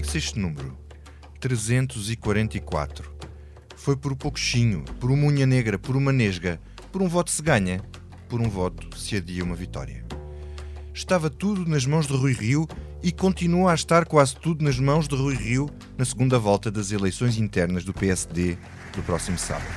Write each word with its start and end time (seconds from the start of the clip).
Fixe 0.00 0.16
este 0.16 0.38
número: 0.38 0.78
344. 1.40 3.12
Foi 3.76 3.94
por 3.94 4.12
um 4.12 4.16
pouquinho, 4.16 4.82
por 4.98 5.10
uma 5.10 5.26
unha 5.26 5.44
negra, 5.44 5.78
por 5.78 5.94
uma 5.94 6.10
nesga, 6.10 6.58
por 6.90 7.02
um 7.02 7.08
voto 7.08 7.30
se 7.30 7.42
ganha, 7.42 7.82
por 8.26 8.40
um 8.40 8.48
voto 8.48 8.98
se 8.98 9.16
adia 9.16 9.44
uma 9.44 9.54
vitória. 9.54 10.02
Estava 10.94 11.28
tudo 11.28 11.68
nas 11.68 11.84
mãos 11.84 12.06
de 12.06 12.14
Rui 12.14 12.32
Rio 12.32 12.66
e 13.02 13.12
continua 13.12 13.72
a 13.72 13.74
estar 13.74 14.06
quase 14.06 14.36
tudo 14.36 14.64
nas 14.64 14.78
mãos 14.78 15.06
de 15.06 15.14
Rui 15.14 15.34
Rio 15.34 15.68
na 15.98 16.04
segunda 16.06 16.38
volta 16.38 16.70
das 16.70 16.92
eleições 16.92 17.36
internas 17.36 17.84
do 17.84 17.92
PSD 17.92 18.56
do 18.96 19.02
próximo 19.02 19.36
sábado. 19.36 19.68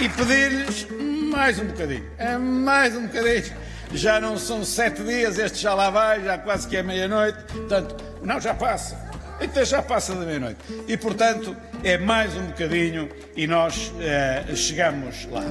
E 0.00 0.08
pedir-lhes 0.08 0.86
mais 1.32 1.58
um 1.58 1.66
bocadinho, 1.66 2.04
é 2.16 2.38
mais 2.38 2.94
um 2.94 3.08
bocadinho. 3.08 3.64
Já 3.92 4.20
não 4.20 4.36
são 4.36 4.64
sete 4.64 5.02
dias, 5.02 5.38
este 5.38 5.58
já 5.58 5.74
lá 5.74 5.88
vai, 5.90 6.22
já 6.22 6.38
quase 6.38 6.66
que 6.66 6.76
é 6.76 6.82
meia-noite. 6.82 7.38
Portanto, 7.44 8.03
não, 8.24 8.40
já 8.40 8.54
passa. 8.54 8.98
Então 9.40 9.64
já 9.64 9.82
passa 9.82 10.14
da 10.14 10.24
meia-noite. 10.24 10.60
E, 10.88 10.96
portanto, 10.96 11.56
é 11.82 11.98
mais 11.98 12.34
um 12.36 12.46
bocadinho 12.46 13.08
e 13.36 13.46
nós 13.46 13.92
eh, 14.00 14.44
chegamos 14.54 15.28
lá. 15.30 15.44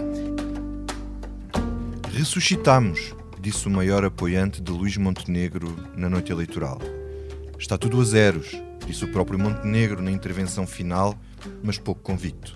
Ressuscitamos, 2.11 3.13
disse 3.39 3.67
o 3.67 3.71
maior 3.71 4.05
apoiante 4.05 4.61
de 4.61 4.71
Luís 4.71 4.97
Montenegro 4.97 5.75
na 5.95 6.09
noite 6.09 6.31
eleitoral. 6.31 6.79
Está 7.59 7.77
tudo 7.77 7.99
a 7.99 8.03
zeros, 8.03 8.51
disse 8.85 9.03
o 9.03 9.11
próprio 9.11 9.37
Montenegro 9.37 10.01
na 10.01 10.11
intervenção 10.11 10.65
final, 10.65 11.15
mas 11.61 11.77
pouco 11.77 12.01
convicto, 12.01 12.55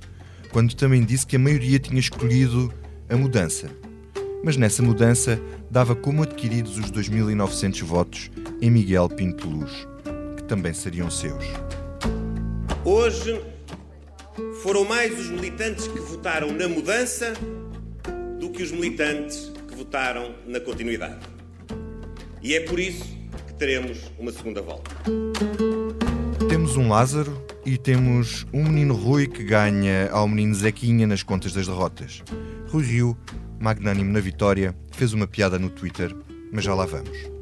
quando 0.52 0.76
também 0.76 1.04
disse 1.04 1.28
que 1.28 1.36
a 1.36 1.40
maioria 1.40 1.80
tinha 1.80 2.00
escolhido 2.00 2.74
a 3.10 3.16
mudança. 3.16 3.70
Mas 4.44 4.56
nessa 4.56 4.82
mudança 4.82 5.40
dava 5.70 5.96
como 5.96 6.24
adquiridos 6.24 6.78
os 6.78 6.92
2.900 6.92 7.84
votos 7.84 8.32
em 8.62 8.70
Miguel 8.70 9.10
Pinto 9.10 9.50
Luz, 9.50 9.88
também 10.48 10.74
seriam 10.74 11.12
seus. 11.12 11.44
Hoje 12.84 13.40
foram 14.64 14.86
mais 14.86 15.20
os 15.20 15.30
militantes 15.30 15.88
que 15.88 16.00
votaram 16.00 16.52
na 16.54 16.68
mudança 16.68 17.34
do 18.40 18.50
que 18.50 18.64
os 18.64 18.72
militantes 18.72 19.52
que 19.68 19.76
votaram 19.76 20.36
na 20.48 20.60
continuidade. 20.60 21.20
E 22.42 22.56
é 22.56 22.62
por 22.62 22.80
isso 22.80 23.04
que 23.46 23.54
teremos 23.56 24.00
uma 24.18 24.32
segunda 24.32 24.62
volta. 24.62 24.90
Temos 26.48 26.78
um 26.78 26.90
Lázaro 26.90 27.46
e 27.66 27.78
temos 27.78 28.46
um 28.54 28.64
menino 28.64 28.94
Rui 28.94 29.28
que 29.28 29.44
ganha 29.44 30.10
ao 30.12 30.28
menino 30.28 30.56
Zequinha 30.56 31.06
nas 31.06 31.24
contas 31.24 31.52
das 31.52 31.68
derrotas. 31.68 32.24
Rui 32.70 32.86
Rio, 32.86 33.18
magnânimo 33.60 34.14
na 34.14 34.20
vitória, 34.20 34.74
fez 34.94 35.12
uma 35.12 35.28
piada 35.28 35.60
no 35.60 35.70
Twitter, 35.70 36.16
mas 36.52 36.64
já 36.64 36.74
lá 36.74 36.86
vamos. 36.86 37.37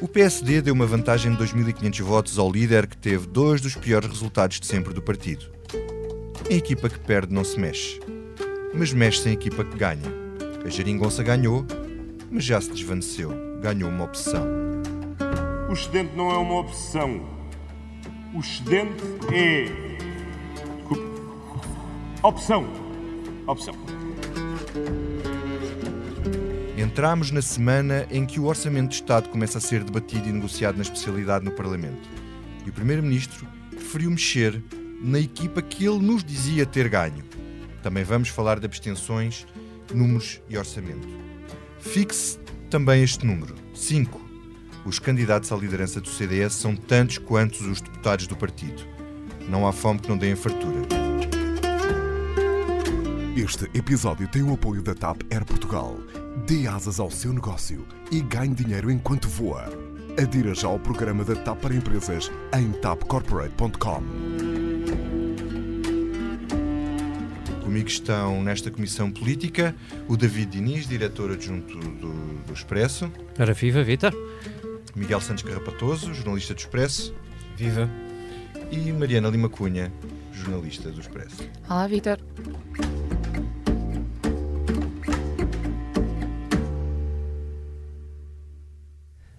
O 0.00 0.06
PSD 0.06 0.62
deu 0.62 0.74
uma 0.74 0.86
vantagem 0.86 1.34
de 1.34 1.42
2.500 1.42 2.02
votos 2.02 2.38
ao 2.38 2.48
líder 2.52 2.86
que 2.86 2.96
teve 2.96 3.26
dois 3.26 3.60
dos 3.60 3.74
piores 3.74 4.08
resultados 4.08 4.60
de 4.60 4.66
sempre 4.66 4.94
do 4.94 5.02
partido. 5.02 5.46
A 6.48 6.54
equipa 6.54 6.88
que 6.88 7.00
perde 7.00 7.34
não 7.34 7.42
se 7.42 7.58
mexe, 7.58 7.98
mas 8.72 8.92
mexe-se 8.92 9.28
equipa 9.30 9.64
que 9.64 9.76
ganha. 9.76 10.06
A 10.64 10.68
Jeringonça 10.68 11.20
ganhou, 11.24 11.66
mas 12.30 12.44
já 12.44 12.60
se 12.60 12.70
desvaneceu, 12.70 13.32
ganhou 13.60 13.90
uma 13.90 14.04
obsessão. 14.04 14.46
O 15.68 15.72
excedente 15.72 16.14
não 16.14 16.30
é 16.30 16.36
uma 16.36 16.54
obsessão. 16.60 17.20
O 18.32 18.38
excedente 18.38 19.02
é. 19.32 19.64
Desculpe. 20.76 21.02
Opção. 22.22 22.68
Opção. 23.48 23.97
Entramos 26.88 27.30
na 27.30 27.42
semana 27.42 28.06
em 28.10 28.24
que 28.24 28.40
o 28.40 28.46
Orçamento 28.46 28.88
de 28.88 28.94
Estado 28.94 29.28
começa 29.28 29.58
a 29.58 29.60
ser 29.60 29.84
debatido 29.84 30.26
e 30.26 30.32
negociado 30.32 30.76
na 30.76 30.82
especialidade 30.82 31.44
no 31.44 31.50
Parlamento. 31.50 32.08
E 32.64 32.70
o 32.70 32.72
Primeiro-Ministro 32.72 33.46
preferiu 33.68 34.10
mexer 34.10 34.64
na 35.02 35.20
equipa 35.20 35.60
que 35.60 35.84
ele 35.84 35.98
nos 35.98 36.24
dizia 36.24 36.64
ter 36.64 36.88
ganho. 36.88 37.22
Também 37.82 38.04
vamos 38.04 38.30
falar 38.30 38.58
de 38.58 38.64
abstenções, 38.64 39.46
números 39.92 40.40
e 40.48 40.56
orçamento. 40.56 41.06
Fixe 41.78 42.38
também 42.70 43.02
este 43.02 43.26
número: 43.26 43.54
5. 43.74 44.18
Os 44.86 44.98
candidatos 44.98 45.52
à 45.52 45.56
liderança 45.56 46.00
do 46.00 46.08
CDS 46.08 46.54
são 46.54 46.74
tantos 46.74 47.18
quantos 47.18 47.60
os 47.60 47.82
deputados 47.82 48.26
do 48.26 48.34
partido. 48.34 48.82
Não 49.46 49.68
há 49.68 49.74
fome 49.74 50.00
que 50.00 50.08
não 50.08 50.16
dê 50.16 50.34
fartura. 50.34 51.07
Este 53.38 53.66
episódio 53.72 54.26
tem 54.26 54.42
o 54.42 54.52
apoio 54.52 54.82
da 54.82 54.96
TAP 54.96 55.22
Air 55.30 55.44
Portugal. 55.44 55.96
Dê 56.44 56.66
asas 56.66 56.98
ao 56.98 57.08
seu 57.08 57.32
negócio 57.32 57.86
e 58.10 58.20
ganhe 58.20 58.52
dinheiro 58.52 58.90
enquanto 58.90 59.28
voa. 59.28 59.66
Adira 60.20 60.52
já 60.56 60.66
ao 60.66 60.76
programa 60.80 61.22
da 61.24 61.36
TAP 61.36 61.60
para 61.60 61.72
empresas 61.72 62.32
em 62.58 62.72
tapcorporate.com. 62.72 64.02
Comigo 67.62 67.88
estão 67.88 68.42
nesta 68.42 68.72
comissão 68.72 69.08
política 69.12 69.72
o 70.08 70.16
David 70.16 70.50
Diniz, 70.50 70.88
diretor 70.88 71.30
adjunto 71.30 71.78
do, 71.78 72.42
do 72.44 72.52
Expresso, 72.52 73.08
Ora, 73.38 73.54
viva, 73.54 73.84
Vitor. 73.84 74.12
Miguel 74.96 75.20
Santos 75.20 75.44
Carrapatoso, 75.44 76.12
jornalista 76.12 76.54
do 76.54 76.58
Expresso, 76.58 77.14
Viva. 77.56 77.88
e 78.72 78.92
Mariana 78.92 79.28
Lima 79.28 79.48
Cunha, 79.48 79.92
jornalista 80.32 80.90
do 80.90 81.00
Expresso. 81.00 81.48
Olá, 81.70 81.86
Vitor. 81.86 82.18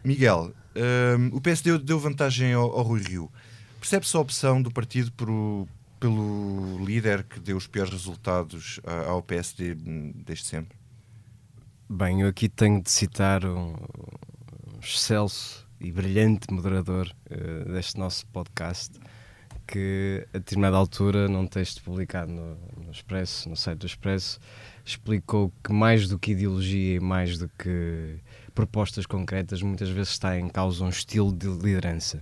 Miguel, 0.10 0.52
hum, 0.76 1.30
o 1.34 1.40
PSD 1.40 1.78
deu 1.78 2.00
vantagem 2.00 2.52
ao, 2.54 2.72
ao 2.72 2.82
Rui 2.82 3.00
Rio. 3.00 3.32
Percebe-se 3.80 4.18
a 4.18 4.20
opção 4.20 4.60
do 4.60 4.72
partido 4.72 5.12
por 5.12 5.30
o- 5.30 5.68
pelo 6.00 6.84
líder 6.84 7.24
que 7.26 7.40
deu 7.40 7.56
os 7.56 7.68
piores 7.68 7.92
resultados 7.94 8.80
ao 9.08 9.22
PSD 9.22 9.74
hum, 9.74 10.12
desde 10.26 10.46
sempre? 10.46 10.76
Bem, 11.88 12.22
eu 12.22 12.28
aqui 12.28 12.50
tenho 12.50 12.82
de 12.82 12.90
citar 12.90 13.46
um, 13.46 13.74
um 13.74 14.80
excelso 14.82 15.68
e 15.80 15.92
brilhante 15.92 16.52
moderador 16.52 17.12
eh, 17.30 17.66
deste 17.66 18.00
nosso 18.00 18.26
podcast 18.28 19.00
que, 19.68 20.26
a 20.34 20.40
determinada 20.40 20.76
altura, 20.76 21.28
num 21.28 21.46
texto 21.46 21.84
publicado 21.84 22.32
no, 22.32 22.56
no 22.84 22.92
Expresso, 22.92 23.48
no 23.48 23.56
site 23.56 23.78
do 23.78 23.86
Expresso, 23.86 24.40
explicou 24.84 25.54
que 25.64 25.72
mais 25.72 26.08
do 26.08 26.18
que 26.18 26.32
ideologia 26.32 26.96
e 26.96 27.00
mais 27.00 27.38
do 27.38 27.48
que 27.50 28.18
propostas 28.50 29.06
concretas, 29.06 29.62
muitas 29.62 29.90
vezes 29.90 30.12
está 30.12 30.38
em 30.40 30.48
causa 30.50 30.84
um 30.84 30.90
estilo 30.90 31.32
de 31.34 31.48
liderança. 31.48 32.22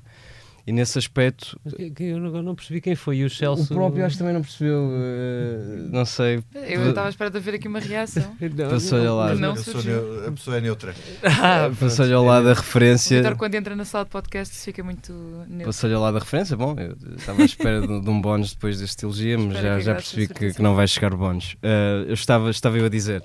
E 0.66 0.72
nesse 0.74 0.98
aspecto, 1.00 1.58
Que- 1.78 1.90
que 1.92 2.04
Eu 2.04 2.20
não, 2.20 2.44
não 2.44 2.54
percebi 2.54 2.82
quem 2.82 2.94
foi. 2.94 3.20
E 3.20 3.24
o 3.24 3.30
Celso. 3.30 3.64
o 3.64 3.68
próprio 3.78 4.06
acho 4.06 4.16
que 4.16 4.20
também 4.20 4.34
não 4.34 4.42
percebeu, 4.42 4.92
eh, 4.92 5.88
não 5.90 6.04
sei. 6.04 6.44
Eu 6.54 6.90
estava 6.90 7.08
à 7.08 7.10
espera 7.10 7.30
de 7.32 7.40
ver 7.40 7.54
aqui 7.56 7.70
uma 7.70 7.80
reação. 7.80 8.36
Não, 8.54 8.70
Passou-lhe 8.70 9.08
ao 9.08 9.16
lado. 9.16 9.40
Não 9.40 9.52
a 9.54 10.32
pessoa 10.34 10.58
é 10.58 10.60
neutra. 10.60 10.94
Ah, 11.24 11.72
Passou-lhe 11.80 12.12
ao 12.12 12.26
lado 12.26 12.44
da 12.48 12.52
O 12.52 12.56
referência. 12.56 13.22
Vitor, 13.22 13.38
quando 13.38 13.56
entra 13.56 13.78
na 13.78 13.86
sala 13.86 14.04
de 14.04 14.12
podcast, 14.12 14.54
fica 14.58 14.84
muito 14.84 15.14
neutro. 15.48 15.68
Passou-lhe 15.68 15.96
ao 15.96 16.02
lado 16.02 16.16
da 16.16 16.20
referência, 16.20 16.58
bom, 16.58 16.76
eu 16.78 16.98
estava 17.16 17.42
à 17.42 17.46
espera 17.46 17.80
de, 17.80 18.02
de 18.02 18.10
um 18.10 18.20
bónus 18.20 18.52
depois 18.54 18.78
deste 18.78 19.06
elogio, 19.06 19.40
mas 19.40 19.62
já, 19.62 19.78
que 19.78 19.84
já 19.86 19.96
percebi 19.96 20.24
a 20.24 20.28
que, 20.28 20.54
que 20.54 20.62
não 20.62 20.76
vai 20.76 20.86
chegar 20.86 21.14
o 21.14 21.18
bónus. 21.18 21.56
Ah, 21.64 22.04
eu 22.06 22.14
estava, 22.14 22.50
estava 22.50 22.78
eu 22.78 22.86
a 22.86 22.90
dizer, 22.90 23.24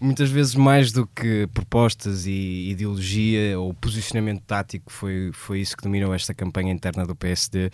muitas 0.00 0.30
vezes 0.30 0.54
mais 0.54 0.92
do 0.92 1.06
que 1.06 1.48
propostas 1.54 2.26
e 2.26 2.70
ideologia 2.70 3.58
ou 3.58 3.72
posicionamento 3.74 4.42
tático, 4.42 4.92
foi, 4.92 5.30
foi 5.32 5.60
isso 5.60 5.76
que 5.76 5.82
dominou 5.82 6.14
esta 6.14 6.34
campanha 6.34 6.72
interna 6.72 7.06
do 7.06 7.16
PSD, 7.16 7.70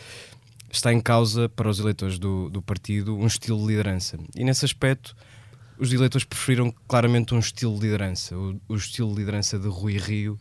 está 0.71 0.93
em 0.93 1.01
causa 1.01 1.49
para 1.49 1.69
os 1.69 1.79
eleitores 1.79 2.19
do, 2.19 2.49
do 2.51 2.63
partido 2.63 3.17
um 3.17 3.27
estilo 3.27 3.61
de 3.61 3.67
liderança. 3.67 4.19
E 4.35 4.45
nesse 4.45 4.65
aspecto, 4.65 5.17
os 5.79 5.93
eleitores 5.93 6.25
preferiram 6.25 6.73
claramente 6.89 7.35
um 7.35 7.39
estilo 7.39 7.75
de 7.75 7.83
liderança, 7.83 8.37
o, 8.37 8.61
o 8.69 8.77
estilo 8.77 9.13
de 9.13 9.19
liderança 9.19 9.59
de 9.59 9.69
Rui 9.69 9.99
Rio, 9.99 10.39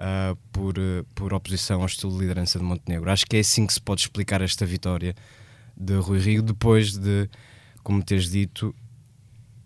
ah, 0.00 0.36
por, 0.52 0.78
eh, 0.78 1.04
por 1.12 1.34
oposição 1.34 1.80
ao 1.80 1.86
estilo 1.86 2.12
de 2.12 2.20
liderança 2.20 2.56
de 2.56 2.64
Montenegro. 2.64 3.10
Acho 3.10 3.26
que 3.26 3.36
é 3.36 3.40
assim 3.40 3.66
que 3.66 3.72
se 3.72 3.80
pode 3.80 4.02
explicar 4.02 4.40
esta 4.40 4.64
vitória 4.64 5.12
de 5.76 5.94
Rui 5.96 6.20
Rio, 6.20 6.40
depois 6.40 6.96
de, 6.96 7.28
como 7.82 8.00
teres 8.00 8.30
dito, 8.30 8.72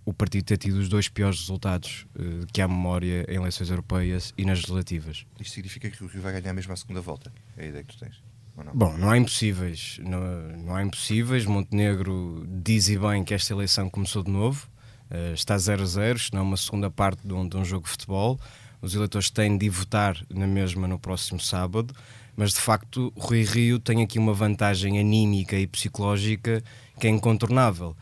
o 0.05 0.13
partido 0.13 0.45
ter 0.45 0.59
tido 0.59 0.77
os 0.77 0.89
dois 0.89 1.09
piores 1.09 1.41
resultados 1.41 2.07
eh, 2.19 2.45
que 2.53 2.61
há 2.61 2.69
memória 2.69 3.25
em 3.29 3.37
eleições 3.37 3.71
europeias 3.71 4.35
e 4.37 4.45
nas 4.45 4.59
legislativas. 4.59 5.25
Isto 5.39 5.55
significa 5.55 5.91
que 5.91 6.03
o 6.03 6.07
Rio 6.07 6.21
vai 6.21 6.41
ganhar 6.41 6.53
mesmo 6.53 6.73
à 6.73 6.77
segunda 6.77 7.01
volta? 7.01 7.33
É 7.57 7.65
a 7.65 7.69
ideia 7.69 7.85
que 7.85 7.95
tu 7.95 7.99
tens? 7.99 8.21
Não? 8.57 8.75
Bom, 8.75 8.97
não 8.99 9.11
há 9.11 9.17
impossíveis. 9.17 9.99
Não, 10.03 10.21
não 10.59 10.75
há 10.75 10.83
impossíveis. 10.83 11.47
Montenegro 11.47 12.47
diz 12.49 12.89
e 12.89 12.99
bem 12.99 13.25
que 13.25 13.33
esta 13.33 13.53
eleição 13.53 13.89
começou 13.89 14.23
de 14.23 14.31
novo. 14.31 14.69
Eh, 15.11 15.33
está 15.35 15.57
0 15.57 15.83
a 15.83 15.87
0, 15.87 16.17
isto 16.17 16.35
não 16.35 16.43
é 16.43 16.45
uma 16.45 16.57
segunda 16.57 16.91
parte 16.91 17.27
de 17.27 17.33
um, 17.33 17.49
de 17.49 17.57
um 17.57 17.65
jogo 17.65 17.85
de 17.85 17.91
futebol. 17.91 18.41
Os 18.81 18.95
eleitores 18.95 19.31
têm 19.31 19.57
de 19.57 19.67
ir 19.67 19.71
votar 19.71 20.17
na 20.29 20.47
mesma 20.47 20.89
no 20.89 20.99
próximo 20.99 21.41
sábado. 21.41 21.95
Mas 22.37 22.53
de 22.55 22.61
facto, 22.61 23.13
Rui 23.17 23.43
Rio 23.45 23.79
tem 23.79 24.03
aqui 24.03 24.19
uma 24.19 24.33
vantagem 24.33 24.99
anímica 24.99 25.57
e 25.57 25.67
psicológica 25.67 26.63
que 26.99 27.07
é 27.07 27.11
incontornável. 27.11 27.95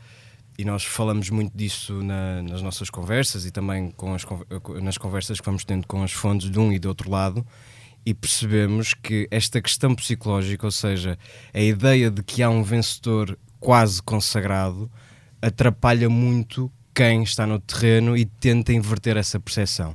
E 0.60 0.64
nós 0.64 0.84
falamos 0.84 1.30
muito 1.30 1.56
disso 1.56 2.02
na- 2.02 2.42
nas 2.42 2.60
nossas 2.60 2.90
conversas 2.90 3.46
e 3.46 3.50
também 3.50 3.90
com 3.92 4.12
as 4.14 4.24
nas 4.82 4.98
conversas 4.98 5.40
que 5.40 5.46
vamos 5.46 5.64
tendo 5.64 5.86
com 5.86 6.02
as 6.02 6.12
fontes 6.12 6.50
de 6.50 6.58
um 6.58 6.70
e 6.70 6.78
do 6.78 6.88
outro 6.88 7.10
lado. 7.10 7.46
e 8.04 8.14
percebemos 8.14 8.94
que 8.94 9.28
esta 9.30 9.60
questão 9.60 9.94
psicológica, 9.94 10.66
ou 10.66 10.70
seja, 10.70 11.18
a 11.52 11.60
ideia 11.60 12.10
de 12.10 12.22
que 12.22 12.42
há 12.42 12.48
um 12.48 12.62
vencedor 12.62 13.38
quase 13.58 14.02
consagrado, 14.02 14.90
atrapalha 15.42 16.08
muito 16.08 16.72
quem 16.94 17.22
está 17.22 17.46
no 17.46 17.58
terreno 17.60 18.16
e 18.16 18.24
tenta 18.24 18.72
inverter 18.72 19.18
essa 19.18 19.38
percepção. 19.38 19.94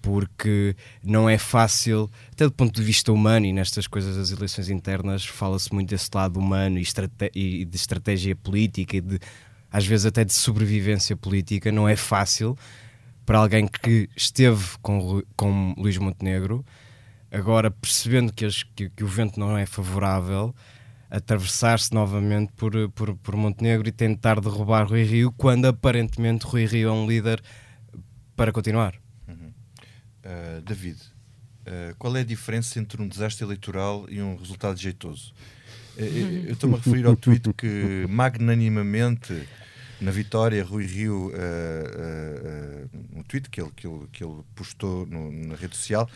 Porque 0.00 0.76
não 1.02 1.28
é 1.28 1.36
fácil, 1.36 2.08
até 2.32 2.44
do 2.44 2.52
ponto 2.52 2.74
de 2.80 2.82
vista 2.86 3.12
humano, 3.12 3.44
e 3.46 3.52
nestas 3.52 3.88
coisas 3.88 4.16
das 4.16 4.30
eleições 4.30 4.68
internas, 4.68 5.24
fala-se 5.26 5.72
muito 5.74 5.88
desse 5.90 6.10
lado 6.14 6.38
humano 6.38 6.78
e, 6.78 6.84
e 7.34 7.64
de 7.64 7.76
estratégia 7.76 8.36
política 8.36 8.96
e 8.96 9.00
de, 9.00 9.18
às 9.72 9.86
vezes, 9.86 10.04
até 10.04 10.24
de 10.24 10.34
sobrevivência 10.34 11.16
política. 11.16 11.72
Não 11.72 11.88
é 11.88 11.96
fácil 11.96 12.56
para 13.24 13.38
alguém 13.38 13.66
que 13.66 14.08
esteve 14.14 14.62
com, 14.82 15.22
com 15.36 15.74
Luís 15.78 15.96
Montenegro, 15.96 16.64
agora 17.30 17.70
percebendo 17.70 18.32
que, 18.32 18.44
as, 18.44 18.62
que, 18.62 18.90
que 18.90 19.02
o 19.02 19.06
vento 19.06 19.40
não 19.40 19.56
é 19.56 19.64
favorável, 19.64 20.54
atravessar-se 21.10 21.92
novamente 21.94 22.52
por, 22.52 22.72
por, 22.90 23.16
por, 23.16 23.36
Montenegro 23.36 23.88
e 23.88 23.92
tentar 23.92 24.40
derrubar 24.40 24.86
Rui 24.86 25.04
Rio, 25.04 25.32
quando 25.32 25.66
aparentemente 25.66 26.44
Rui 26.44 26.66
Rio 26.66 26.88
é 26.88 26.92
um 26.92 27.06
líder 27.06 27.42
para 28.36 28.52
continuar. 28.52 28.94
Uhum. 29.28 29.52
Uh, 30.24 30.62
David, 30.62 30.98
uh, 30.98 31.94
qual 31.98 32.16
é 32.16 32.20
a 32.20 32.24
diferença 32.24 32.78
entre 32.78 33.00
um 33.00 33.08
desastre 33.08 33.44
eleitoral 33.44 34.06
e 34.08 34.20
um 34.20 34.36
resultado 34.36 34.78
jeitoso? 34.78 35.32
Uh, 35.96 36.46
eu 36.46 36.52
estou-me 36.52 36.76
a 36.76 36.78
referir 36.78 37.06
ao 37.06 37.16
tweet 37.16 37.52
que 37.54 38.06
magnanimamente 38.08 39.42
na 40.00 40.10
vitória, 40.10 40.64
Rui 40.64 40.84
Rio, 40.84 41.30
um 43.14 43.22
tweet 43.22 43.48
que 43.48 43.60
ele, 43.60 43.70
que 43.76 43.86
ele, 43.86 44.06
que 44.10 44.24
ele 44.24 44.42
postou 44.54 45.06
no, 45.06 45.30
na 45.30 45.54
rede 45.54 45.76
social 45.76 46.10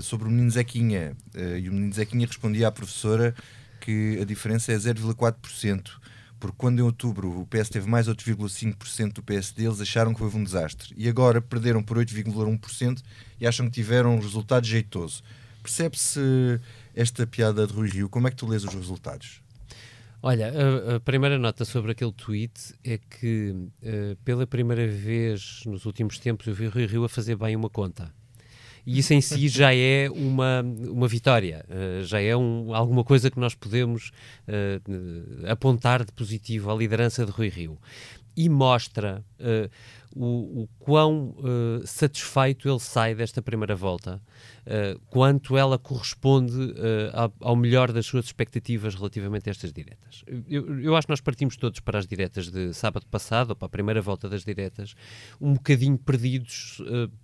sobre 0.00 0.26
o 0.26 0.30
menino 0.30 0.50
Zequinha. 0.50 1.14
e 1.34 1.68
o 1.68 1.72
menino 1.74 1.92
Zequinha 1.92 2.26
respondia 2.26 2.68
à 2.68 2.72
professora 2.72 3.34
que 3.82 4.18
a 4.20 4.24
diferença 4.24 4.72
é 4.72 4.76
0,4%, 4.76 5.90
porque 6.38 6.56
quando 6.56 6.78
em 6.78 6.82
outubro 6.82 7.40
o 7.40 7.46
PS 7.46 7.68
teve 7.68 7.88
mais 7.88 8.08
8,5% 8.08 9.12
do 9.12 9.22
PSD, 9.22 9.66
eles 9.66 9.80
acharam 9.80 10.14
que 10.14 10.22
houve 10.22 10.36
um 10.36 10.44
desastre. 10.44 10.94
E 10.96 11.08
agora 11.08 11.40
perderam 11.40 11.82
por 11.82 11.98
8,1% 11.98 13.02
e 13.40 13.46
acham 13.46 13.66
que 13.66 13.72
tiveram 13.72 14.14
um 14.14 14.20
resultado 14.20 14.66
jeitoso. 14.66 15.22
Percebe-se 15.62 16.60
esta 16.94 17.26
piada 17.26 17.66
de 17.66 17.72
Rui 17.72 17.88
Rio? 17.88 18.08
Como 18.08 18.26
é 18.26 18.30
que 18.30 18.36
tu 18.36 18.46
lês 18.46 18.64
os 18.64 18.74
resultados? 18.74 19.40
Olha, 20.22 20.52
a, 20.52 20.96
a, 20.96 21.00
primeira 21.00 21.38
nota 21.38 21.64
sobre 21.64 21.92
aquele 21.92 22.12
tweet 22.12 22.74
é 22.84 22.98
que, 22.98 23.50
uh, 23.50 24.16
pela 24.24 24.46
primeira 24.46 24.86
vez 24.86 25.62
nos 25.66 25.84
últimos 25.84 26.18
tempos, 26.18 26.46
eu 26.46 26.54
vi 26.54 26.66
o 26.66 26.70
Rui 26.70 26.86
Rio 26.86 27.04
a 27.04 27.08
fazer 27.08 27.36
bem 27.36 27.56
uma 27.56 27.68
conta 27.68 28.12
e 28.86 28.98
isso 28.98 29.14
em 29.14 29.20
si 29.20 29.46
já 29.48 29.74
é 29.74 30.08
uma, 30.10 30.62
uma 30.62 31.08
vitória, 31.08 31.64
uh, 31.68 32.04
já 32.04 32.20
é 32.20 32.36
um, 32.36 32.74
alguma 32.74 33.04
coisa 33.04 33.30
que 33.30 33.38
nós 33.38 33.54
podemos 33.54 34.10
uh, 34.48 35.50
apontar 35.50 36.04
de 36.04 36.12
positivo 36.12 36.70
à 36.70 36.74
liderança 36.74 37.24
de 37.24 37.30
Rui 37.30 37.48
Rio. 37.48 37.78
E 38.34 38.48
mostra 38.48 39.22
uh, 39.38 39.70
o, 40.14 40.62
o, 40.62 40.68
quão 40.78 41.34
satisfeito 41.84 42.68
ele 42.68 42.80
sai 42.80 43.14
desta 43.14 43.42
primeira 43.42 43.74
volta, 43.74 44.22
quanto 45.08 45.56
ela 45.56 45.78
corresponde 45.78 46.74
ao, 47.12 47.32
ao, 47.40 47.56
melhor 47.56 47.92
das 47.92 48.06
suas 48.06 48.26
expectativas 48.26 48.94
relativamente 48.94 49.48
a 49.48 49.50
estas 49.50 49.72
diretas. 49.72 50.24
Eu, 50.48 50.80
eu, 50.80 50.96
acho 50.96 51.06
que 51.06 51.12
nós 51.12 51.20
partimos 51.20 51.56
todos 51.56 51.80
para 51.80 51.98
as 51.98 52.06
diretas 52.06 52.48
de 52.50 52.72
sábado 52.72 53.06
passado, 53.06 53.50
ou 53.50 53.56
para 53.56 53.66
a 53.66 53.68
primeira 53.68 54.00
volta 54.00 54.28
das 54.28 54.44
diretas, 54.44 54.94
um 55.40 55.54
bocadinho 55.54 55.98
perdidos 55.98 56.80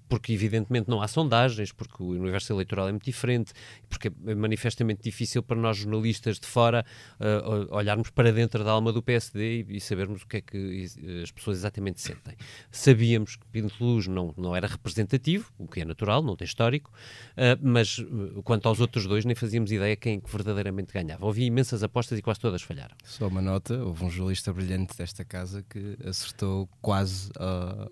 porque 0.08 0.32
evidentemente 0.32 0.88
não 0.88 1.02
há 1.02 1.06
sondagens, 1.06 1.70
porque 1.70 2.02
o 2.02 2.08
universo 2.08 2.52
eleitoral 2.52 2.88
é 2.88 2.90
muito 2.90 3.04
diferente, 3.04 3.52
porque 3.88 4.08
é 4.08 4.34
manifestamente 4.34 5.02
difícil 5.02 5.42
para 5.42 5.56
nós 5.56 5.76
jornalistas 5.76 6.40
de 6.40 6.46
fora 6.46 6.84
uh, 7.20 7.74
olharmos 7.74 8.10
para 8.10 8.32
dentro 8.32 8.64
da 8.64 8.70
alma 8.70 8.92
do 8.92 9.02
PSD 9.02 9.66
e, 9.68 9.76
e, 9.76 9.80
sabermos 9.80 10.22
o 10.22 10.26
que 10.26 10.38
é 10.38 10.40
que 10.40 10.86
as 11.22 11.30
pessoas 11.30 11.58
exatamente 11.58 12.00
sentem. 12.00 12.34
Sabíamos 12.70 13.36
que 13.36 13.46
Pinto 13.46 13.74
Luz 13.84 14.06
não, 14.06 14.34
não 14.36 14.56
era 14.56 14.66
representativo, 14.66 15.52
o 15.58 15.68
que 15.68 15.82
é 15.82 15.84
natural, 15.84 16.22
não 16.22 16.36
tem 16.36 16.46
histórico, 16.46 16.90
uh, 16.90 17.27
mas 17.62 17.98
uh, 17.98 18.42
quanto 18.42 18.68
aos 18.68 18.80
outros 18.80 19.06
dois 19.06 19.24
nem 19.24 19.34
fazíamos 19.34 19.70
ideia 19.70 19.94
quem 19.96 20.20
verdadeiramente 20.26 20.92
ganhava. 20.92 21.24
Houve 21.24 21.44
imensas 21.44 21.82
apostas 21.82 22.18
e 22.18 22.22
quase 22.22 22.40
todas 22.40 22.62
falharam. 22.62 22.96
Só 23.04 23.28
uma 23.28 23.40
nota, 23.40 23.74
houve 23.82 24.04
um 24.04 24.10
jornalista 24.10 24.52
brilhante 24.52 24.96
desta 24.96 25.24
casa 25.24 25.64
que 25.68 25.96
acertou 26.04 26.68
quase 26.80 27.30
uh, 27.36 27.90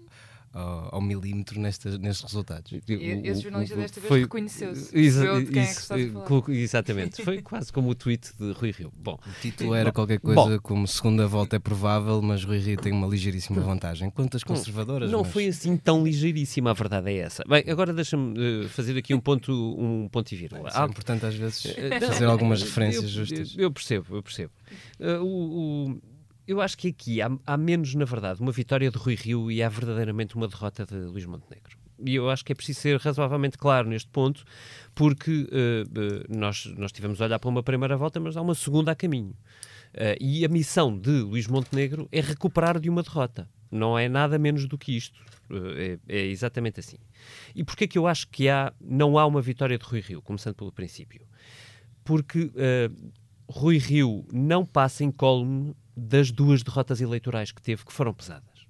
ao, 0.57 0.95
ao 0.97 1.01
milímetro 1.01 1.61
nestes, 1.61 1.99
nestes 1.99 2.25
resultados. 2.25 2.73
E, 2.73 2.81
esse 3.25 3.43
jornalista 3.43 3.77
desta 3.77 4.01
vez 4.01 4.23
reconheceu-se. 4.23 4.99
Exa 4.99 5.41
de 5.41 5.53
quem 5.53 5.63
isso, 5.63 5.93
é 5.93 6.43
que 6.43 6.53
Exatamente, 6.53 7.23
foi 7.23 7.43
quase 7.43 7.73
como 7.73 7.91
o 7.91 7.95
tweet 7.95 8.31
de 8.39 8.53
Rui 8.53 8.71
Rio. 8.71 8.93
Bom, 8.97 9.19
o 9.27 9.41
título 9.41 9.75
era 9.75 9.93
qualquer 9.93 10.19
coisa 10.19 10.41
bom, 10.41 10.59
como 10.61 10.89
segunda 10.89 11.27
volta 11.27 11.57
é 11.57 11.59
provável, 11.59 12.23
mas 12.23 12.43
Rui 12.45 12.59
Rio 12.59 12.79
tem 12.79 12.93
uma 12.93 13.07
ligeiríssima 13.07 13.61
vantagem. 13.61 14.11
Quantas 14.11 14.43
conservadoras? 14.43 15.11
Não 15.11 15.23
mas... 15.23 15.33
foi 15.33 15.47
assim 15.47 15.77
tão 15.77 16.03
ligeiríssima, 16.03 16.71
a 16.71 16.75
verdade 16.75 17.11
é 17.11 17.19
essa. 17.19 17.45
Bem, 17.47 17.65
agora 17.69 17.93
deixa-me 17.93 18.65
uh, 18.65 18.69
fazer 18.71 18.97
aqui 18.97 19.15
um 19.15 19.21
ponto, 19.21 19.53
um 19.53 20.09
ponto 20.09 20.33
e 20.33 20.37
vírgula. 20.37 20.71
É 20.75 20.85
importante 20.85 21.27
às 21.27 21.35
vezes 21.35 21.67
eh, 21.77 22.01
fazer 22.01 22.25
algumas 22.25 22.63
referências 22.63 23.05
eu, 23.05 23.11
justas. 23.11 23.55
Eu, 23.57 23.65
eu 23.65 23.71
percebo, 23.71 24.17
eu 24.17 24.23
percebo. 24.23 24.53
Uh, 24.99 25.23
o, 25.23 25.91
o 25.91 26.16
eu 26.47 26.61
acho 26.61 26.79
que 26.79 26.89
aqui 26.89 27.21
há, 27.21 27.31
há, 27.47 27.57
menos, 27.57 27.95
na 27.95 28.05
verdade, 28.05 28.41
uma 28.41 28.53
vitória 28.53 28.91
de 28.91 28.97
Rui 28.97 29.15
Rio 29.15 29.51
e 29.51 29.63
há 29.63 29.69
verdadeiramente 29.69 30.37
uma 30.37 30.47
derrota 30.47 30.87
de 30.87 30.95
Luís 30.95 31.27
Montenegro. 31.27 31.77
E 32.05 32.15
eu 32.15 32.29
acho 32.29 32.45
que 32.45 32.53
é 32.53 32.55
preciso 32.55 32.81
ser 32.81 33.01
razoavelmente 33.01 33.57
claro 33.57 33.89
neste 33.89 34.09
ponto, 34.11 34.45
porque 34.95 35.49
uh, 35.51 36.35
uh, 36.35 36.39
nós, 36.39 36.67
nós 36.77 36.93
tivemos 36.93 37.21
a 37.21 37.25
olhar 37.25 37.39
para 37.39 37.49
uma 37.49 37.63
primeira 37.63 37.97
volta, 37.97 38.21
mas 38.21 38.37
há 38.37 38.43
uma 38.43 38.55
segunda 38.55 38.93
a 38.93 38.95
caminho. 38.95 39.35
Uh, 39.95 40.17
e 40.21 40.45
a 40.45 40.49
missão 40.49 40.97
de 40.97 41.11
Luís 41.11 41.47
Montenegro 41.47 42.07
é 42.13 42.21
recuperar 42.21 42.79
de 42.79 42.91
uma 42.91 43.03
derrota. 43.03 43.49
Não 43.71 43.99
é 43.99 44.09
nada 44.09 44.39
menos 44.39 44.67
do 44.67 44.77
que 44.77 44.97
isto. 44.97 45.19
É, 45.77 45.99
é, 46.09 46.27
exatamente 46.27 46.81
assim. 46.81 46.99
E 47.55 47.65
porquê 47.65 47.85
é 47.85 47.87
que 47.87 47.99
eu 47.99 48.07
acho 48.07 48.29
que 48.29 48.49
há, 48.49 48.73
não 48.81 49.19
há 49.19 49.25
uma 49.25 49.41
vitória 49.41 49.79
de 49.79 49.85
Rui 49.85 50.01
Rio, 50.01 50.21
começando 50.21 50.55
pelo 50.55 50.71
princípio? 50.71 51.27
Porque 52.05 52.53
Rui 53.49 53.79
Rio 53.79 54.25
não 54.33 54.65
passa 54.65 55.03
em 55.03 55.11
colme 55.11 55.75
das 55.97 56.31
duas 56.31 56.63
derrotas 56.63 57.01
eleitorais 57.01 57.51
que 57.51 57.63
teve, 57.63 57.85
que 57.85 57.93
foram 57.93 58.13
pesadas. 58.13 58.67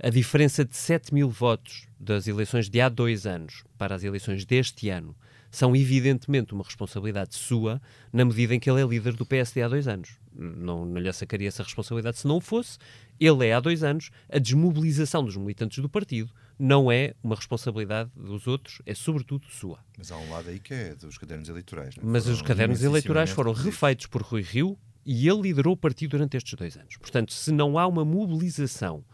A 0.00 0.08
diferença 0.08 0.64
de 0.64 0.76
7 0.76 1.14
mil 1.14 1.28
votos 1.28 1.86
das 2.00 2.26
eleições 2.26 2.68
de 2.68 2.80
há 2.80 2.88
dois 2.88 3.26
anos 3.26 3.62
para 3.78 3.94
as 3.94 4.02
eleições 4.02 4.44
deste 4.44 4.88
ano 4.88 5.14
são 5.50 5.76
evidentemente 5.76 6.54
uma 6.54 6.64
responsabilidade 6.64 7.36
sua, 7.36 7.80
na 8.10 8.24
medida 8.24 8.54
em 8.54 8.58
que 8.58 8.70
ele 8.70 8.80
é 8.80 8.86
líder 8.86 9.12
do 9.12 9.26
PSD 9.26 9.62
há 9.62 9.68
dois 9.68 9.86
anos. 9.86 10.16
Não, 10.34 10.86
não 10.86 10.98
lhe 10.98 11.12
sacaria 11.12 11.46
essa 11.46 11.62
responsabilidade 11.62 12.18
se 12.18 12.26
não 12.26 12.40
fosse. 12.40 12.78
Ele 13.20 13.46
é 13.46 13.52
há 13.52 13.60
dois 13.60 13.84
anos. 13.84 14.10
A 14.30 14.38
desmobilização 14.38 15.22
dos 15.22 15.36
militantes 15.36 15.78
do 15.78 15.90
partido 15.90 16.32
não 16.58 16.90
é 16.90 17.14
uma 17.22 17.36
responsabilidade 17.36 18.10
dos 18.16 18.46
outros, 18.46 18.80
é 18.86 18.94
sobretudo 18.94 19.46
sua. 19.50 19.78
Mas 19.98 20.10
há 20.10 20.16
um 20.16 20.30
lado 20.30 20.48
aí 20.48 20.58
que 20.58 20.72
é 20.72 20.94
dos 20.94 21.18
cadernos 21.18 21.50
eleitorais. 21.50 21.96
Não? 21.96 22.10
Mas 22.10 22.24
foram 22.24 22.34
os 22.34 22.42
cadernos 22.42 22.82
eleitorais 22.82 23.30
foram 23.30 23.52
refeitos 23.52 24.06
por 24.06 24.22
Rui 24.22 24.42
Rio 24.42 24.78
e 25.04 25.28
ele 25.28 25.42
liderou 25.42 25.74
o 25.74 25.76
partido 25.76 26.12
durante 26.12 26.36
estes 26.36 26.54
dois 26.54 26.76
anos. 26.76 26.96
Portanto, 26.96 27.32
se 27.32 27.50
não 27.52 27.78
há 27.78 27.86
uma 27.86 28.04
mobilização 28.04 29.04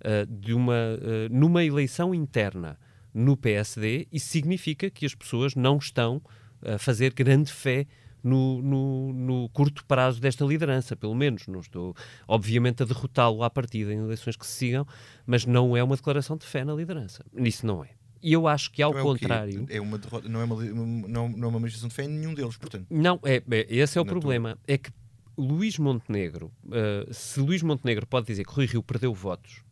uh, 0.00 0.26
de 0.26 0.54
uma, 0.54 0.72
uh, 0.72 1.28
numa 1.30 1.64
eleição 1.64 2.14
interna 2.14 2.78
no 3.12 3.36
PSD, 3.36 4.06
isso 4.10 4.28
significa 4.28 4.90
que 4.90 5.04
as 5.04 5.14
pessoas 5.14 5.54
não 5.54 5.76
estão 5.76 6.22
a 6.64 6.78
fazer 6.78 7.12
grande 7.12 7.52
fé 7.52 7.86
no, 8.22 8.62
no, 8.62 9.12
no, 9.12 9.48
curto 9.48 9.84
prazo 9.84 10.20
desta 10.20 10.44
liderança, 10.44 10.94
pelo 10.94 11.14
menos. 11.14 11.46
Não 11.46 11.60
estou, 11.60 11.94
obviamente, 12.26 12.82
a 12.82 12.86
derrotá-lo 12.86 13.42
à 13.42 13.50
partida 13.50 13.92
em 13.92 13.98
eleições 13.98 14.36
que 14.36 14.46
se 14.46 14.52
sigam, 14.52 14.86
mas 15.26 15.44
não 15.44 15.76
é 15.76 15.82
uma 15.82 15.96
declaração 15.96 16.36
de 16.36 16.46
fé 16.46 16.64
na 16.64 16.72
liderança. 16.72 17.24
Isso 17.36 17.66
não 17.66 17.84
é. 17.84 17.90
E 18.22 18.32
eu 18.32 18.46
acho 18.46 18.70
que, 18.70 18.80
ao 18.80 18.92
então 18.92 19.00
é 19.00 19.04
contrário. 19.04 19.66
É 19.68 19.80
uma 19.80 19.98
derrota, 19.98 20.28
não, 20.28 20.40
é 20.40 20.44
uma, 20.44 20.64
não, 20.64 21.28
não 21.28 21.48
é 21.48 21.50
uma 21.50 21.58
manifestação 21.58 21.88
de 21.88 21.94
fé 21.94 22.04
em 22.04 22.08
nenhum 22.08 22.32
deles, 22.32 22.56
portanto. 22.56 22.86
Não, 22.88 23.18
é, 23.24 23.42
é 23.50 23.66
esse 23.68 23.98
é 23.98 24.00
o 24.00 24.04
problema. 24.04 24.56
É 24.66 24.78
que 24.78 24.92
Luís 25.36 25.78
Montenegro, 25.78 26.52
uh, 26.66 27.12
se 27.12 27.40
Luís 27.40 27.62
Montenegro 27.62 28.06
pode 28.06 28.26
dizer 28.26 28.44
que 28.44 28.52
Rui 28.52 28.66
Rio 28.66 28.82
perdeu 28.82 29.14
votos, 29.14 29.62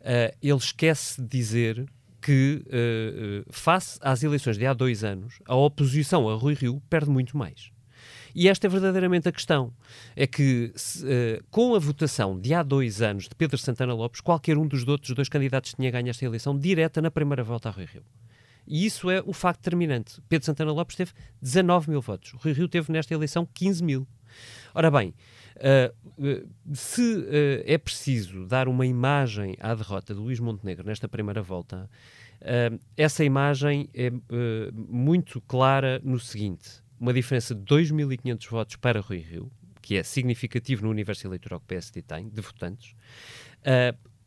uh, 0.00 0.36
ele 0.42 0.56
esquece 0.56 1.20
de 1.20 1.28
dizer 1.28 1.86
que, 2.20 2.64
uh, 2.66 3.52
face 3.52 3.98
às 4.00 4.22
eleições 4.22 4.56
de 4.56 4.66
há 4.66 4.72
dois 4.72 5.04
anos, 5.04 5.38
a 5.46 5.54
oposição 5.54 6.28
a 6.28 6.34
Rui 6.34 6.54
Rio 6.54 6.82
perde 6.88 7.10
muito 7.10 7.36
mais. 7.36 7.70
E 8.34 8.48
esta 8.48 8.66
é 8.66 8.70
verdadeiramente 8.70 9.28
a 9.28 9.32
questão. 9.32 9.72
É 10.16 10.26
que, 10.26 10.72
se, 10.74 11.04
uh, 11.04 11.44
com 11.50 11.74
a 11.74 11.78
votação 11.78 12.38
de 12.38 12.52
há 12.52 12.62
dois 12.62 13.00
anos 13.00 13.28
de 13.28 13.34
Pedro 13.34 13.56
Santana 13.56 13.94
Lopes, 13.94 14.20
qualquer 14.20 14.58
um 14.58 14.66
dos 14.66 14.86
outros 14.88 15.14
dois 15.14 15.28
candidatos 15.28 15.74
tinha 15.74 15.90
ganho 15.90 16.08
esta 16.08 16.24
eleição 16.24 16.58
direta 16.58 17.00
na 17.00 17.10
primeira 17.10 17.44
volta 17.44 17.68
a 17.68 17.72
Rui 17.72 17.84
Rio. 17.84 18.02
E 18.66 18.84
isso 18.86 19.10
é 19.10 19.22
o 19.24 19.32
facto 19.32 19.60
determinante. 19.60 20.20
Pedro 20.28 20.46
Santana 20.46 20.72
Lopes 20.72 20.96
teve 20.96 21.12
19 21.40 21.90
mil 21.90 22.00
votos. 22.00 22.32
Rui 22.32 22.52
Rio 22.52 22.68
teve 22.68 22.90
nesta 22.90 23.14
eleição 23.14 23.46
15 23.52 23.84
mil. 23.84 24.08
Ora 24.74 24.90
bem, 24.90 25.14
uh, 25.56 26.74
se 26.74 27.02
uh, 27.02 27.62
é 27.64 27.78
preciso 27.78 28.46
dar 28.46 28.68
uma 28.68 28.86
imagem 28.86 29.56
à 29.60 29.74
derrota 29.74 30.14
de 30.14 30.20
Luís 30.20 30.40
Montenegro 30.40 30.86
nesta 30.86 31.08
primeira 31.08 31.42
volta, 31.42 31.88
Uh, 32.44 32.78
essa 32.94 33.24
imagem 33.24 33.88
é 33.94 34.10
muito 34.74 35.40
clara 35.40 35.98
no 36.04 36.20
seguinte: 36.20 36.82
uma 37.00 37.10
diferença 37.10 37.54
de 37.54 37.62
2.500 37.62 38.50
votos 38.50 38.76
para 38.76 39.00
Rui 39.00 39.18
Rio, 39.18 39.50
que 39.80 39.96
é 39.96 40.02
significativo 40.02 40.82
no 40.82 40.90
universo 40.90 41.26
eleitoral 41.26 41.58
que 41.60 41.64
o 41.64 41.68
PSD 41.68 42.02
tem, 42.02 42.28
de 42.28 42.42
votantes. 42.42 42.94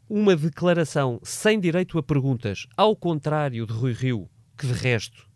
Uma 0.09 0.35
declaração 0.35 1.19
sem 1.21 1.59
direito 1.59 1.99
a 1.99 2.01
perguntas, 2.01 2.65
ao 2.75 2.95
contrário 2.95 3.67
de 3.67 3.73
Rui 3.73 3.93
Rio, 3.93 4.27
que 4.57 4.65
de 4.65 4.73
resto 4.73 5.29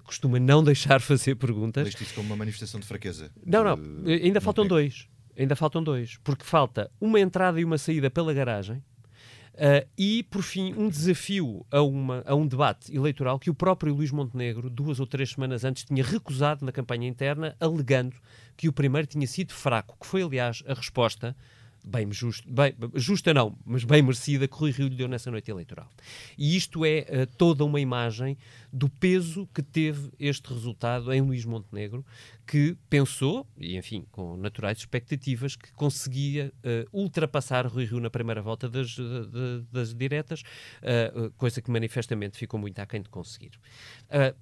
costuma 0.00 0.38
não 0.38 0.62
deixar 0.62 1.00
fazer 1.02 1.34
perguntas. 1.36 1.88
Isto 1.88 2.02
isso 2.02 2.14
como 2.14 2.26
uma 2.28 2.36
manifestação 2.36 2.80
de 2.80 2.86
fraqueza. 2.86 3.30
Não, 3.44 3.64
não, 3.64 3.78
ainda 4.06 4.40
faltam 4.40 4.66
dois. 4.66 5.08
Ainda 5.36 5.56
faltam 5.56 5.82
dois, 5.82 6.18
porque 6.22 6.44
falta 6.44 6.90
uma 7.00 7.18
entrada 7.18 7.58
e 7.58 7.64
uma 7.64 7.78
saída 7.78 8.10
pela 8.10 8.34
garagem, 8.34 8.82
Uh, 9.54 9.86
e, 9.98 10.22
por 10.22 10.42
fim, 10.42 10.72
um 10.72 10.88
desafio 10.88 11.66
a, 11.70 11.82
uma, 11.82 12.22
a 12.26 12.34
um 12.34 12.46
debate 12.46 12.94
eleitoral 12.94 13.38
que 13.38 13.50
o 13.50 13.54
próprio 13.54 13.94
Luís 13.94 14.10
Montenegro, 14.10 14.70
duas 14.70 14.98
ou 14.98 15.06
três 15.06 15.32
semanas 15.32 15.62
antes, 15.62 15.84
tinha 15.84 16.02
recusado 16.02 16.64
na 16.64 16.72
campanha 16.72 17.06
interna, 17.06 17.54
alegando 17.60 18.16
que 18.56 18.66
o 18.66 18.72
primeiro 18.72 19.06
tinha 19.06 19.26
sido 19.26 19.52
fraco, 19.52 19.96
que 20.00 20.06
foi, 20.06 20.22
aliás, 20.22 20.62
a 20.66 20.72
resposta 20.72 21.36
bem, 21.84 22.10
justo, 22.10 22.50
bem 22.50 22.74
justa 22.94 23.34
não, 23.34 23.54
mas 23.64 23.84
bem 23.84 24.00
merecida 24.00 24.48
que 24.48 24.56
Rui 24.56 24.70
Rio 24.70 24.88
lhe 24.88 24.96
deu 24.96 25.08
nessa 25.08 25.30
noite 25.30 25.50
eleitoral. 25.50 25.88
E 26.38 26.56
isto 26.56 26.84
é 26.86 27.00
uh, 27.00 27.26
toda 27.36 27.62
uma 27.62 27.80
imagem 27.80 28.38
do 28.72 28.88
peso 28.88 29.46
que 29.52 29.62
teve 29.62 30.10
este 30.18 30.52
resultado 30.52 31.12
em 31.12 31.20
Luís 31.20 31.44
Montenegro, 31.44 32.04
que 32.46 32.76
pensou, 32.88 33.46
e 33.56 33.76
enfim, 33.76 34.06
com 34.10 34.36
naturais 34.36 34.78
expectativas, 34.78 35.54
que 35.54 35.72
conseguia 35.72 36.52
uh, 36.58 36.88
ultrapassar 36.92 37.66
Rui 37.66 37.84
Rio 37.84 38.00
na 38.00 38.10
primeira 38.10 38.40
volta 38.40 38.68
das, 38.68 38.88
de, 38.88 39.64
das 39.70 39.94
diretas, 39.94 40.42
uh, 40.82 41.30
coisa 41.32 41.60
que 41.60 41.70
manifestamente 41.70 42.38
ficou 42.38 42.58
muito 42.58 42.78
aquém 42.78 43.02
de 43.02 43.08
conseguir. 43.08 43.52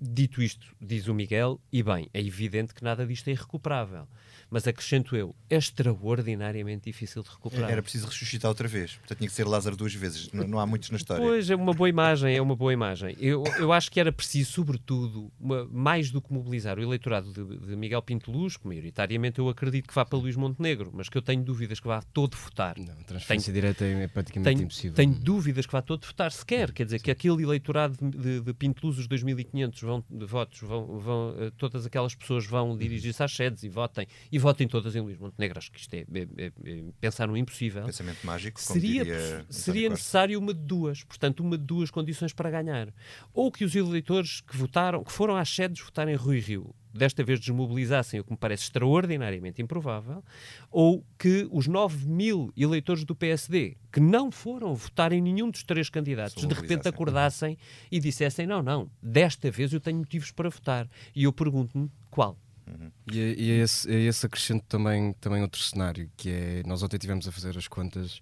dito 0.00 0.42
isto, 0.42 0.75
diz 0.80 1.08
o 1.08 1.14
Miguel, 1.14 1.60
e 1.72 1.82
bem, 1.82 2.08
é 2.14 2.20
evidente 2.20 2.75
que 2.75 2.84
nada 2.84 3.06
disto 3.06 3.28
é 3.28 3.32
irrecuperável 3.32 4.06
mas 4.50 4.66
acrescento 4.66 5.14
eu, 5.14 5.34
é 5.49 5.56
extraordinariamente 5.56 6.90
difícil 6.90 7.22
de 7.22 7.30
recuperar. 7.30 7.70
Era 7.70 7.80
preciso 7.80 8.06
ressuscitar 8.06 8.49
outra 8.49 8.66
vez, 8.66 8.96
portanto 8.96 9.18
tinha 9.18 9.28
que 9.28 9.34
ser 9.34 9.46
Lázaro 9.46 9.76
duas 9.76 9.94
vezes, 9.94 10.30
não, 10.32 10.46
não 10.46 10.58
há 10.58 10.66
muitos 10.66 10.90
na 10.90 10.96
história. 10.96 11.25
Pois, 11.25 11.49
é 11.49 11.54
uma 11.54 11.72
boa 11.72 11.88
imagem, 11.88 12.37
é 12.37 12.42
uma 12.42 12.56
boa 12.56 12.72
imagem. 12.72 13.16
Eu, 13.20 13.44
eu 13.58 13.72
acho 13.72 13.90
que 13.90 14.00
era 14.00 14.10
preciso, 14.20 14.52
sobretudo, 14.52 15.32
uma, 15.40 15.64
mais 15.66 16.10
do 16.10 16.20
que 16.20 16.30
mobilizar 16.30 16.78
o 16.78 16.82
eleitorado 16.82 17.32
de, 17.32 17.66
de 17.66 17.74
Miguel 17.74 18.02
Pinto 18.02 18.30
Luz, 18.30 18.58
que 18.58 18.68
maioritariamente 18.68 19.38
eu 19.38 19.48
acredito 19.48 19.88
que 19.88 19.94
vá 19.94 20.04
para 20.04 20.18
Luís 20.18 20.36
Montenegro, 20.36 20.90
mas 20.92 21.08
que 21.08 21.16
eu 21.16 21.22
tenho 21.22 21.42
dúvidas 21.42 21.80
que 21.80 21.86
vá 21.86 22.02
todo 22.12 22.36
votar. 22.36 22.76
Não, 22.78 22.94
transferência 23.04 23.50
tenho, 23.50 23.62
direta 23.62 23.84
é 23.86 24.06
praticamente 24.08 24.54
tenho, 24.54 24.64
impossível. 24.66 24.94
Tenho 24.94 25.14
dúvidas 25.14 25.64
que 25.64 25.72
vá 25.72 25.80
todo 25.80 26.06
votar 26.06 26.30
sequer, 26.30 26.70
quer 26.70 26.84
dizer, 26.84 27.00
que 27.00 27.10
aquele 27.10 27.42
eleitorado 27.42 27.96
de, 27.98 28.40
de 28.42 28.52
Pinto 28.52 28.86
Luz, 28.86 28.98
os 28.98 29.08
2.500 29.08 29.80
vão, 29.80 30.04
de 30.10 30.26
votos, 30.26 30.60
vão, 30.60 30.98
vão, 30.98 31.34
eh, 31.38 31.50
todas 31.56 31.86
aquelas 31.86 32.14
pessoas 32.14 32.44
vão 32.44 32.76
dirigir-se 32.76 33.22
às 33.22 33.32
sedes 33.32 33.62
e 33.62 33.70
votem, 33.70 34.06
e 34.30 34.38
votem 34.38 34.68
todas 34.68 34.94
em 34.94 35.00
Luís 35.00 35.18
Montenegro. 35.18 35.58
Acho 35.58 35.72
que 35.72 35.80
isto 35.80 35.94
é, 35.94 36.00
é, 36.00 36.28
é, 36.36 36.46
é 36.46 36.82
pensar 37.00 37.26
no 37.26 37.36
impossível. 37.38 37.86
Pensamento 37.86 38.26
mágico, 38.26 38.60
seria, 38.60 39.46
seria 39.48 39.88
necessário 39.88 40.38
uma 40.38 40.52
de 40.52 40.60
duas, 40.60 41.02
portanto, 41.04 41.40
uma 41.40 41.56
de 41.56 41.64
duas 41.64 41.90
condições 41.90 42.34
para 42.34 42.50
ganhar. 42.50 42.92
Ou 43.32 43.50
que 43.50 43.64
os 43.64 43.74
eleitores 43.74 44.10
que 44.47 44.57
votaram, 44.57 45.05
que 45.05 45.12
foram 45.12 45.37
às 45.37 45.49
sedes 45.49 45.81
votarem 45.81 46.14
Rui 46.14 46.40
Rio, 46.40 46.75
desta 46.93 47.23
vez 47.23 47.38
desmobilizassem, 47.38 48.21
o 48.21 48.25
que 48.25 48.33
me 48.33 48.37
parece 48.37 48.64
extraordinariamente 48.64 49.62
improvável, 49.62 50.25
ou 50.71 51.05
que 51.19 51.49
os 51.50 51.67
9 51.67 52.09
mil 52.09 52.52
eleitores 52.57 53.05
do 53.05 53.14
PSD 53.14 53.76
que 53.93 54.00
não 54.00 54.31
foram 54.31 54.75
votar 54.75 55.12
em 55.12 55.21
nenhum 55.21 55.50
dos 55.50 55.62
três 55.62 55.88
candidatos, 55.88 56.47
de 56.47 56.55
repente 56.55 56.88
acordassem 56.88 57.57
e 57.90 58.00
dissessem: 58.00 58.47
não, 58.47 58.62
não, 58.62 58.90
desta 59.02 59.50
vez 59.50 59.73
eu 59.73 59.81
tenho 59.81 59.99
motivos 59.99 60.31
para 60.31 60.49
votar. 60.49 60.88
E 61.14 61.25
eu 61.25 61.33
pergunto-me 61.33 61.90
qual. 62.11 62.37
Uhum. 62.67 62.90
E, 63.12 63.21
é, 63.21 63.35
e 63.35 63.50
é, 63.50 63.55
esse, 63.62 63.90
é 63.90 64.00
esse 64.00 64.26
acrescento 64.26 64.64
também, 64.67 65.12
também 65.14 65.43
outro 65.43 65.61
cenário, 65.61 66.11
que 66.17 66.31
é, 66.31 66.62
nós 66.67 66.83
ontem 66.83 66.99
tivemos 66.99 67.26
a 67.26 67.33
fazer 67.33 67.57
as 67.57 67.67
contas 67.67 68.21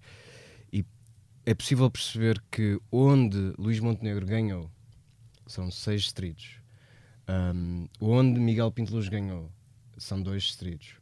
e 0.71 0.83
é 1.45 1.53
possível 1.53 1.89
perceber 1.89 2.41
que 2.51 2.79
onde 2.91 3.53
Luís 3.57 3.79
Montenegro 3.79 4.25
ganhou 4.25 4.71
são 5.49 5.71
seis 5.71 6.03
distritos, 6.03 6.57
um, 7.27 7.87
onde 7.99 8.39
Miguel 8.39 8.71
Pinto 8.71 8.93
Luz 8.93 9.09
ganhou 9.09 9.51
são 9.97 10.21
dois 10.21 10.43
distritos. 10.43 10.93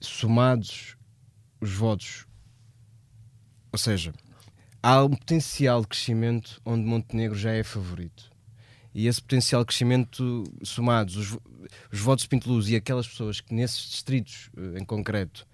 Somados 0.00 0.96
os 1.60 1.72
votos, 1.72 2.26
ou 3.72 3.78
seja, 3.78 4.12
há 4.82 5.04
um 5.04 5.10
potencial 5.10 5.82
de 5.82 5.88
crescimento 5.88 6.60
onde 6.64 6.84
Montenegro 6.84 7.38
já 7.38 7.52
é 7.52 7.62
favorito. 7.62 8.30
E 8.92 9.06
esse 9.06 9.22
potencial 9.22 9.62
de 9.62 9.68
crescimento 9.68 10.42
somados, 10.64 11.16
os, 11.16 11.38
os 11.92 12.00
votos 12.00 12.24
de 12.24 12.28
Pinto 12.28 12.48
Luz 12.48 12.68
e 12.68 12.74
aquelas 12.74 13.06
pessoas 13.06 13.40
que 13.40 13.54
nesses 13.54 13.90
distritos 13.90 14.50
eh, 14.56 14.80
em 14.80 14.84
concreto 14.84 15.46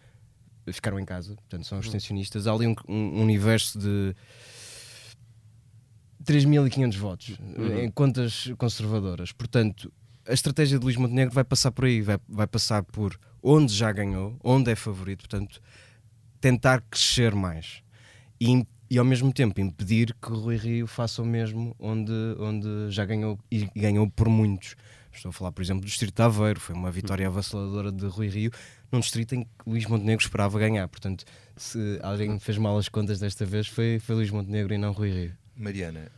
ficaram 0.73 0.99
em 0.99 1.04
casa, 1.04 1.35
portanto 1.35 1.66
são 1.66 1.76
abstencionistas, 1.76 2.47
há 2.47 2.52
ali 2.52 2.66
um, 2.66 2.75
um 2.88 3.21
universo 3.21 3.78
de 3.78 4.16
3.500 6.26 6.97
votos 6.97 7.38
uhum. 7.38 7.78
em 7.80 7.90
contas 7.90 8.52
conservadoras. 8.59 9.33
Portanto, 9.33 9.92
a 10.26 10.33
estratégia 10.33 10.78
de 10.78 10.85
Luís 10.85 10.97
Montenegro 10.97 11.35
vai 11.35 11.45
passar 11.45 11.71
por 11.71 11.85
aí, 11.85 12.00
vai, 12.00 12.18
vai 12.28 12.47
passar 12.47 12.83
por 12.83 13.18
onde 13.42 13.73
já 13.73 13.92
ganhou, 13.92 14.37
onde 14.42 14.71
é 14.71 14.75
favorito, 14.75 15.28
portanto, 15.28 15.61
tentar 16.40 16.83
crescer 16.90 17.35
mais 17.35 17.83
e 18.40 18.66
e 18.90 18.99
ao 18.99 19.04
mesmo 19.04 19.33
tempo 19.33 19.61
impedir 19.61 20.14
que 20.23 20.30
o 20.30 20.37
Rui 20.37 20.56
Rio 20.56 20.87
faça 20.87 21.21
o 21.21 21.26
mesmo 21.26 21.75
onde, 21.78 22.12
onde 22.38 22.90
já 22.90 23.04
ganhou 23.04 23.38
e 23.50 23.68
ganhou 23.75 24.09
por 24.09 24.28
muitos. 24.28 24.76
Estou 25.12 25.30
a 25.30 25.33
falar, 25.33 25.50
por 25.50 25.62
exemplo, 25.62 25.80
do 25.80 25.87
Distrito 25.87 26.14
de 26.14 26.23
Aveiro, 26.23 26.61
foi 26.61 26.75
uma 26.75 26.90
vitória 26.90 27.26
avassaladora 27.26 27.90
de 27.90 28.06
Rui 28.06 28.28
Rio, 28.28 28.50
num 28.92 29.00
distrito 29.00 29.35
em 29.35 29.45
que 29.45 29.50
Luís 29.66 29.87
Montenegro 29.87 30.23
esperava 30.23 30.59
ganhar. 30.59 30.87
Portanto, 30.88 31.25
se 31.56 31.99
alguém 32.02 32.38
fez 32.38 32.59
mal 32.59 32.76
as 32.76 32.88
contas 32.88 33.18
desta 33.18 33.45
vez, 33.45 33.66
foi, 33.66 33.99
foi 33.99 34.14
Luís 34.14 34.30
Montenegro 34.30 34.75
e 34.75 34.78
não 34.78 34.92
Rui 34.92 35.11
Rio. 35.11 35.33
Mariana, 35.57 36.11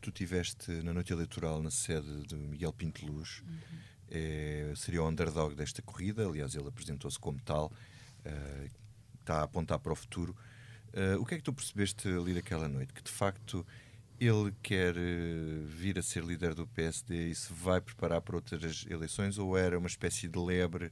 tu 0.00 0.10
tiveste 0.10 0.70
na 0.82 0.94
noite 0.94 1.12
eleitoral 1.12 1.62
na 1.62 1.70
sede 1.70 2.26
de 2.26 2.34
Miguel 2.34 2.72
Pinto 2.72 3.04
Luz, 3.04 3.42
uhum. 3.46 3.78
é, 4.08 4.72
seria 4.74 5.02
o 5.02 5.08
underdog 5.08 5.54
desta 5.54 5.82
corrida, 5.82 6.26
aliás, 6.26 6.54
ele 6.54 6.68
apresentou-se 6.68 7.18
como 7.18 7.38
tal, 7.42 7.72
uh, 8.24 8.70
está 9.20 9.40
a 9.40 9.42
apontar 9.42 9.78
para 9.78 9.92
o 9.92 9.96
futuro. 9.96 10.34
Uh, 10.94 11.20
o 11.20 11.26
que 11.26 11.34
é 11.34 11.36
que 11.38 11.42
tu 11.42 11.52
percebeste 11.52 12.08
ali 12.08 12.32
daquela 12.32 12.68
noite? 12.68 12.92
Que 12.92 13.02
de 13.02 13.10
facto 13.10 13.66
ele 14.18 14.54
quer 14.62 14.96
uh, 14.96 15.66
vir 15.66 15.98
a 15.98 16.02
ser 16.02 16.24
líder 16.24 16.54
do 16.54 16.66
PSD 16.66 17.28
e 17.28 17.34
se 17.34 17.52
vai 17.52 17.80
preparar 17.80 18.22
para 18.22 18.36
outras 18.36 18.86
eleições 18.88 19.36
ou 19.36 19.58
era 19.58 19.78
uma 19.78 19.88
espécie 19.88 20.26
de 20.26 20.38
lebre 20.38 20.90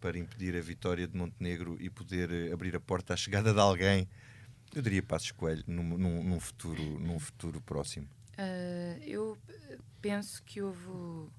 para 0.00 0.16
impedir 0.16 0.56
a 0.56 0.60
vitória 0.60 1.06
de 1.08 1.16
Montenegro 1.16 1.76
e 1.80 1.90
poder 1.90 2.52
abrir 2.52 2.76
a 2.76 2.80
porta 2.80 3.14
à 3.14 3.16
chegada 3.16 3.52
de 3.52 3.58
alguém? 3.60 4.08
Eu 4.74 4.82
diria 4.82 5.02
Passos 5.02 5.32
Coelho 5.32 5.64
num, 5.66 5.82
num, 5.82 6.22
num 6.22 6.40
futuro, 6.40 6.82
num 6.98 7.18
futuro 7.18 7.60
próximo. 7.60 8.06
eu 9.06 9.36
penso 10.00 10.42
que 10.44 10.62
houve 10.62 11.30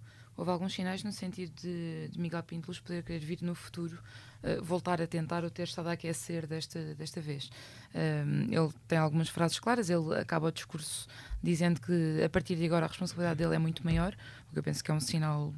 houve 0.41 0.49
alguns 0.49 0.73
sinais 0.73 1.03
no 1.03 1.11
sentido 1.11 1.51
de, 1.61 2.07
de 2.09 2.19
Miguel 2.19 2.41
Pinto 2.43 2.67
Luz 2.67 2.79
poder 2.79 3.03
querer 3.03 3.19
vir 3.19 3.39
no 3.41 3.53
futuro 3.53 3.99
uh, 4.43 4.63
voltar 4.63 5.01
a 5.01 5.07
tentar 5.07 5.43
ou 5.43 5.49
ter 5.49 5.63
estado 5.63 5.87
a 5.87 5.91
aquecer 5.91 6.47
desta, 6.47 6.95
desta 6.95 7.21
vez. 7.21 7.51
Um, 7.93 8.51
ele 8.51 8.73
tem 8.87 8.97
algumas 8.97 9.29
frases 9.29 9.59
claras, 9.59 9.89
ele 9.89 10.15
acaba 10.15 10.47
o 10.47 10.51
discurso 10.51 11.07
dizendo 11.43 11.79
que 11.79 12.23
a 12.23 12.29
partir 12.29 12.55
de 12.55 12.65
agora 12.65 12.85
a 12.85 12.87
responsabilidade 12.87 13.37
dele 13.37 13.55
é 13.55 13.59
muito 13.59 13.85
maior, 13.85 14.15
o 14.49 14.53
que 14.53 14.59
eu 14.59 14.63
penso 14.63 14.83
que 14.83 14.89
é 14.89 14.93
um 14.93 14.99
sinal 14.99 15.53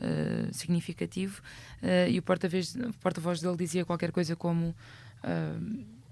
uh, 0.00 0.54
significativo, 0.54 1.42
uh, 1.82 2.08
e 2.08 2.18
o 2.18 2.22
porta-voz 2.22 2.76
porta 3.00 3.20
dele 3.20 3.56
dizia 3.56 3.84
qualquer 3.84 4.12
coisa 4.12 4.36
como 4.36 4.74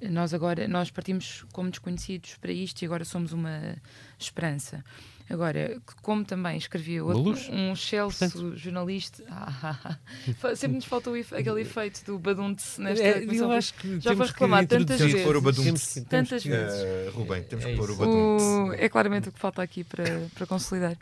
nós 0.09 0.33
agora 0.33 0.67
nós 0.67 0.91
partimos 0.91 1.45
como 1.53 1.71
desconhecidos 1.71 2.37
para 2.37 2.53
isto 2.53 2.83
e 2.83 2.87
agora 2.87 3.05
somos 3.05 3.33
uma 3.33 3.77
esperança. 4.19 4.85
Agora, 5.31 5.81
como 6.03 6.25
também 6.25 6.59
escrevia 6.59 7.05
outro, 7.05 7.41
um 7.53 7.73
excelso 7.73 8.19
Portanto... 8.19 8.57
jornalista, 8.57 9.23
ah, 9.31 9.97
sempre 10.57 10.75
nos 10.77 10.85
faltou 10.85 11.15
aquele 11.15 11.61
efeito 11.61 12.05
do 12.05 12.19
badunte 12.19 12.65
nesta 12.81 13.05
é, 13.05 13.25
Eu 13.25 13.53
acho 13.53 13.73
que 13.75 14.01
já 14.01 14.17
foi 14.17 14.27
reclamado 14.27 14.67
tantas 14.67 14.99
temos 14.99 15.13
vezes. 15.13 15.27
Pôr 15.27 15.37
o 15.37 15.41
badunte. 15.41 16.01
Tantas 16.03 16.45
vezes. 16.45 16.83
Uh, 16.83 17.11
Rubem, 17.13 17.45
temos 17.45 17.65
é 17.65 17.71
que 17.71 17.77
pôr 17.77 17.91
o 17.93 17.97
badunte. 17.97 18.83
é 18.83 18.89
claramente 18.89 19.29
o 19.29 19.33
que 19.33 19.39
falta 19.39 19.63
aqui 19.63 19.85
para, 19.85 20.05
para 20.35 20.47
consolidar. 20.47 20.97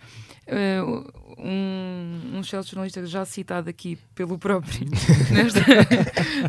Uh, 0.47 1.11
um, 1.39 2.37
um 2.37 2.41
excelente 2.41 2.71
jornalista 2.71 3.07
já 3.07 3.25
citado 3.25 3.69
aqui 3.71 3.99
pelo 4.15 4.39
próprio 4.39 4.87
neste, 5.31 5.61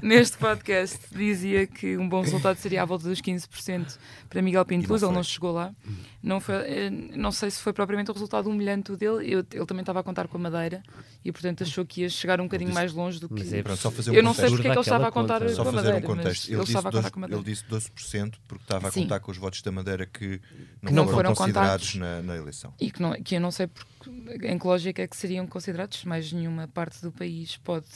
neste 0.01 0.37
podcast 0.37 0.99
dizia 1.11 1.67
que 1.67 1.97
um 1.97 2.07
bom 2.07 2.21
resultado 2.21 2.57
seria 2.57 2.81
à 2.81 2.85
volta 2.85 3.07
dos 3.07 3.21
15% 3.21 3.97
para 4.29 4.41
Miguel 4.41 4.65
Pinto 4.65 4.89
Luz, 4.89 5.03
ele 5.03 5.11
não 5.11 5.23
chegou 5.23 5.51
lá. 5.51 5.73
Não, 6.21 6.39
foi, 6.39 6.55
eh, 6.55 6.89
não 6.89 7.31
sei 7.31 7.51
se 7.51 7.61
foi 7.61 7.68
propriamente 7.73 8.11
o 8.11 8.13
resultado 8.13 8.49
humilhante 8.49 8.95
dele, 8.95 9.31
eu, 9.31 9.45
ele 9.51 9.65
também 9.65 9.81
estava 9.81 9.99
a 9.99 10.03
contar 10.03 10.27
com 10.27 10.37
a 10.37 10.39
Madeira 10.39 10.81
e 11.23 11.31
portanto 11.31 11.63
achou 11.63 11.85
que 11.85 12.01
ia 12.01 12.09
chegar 12.09 12.39
um 12.39 12.45
bocadinho 12.45 12.73
mais 12.73 12.93
longe 12.93 13.19
do 13.19 13.29
que. 13.29 13.55
É, 13.55 13.63
pronto, 13.63 13.79
só 13.79 13.91
fazer 13.91 14.11
um 14.11 14.13
eu 14.13 14.23
não 14.23 14.33
sei 14.33 14.49
porque 14.49 14.67
é 14.67 14.71
que 14.71 14.77
ele 14.77 14.79
estava 14.79 15.07
a 15.07 15.11
contar 15.11 15.47
só 15.49 15.63
com 15.63 15.69
a 15.69 15.73
fazer 15.73 15.93
Madeira. 15.93 15.97
um 15.97 16.01
contexto. 16.01 16.47
Ele, 16.47 16.55
Ele, 16.55 16.63
disse 16.63 16.73
contar 16.73 16.91
com 16.91 16.97
a 16.97 17.01
12, 17.01 17.19
Madeira. 17.19 17.41
ele 17.41 17.51
disse 17.51 17.63
12% 17.65 18.33
porque 18.47 18.63
estava 18.63 18.87
a 18.87 18.91
contar 18.91 19.19
com 19.19 19.31
os 19.31 19.37
votos 19.37 19.61
da 19.61 19.71
Madeira 19.71 20.05
que 20.05 20.41
não, 20.81 20.89
Que 20.89 20.93
não 20.93 21.05
foram, 21.05 21.17
foram 21.17 21.35
considerados 21.35 21.95
na, 21.95 22.21
na 22.21 22.35
eleição. 22.35 22.73
E 22.79 22.91
que, 22.91 23.01
não, 23.01 23.13
que 23.21 23.35
eu 23.35 23.41
não 23.41 23.51
sei 23.51 23.67
porque, 23.67 24.47
em 24.47 24.57
que 24.57 24.67
lógica 24.67 25.01
é 25.01 25.07
que 25.07 25.17
seriam 25.17 25.45
considerados, 25.47 26.03
mais 26.05 26.31
nenhuma 26.31 26.67
parte 26.67 27.01
do 27.01 27.11
país 27.11 27.57
pode 27.57 27.87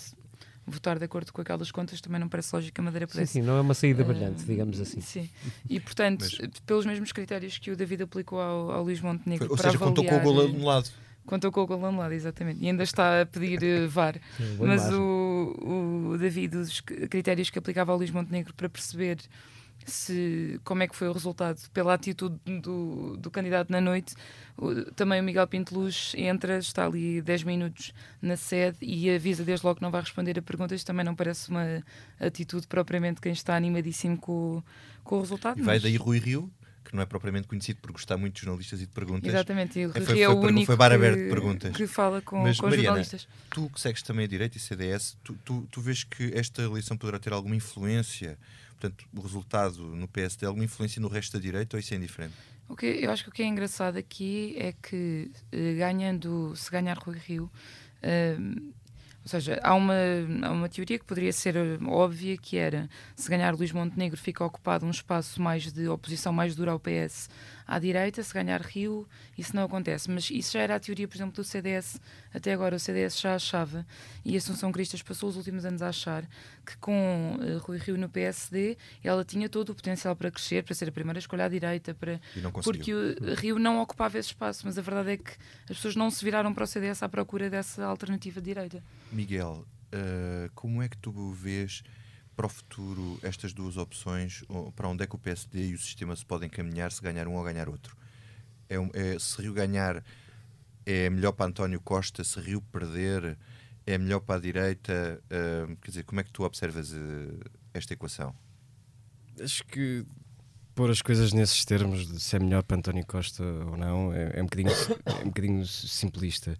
votar 0.65 0.97
de 0.97 1.05
acordo 1.05 1.31
com 1.33 1.41
aquelas 1.41 1.71
contas, 1.71 1.99
também 2.01 2.19
não 2.19 2.29
parece 2.29 2.55
lógico 2.55 2.73
que 2.75 2.81
a 2.81 2.83
Madeira 2.83 3.05
Sim, 3.07 3.11
pudesse. 3.11 3.33
sim, 3.33 3.41
não 3.41 3.57
é 3.57 3.61
uma 3.61 3.73
saída 3.73 4.01
Eh, 4.01 4.05
brilhante, 4.05 4.43
digamos 4.45 4.79
assim. 4.79 5.01
Sim. 5.01 5.29
E 5.69 5.79
portanto, 5.79 6.21
Mas- 6.21 6.59
pelos 6.65 6.85
mesmos 6.85 7.11
critérios 7.11 7.57
que 7.57 7.71
o 7.71 7.75
David 7.75 8.03
aplicou 8.03 8.39
ao, 8.39 8.71
ao 8.71 8.83
Luís 8.83 9.01
Montenegro, 9.01 9.45
Foi- 9.47 9.53
ou 9.53 9.57
para 9.57 9.71
seja, 9.71 9.77
contou 9.83 10.03
com 10.05 10.11
o 10.11 10.15
avaliar- 10.19 10.45
gol 10.47 10.55
anulado. 10.55 10.89
Contou 11.25 11.51
com 11.53 11.61
o 11.61 11.67
gol 11.67 11.85
anulado, 11.85 12.11
exatamente. 12.11 12.61
E 12.61 12.67
ainda 12.67 12.83
está 12.83 13.21
a 13.21 13.25
pedir 13.25 13.63
eh, 13.63 13.87
VAR. 13.87 14.19
boa 14.57 14.67
Mas 14.67 14.81
imagem. 14.83 14.99
o, 14.99 16.09
o 16.13 16.17
David, 16.17 16.55
os 16.57 16.81
critérios 16.81 17.49
que 17.49 17.57
aplicava 17.59 17.91
ao 17.93 17.97
Luís 17.97 18.11
Montenegro 18.11 18.53
para 18.53 18.67
perceber 18.67 19.17
se, 19.85 20.59
como 20.63 20.83
é 20.83 20.87
que 20.87 20.95
foi 20.95 21.07
o 21.07 21.11
resultado 21.13 21.59
pela 21.73 21.93
atitude 21.93 22.37
do, 22.61 23.17
do 23.17 23.29
candidato 23.31 23.69
na 23.71 23.79
noite, 23.81 24.15
o- 24.57 24.85
também 24.91 25.19
o 25.21 25.23
Miguel 25.23 25.47
Pinto 25.47 25.75
Luz 25.75 26.13
entra, 26.17 26.57
está 26.57 26.85
ali 26.85 27.21
10 27.21 27.43
minutos 27.43 27.93
na 28.21 28.35
sede 28.37 28.77
e 28.81 29.09
avisa 29.09 29.43
desde 29.43 29.65
logo 29.65 29.77
que 29.77 29.81
não 29.81 29.91
vai 29.91 30.01
responder 30.01 30.37
a 30.37 30.41
perguntas. 30.41 30.83
Também 30.83 31.05
não 31.05 31.15
parece 31.15 31.49
uma 31.49 31.83
atitude 32.19 32.67
propriamente 32.67 33.19
quem 33.21 33.31
está 33.33 33.55
animadíssimo 33.55 34.17
com, 34.17 34.57
o- 34.57 34.63
com 35.03 35.17
o 35.17 35.21
resultado. 35.21 35.59
E 35.59 35.61
vai 35.63 35.75
mas- 35.75 35.83
daí 35.83 35.95
Rui 35.97 36.19
Rio, 36.19 36.51
que 36.93 36.95
não 36.95 37.01
é 37.01 37.07
propriamente 37.07 37.47
conhecido 37.47 37.79
por 37.81 37.91
gostar 37.91 38.17
muito 38.17 38.35
de 38.35 38.41
jornalistas 38.41 38.79
e 38.79 38.85
de 38.85 38.91
perguntas. 38.91 39.27
Exatamente, 39.27 39.79
e 39.79 39.87
o 39.87 39.89
É, 39.89 39.93
Rui 39.97 40.05
foi- 40.05 40.21
é 40.21 40.25
foi 40.25 40.25
o 40.25 40.29
pergu- 40.37 40.47
único 40.47 40.65
foi 40.67 40.75
bar 40.75 40.89
que, 40.89 40.95
aberto 40.95 41.17
de 41.23 41.29
perguntas. 41.29 41.75
que 41.75 41.87
fala 41.87 42.21
com, 42.21 42.43
Mas, 42.43 42.59
com 42.59 42.67
os 42.67 42.69
Mariana, 42.69 42.85
jornalistas. 43.03 43.27
Tu 43.49 43.67
que 43.71 43.81
segues 43.81 44.03
também 44.03 44.25
a 44.25 44.27
Direito 44.27 44.55
e 44.57 44.59
CDS, 44.59 45.17
tu, 45.23 45.33
tu, 45.43 45.67
tu 45.71 45.81
vês 45.81 46.03
que 46.03 46.31
esta 46.35 46.61
eleição 46.61 46.95
poderá 46.95 47.17
ter 47.17 47.33
alguma 47.33 47.55
influência, 47.55 48.37
portanto, 48.79 49.05
o 49.11 49.21
resultado 49.21 49.79
no 49.95 50.07
PSD, 50.07 50.45
alguma 50.45 50.65
influência 50.65 51.01
no 51.01 51.07
resto 51.07 51.33
da 51.33 51.39
direita 51.39 51.75
ou 51.75 51.79
isso 51.79 51.91
é 51.95 51.97
indiferente? 51.97 52.35
O 52.69 52.75
que, 52.75 52.85
eu 52.85 53.09
acho 53.09 53.23
que 53.23 53.29
o 53.29 53.31
que 53.33 53.41
é 53.41 53.47
engraçado 53.47 53.97
aqui 53.97 54.55
é 54.59 54.71
que 54.73 55.31
eh, 55.51 55.73
ganhando, 55.73 56.55
se 56.55 56.69
ganhar 56.69 56.95
Rui 56.99 57.17
Rio, 57.17 57.51
eh, 58.03 58.37
ou 59.23 59.29
seja, 59.29 59.59
há 59.63 59.73
uma, 59.73 59.93
há 60.43 60.51
uma 60.51 60.67
teoria 60.67 60.99
que 60.99 61.05
poderia 61.05 61.31
ser 61.31 61.55
eh, 61.55 61.77
óbvia 61.87 62.35
que 62.35 62.57
era 62.57 62.89
se 63.15 63.29
ganhar 63.29 63.55
Luís 63.55 63.71
Montenegro 63.71 64.19
fica 64.19 64.43
ocupado 64.43 64.85
um 64.85 64.91
espaço 64.91 65.41
mais 65.41 65.71
de 65.71 65.87
oposição 65.87 66.33
mais 66.33 66.55
dura 66.55 66.71
ao 66.71 66.79
PS 66.79 67.29
à 67.65 67.79
direita, 67.79 68.21
se 68.21 68.33
ganhar 68.33 68.61
Rio, 68.61 69.07
isso 69.37 69.55
não 69.55 69.63
acontece. 69.63 70.09
Mas 70.09 70.29
isso 70.29 70.53
já 70.53 70.61
era 70.61 70.75
a 70.75 70.79
teoria, 70.79 71.07
por 71.07 71.15
exemplo, 71.15 71.33
do 71.33 71.43
CDS. 71.43 71.99
Até 72.33 72.53
agora 72.53 72.75
o 72.75 72.79
CDS 72.79 73.19
já 73.19 73.35
achava, 73.35 73.85
e 74.25 74.35
a 74.35 74.37
Assunção 74.37 74.71
Cristas 74.71 75.01
passou 75.01 75.29
os 75.29 75.37
últimos 75.37 75.65
anos 75.65 75.81
a 75.81 75.89
achar, 75.89 76.27
que 76.65 76.75
com 76.77 77.37
eh, 77.41 77.57
Rui 77.61 77.77
Rio 77.77 77.97
no 77.97 78.09
PSD 78.09 78.77
ela 79.03 79.23
tinha 79.23 79.47
todo 79.47 79.69
o 79.69 79.75
potencial 79.75 80.15
para 80.15 80.31
crescer, 80.31 80.63
para 80.63 80.73
ser 80.73 80.89
a 80.89 80.91
primeira 80.91 81.19
escolha 81.19 81.45
à 81.45 81.49
direita, 81.49 81.93
para 81.93 82.19
porque 82.63 82.93
o 82.93 83.35
Rio 83.35 83.59
não 83.59 83.81
ocupava 83.81 84.17
esse 84.17 84.29
espaço, 84.29 84.63
mas 84.65 84.77
a 84.77 84.81
verdade 84.81 85.11
é 85.11 85.17
que 85.17 85.31
as 85.69 85.77
pessoas 85.77 85.95
não 85.95 86.09
se 86.09 86.23
viraram 86.23 86.53
para 86.53 86.63
o 86.63 86.67
CDS 86.67 87.03
à 87.03 87.09
procura 87.09 87.49
dessa 87.49 87.85
alternativa 87.85 88.41
de 88.41 88.45
direita. 88.45 88.83
Miguel, 89.11 89.65
eh, 89.91 90.49
como 90.55 90.81
é 90.81 90.89
que 90.89 90.97
tu 90.97 91.11
vês 91.31 91.83
para 92.35 92.45
o 92.45 92.49
futuro 92.49 93.19
estas 93.21 93.53
duas 93.53 93.77
opções? 93.77 94.43
Para 94.75 94.87
onde 94.87 95.03
é 95.03 95.07
que 95.07 95.15
o 95.15 95.19
PSD 95.19 95.69
e 95.69 95.73
o 95.73 95.79
sistema 95.79 96.15
se 96.15 96.25
podem 96.25 96.49
caminhar 96.49 96.91
se 96.91 97.01
ganhar 97.01 97.27
um 97.27 97.35
ou 97.35 97.43
ganhar 97.43 97.69
outro? 97.69 97.95
É, 98.69 98.75
é- 98.93 99.19
se 99.19 99.41
Rio 99.41 99.53
ganhar 99.53 100.03
é 100.85 101.09
melhor 101.09 101.31
para 101.31 101.45
António 101.47 101.79
Costa, 101.79 102.23
se 102.23 102.39
Rio 102.39 102.61
perder 102.61 103.37
é 103.85 103.97
melhor 103.97 104.21
para 104.21 104.35
a 104.35 104.39
direita? 104.39 105.21
Eh, 105.29 105.67
quer 105.81 105.91
dizer, 105.91 106.03
como 106.03 106.21
é 106.21 106.23
que 106.23 106.31
tu 106.31 106.43
observas 106.43 106.93
eh, 106.93 107.49
esta 107.73 107.93
equação? 107.93 108.33
Acho 109.41 109.63
que 109.65 110.05
pôr 110.75 110.89
as 110.89 111.01
coisas 111.01 111.33
nesses 111.33 111.65
termos 111.65 112.07
de 112.07 112.19
se 112.19 112.35
é 112.35 112.39
melhor 112.39 112.63
para 112.63 112.77
António 112.77 113.05
Costa 113.05 113.43
ou 113.43 113.77
não 113.77 114.13
é, 114.13 114.39
é 114.39 114.41
um, 114.41 114.45
bocadinho, 114.45 114.71
é 115.05 115.23
um 115.23 115.27
bocadinho 115.27 115.65
simplista. 115.65 116.57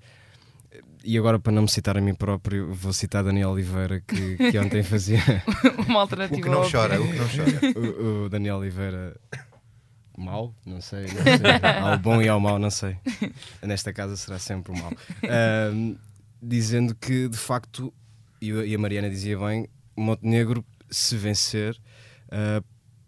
E 1.04 1.18
agora, 1.18 1.38
para 1.38 1.52
não 1.52 1.64
me 1.64 1.70
citar 1.70 1.98
a 1.98 2.02
mim 2.02 2.14
próprio, 2.14 2.74
vou 2.74 2.94
citar 2.94 3.24
Daniel 3.24 3.50
Oliveira, 3.50 4.02
que, 4.02 4.38
que 4.38 4.58
ontem 4.58 4.82
fazia 4.84 5.20
Uma 5.88 5.98
O 5.98 6.02
alternativa 6.02 6.42
que 6.42 6.50
não 6.50 6.70
chora, 6.70 7.02
o 7.02 7.08
que 7.08 7.18
não 7.18 7.28
chora. 7.28 7.80
o, 8.02 8.26
o 8.26 8.30
Daniel 8.30 8.58
Oliveira 8.58 9.16
mau, 10.18 10.56
não 10.66 10.80
sei, 10.80 11.02
não 11.02 11.10
sei. 11.24 11.70
ao 11.82 11.98
bom 11.98 12.22
e 12.22 12.28
ao 12.30 12.40
mau, 12.40 12.58
não 12.58 12.70
sei. 12.70 12.98
Nesta 13.62 13.92
casa 13.92 14.16
será 14.16 14.40
sempre 14.40 14.72
o 14.72 14.78
mau. 14.78 14.92
Ahm, 15.24 15.96
dizendo 16.42 16.96
que 16.96 17.28
de 17.28 17.38
facto, 17.38 17.94
e 18.42 18.54
o- 18.54 18.76
a 18.76 18.80
Mariana 18.80 19.10
dizia 19.10 19.38
bem, 19.38 19.68
Montenegro, 19.98 20.64
se 20.90 21.18
vencer, 21.18 21.78
ah, 22.32 22.64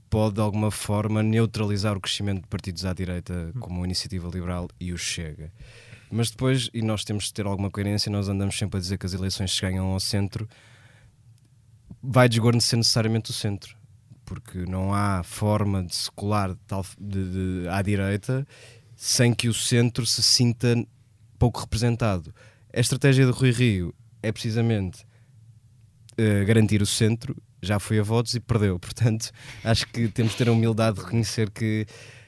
pode 0.10 0.36
de 0.36 0.42
alguma 0.42 0.72
forma 0.72 1.22
neutralizar 1.24 1.96
o 1.98 2.02
crescimento 2.02 2.42
de 2.42 2.48
partidos 2.48 2.86
à 2.86 2.94
direita, 2.94 3.52
como 3.60 3.82
a 3.82 3.86
Iniciativa 3.86 4.28
Liberal 4.30 4.68
e 4.80 4.92
o 4.94 4.98
Chega. 4.98 5.52
Mas 6.12 6.30
depois, 6.30 6.70
e 6.74 6.82
nós 6.82 7.04
temos 7.04 7.26
de 7.26 7.34
ter 7.34 7.46
alguma 7.46 7.70
coerência, 7.70 8.12
nós 8.12 8.30
andamos 8.30 8.58
sempre 8.58 8.78
a 8.78 8.80
dizer 8.80 8.98
que 8.98 9.06
as 9.06 9.14
eleições 9.14 9.54
se 9.54 9.62
ganham 9.62 9.88
ao 9.88 10.00
centro, 10.00 10.48
vai 12.02 12.30
desguarnecer 12.30 12.78
necessariamente 12.78 13.32
o 13.32 13.34
centro, 13.34 13.76
porque 14.24 14.60
não 14.66 14.94
há 14.94 15.24
forma 15.24 15.84
de 15.84 15.96
se 15.96 16.12
colar 16.12 16.54
de 16.54 16.60
de, 17.00 17.70
à 17.70 17.82
direita 17.82 18.48
sem 18.96 19.34
que 19.34 19.50
o 19.50 19.54
centro 19.54 20.06
se 20.06 20.24
sinta 20.24 20.76
pouco 21.38 21.60
representado. 21.60 22.34
A 22.74 22.80
estratégia 22.80 23.26
de 23.26 23.32
Rui 23.32 23.52
Rio 23.52 23.94
é 24.24 24.32
precisamente 24.32 25.06
eh, 26.18 26.46
garantir 26.46 26.82
o 26.82 26.86
centro, 26.86 27.36
já 27.62 27.80
foi 27.80 28.00
a 28.00 28.04
votos 28.04 28.34
e 28.36 28.40
perdeu. 28.40 28.80
Portanto, 28.80 29.32
acho 29.64 29.88
que 29.88 30.08
temos 30.08 30.32
de 30.32 30.38
ter 30.38 30.48
a 30.48 30.52
humildade 30.52 30.98
de 30.98 31.04
reconhecer 31.04 31.50
que 31.52 31.86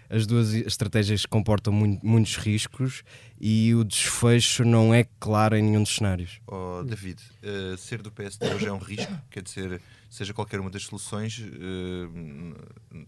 as 0.10 0.26
duas 0.26 0.54
estratégias 0.54 1.26
comportam 1.26 1.74
mui- 1.74 2.00
muitos 2.04 2.36
riscos 2.38 3.04
e 3.40 3.74
o 3.76 3.84
desfecho 3.84 4.64
não 4.64 4.94
é 4.94 5.06
claro 5.20 5.56
em 5.56 5.62
nenhum 5.64 5.84
dos 5.84 5.96
cenários. 5.96 6.40
Oh, 6.48 6.84
David, 6.84 7.22
eh, 7.44 7.76
ser 7.78 8.02
do 8.02 8.12
PSD 8.12 8.48
hoje 8.54 8.68
é 8.68 8.72
um 8.74 8.78
risco, 8.78 9.12
quer 9.30 9.44
dizer, 9.44 9.82
seja 10.10 10.34
qualquer 10.34 10.60
uma 10.60 10.70
das 10.70 10.84
soluções, 10.84 11.38
n- 11.40 12.56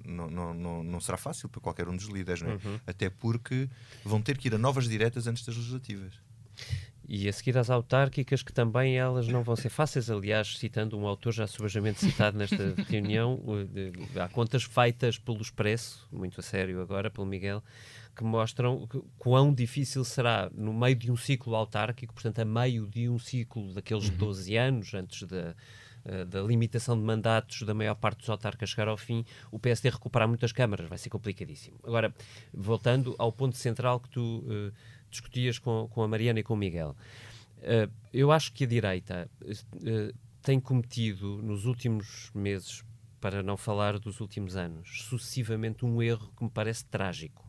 não, 0.05 0.29
não, 0.29 0.53
não, 0.53 0.83
não 0.83 0.99
será 1.01 1.17
fácil 1.17 1.47
para 1.49 1.61
qualquer 1.61 1.87
um 1.87 1.95
dos 1.95 2.05
líderes, 2.07 2.41
não 2.41 2.51
é? 2.51 2.57
Até 2.85 3.09
porque 3.09 3.69
vão 4.03 4.21
ter 4.21 4.37
que 4.37 4.47
ir 4.47 4.55
a 4.55 4.57
novas 4.57 4.87
diretas 4.87 5.27
antes 5.27 5.45
das 5.45 5.55
legislativas. 5.55 6.13
E 7.11 7.27
a 7.27 7.33
seguir 7.33 7.57
às 7.57 7.71
autárquicas, 7.71 8.43
que 8.43 8.53
também 8.53 8.95
elas 8.95 9.27
não 9.27 9.41
vão 9.41 9.55
ser 9.55 9.69
fáceis. 9.69 10.11
Aliás, 10.11 10.59
citando 10.59 10.95
um 10.95 11.07
autor 11.07 11.33
já 11.33 11.47
subejamente 11.47 11.99
citado 12.01 12.37
nesta 12.37 12.75
reunião, 12.87 13.41
há 14.23 14.29
contas 14.29 14.61
feitas 14.61 15.17
pelo 15.17 15.41
Expresso, 15.41 16.07
muito 16.11 16.39
a 16.39 16.43
sério 16.43 16.79
agora, 16.79 17.09
pelo 17.09 17.25
Miguel, 17.25 17.63
que 18.15 18.23
mostram 18.23 18.87
quão 19.17 19.51
difícil 19.51 20.05
será 20.05 20.51
no 20.53 20.71
meio 20.71 20.95
de 20.95 21.11
um 21.11 21.17
ciclo 21.17 21.55
autárquico, 21.55 22.13
portanto, 22.13 22.39
a 22.39 22.45
meio 22.45 22.85
de 22.85 23.09
um 23.09 23.17
ciclo 23.17 23.73
daqueles 23.73 24.11
12 24.11 24.55
anos, 24.55 24.93
antes 24.93 25.23
da, 25.23 25.55
uh, 26.05 26.25
da 26.25 26.43
limitação 26.43 26.95
de 26.95 27.03
mandatos 27.03 27.63
da 27.63 27.73
maior 27.73 27.95
parte 27.95 28.19
dos 28.19 28.29
autarcas 28.29 28.69
chegar 28.69 28.87
ao 28.87 28.97
fim, 28.97 29.25
o 29.51 29.57
PSD 29.57 29.89
recuperar 29.89 30.27
muitas 30.27 30.51
câmaras, 30.51 30.87
vai 30.87 30.99
ser 30.99 31.09
complicadíssimo. 31.09 31.79
Agora, 31.83 32.13
voltando 32.53 33.15
ao 33.17 33.31
ponto 33.31 33.57
central 33.57 33.99
que 33.99 34.09
tu 34.09 34.43
uh, 34.45 34.71
discutias 35.09 35.59
com, 35.59 35.87
com 35.89 36.03
a 36.03 36.07
Mariana 36.07 36.39
e 36.39 36.43
com 36.43 36.53
o 36.53 36.57
Miguel, 36.57 36.95
uh, 37.59 37.91
eu 38.13 38.31
acho 38.31 38.53
que 38.53 38.63
a 38.63 38.67
direita 38.67 39.29
uh, 39.41 40.15
tem 40.41 40.59
cometido 40.59 41.41
nos 41.41 41.65
últimos 41.65 42.31
meses, 42.33 42.83
para 43.19 43.43
não 43.43 43.57
falar 43.57 43.99
dos 43.99 44.21
últimos 44.21 44.55
anos, 44.55 45.03
sucessivamente 45.03 45.85
um 45.85 46.01
erro 46.01 46.31
que 46.37 46.43
me 46.43 46.49
parece 46.49 46.85
trágico, 46.85 47.45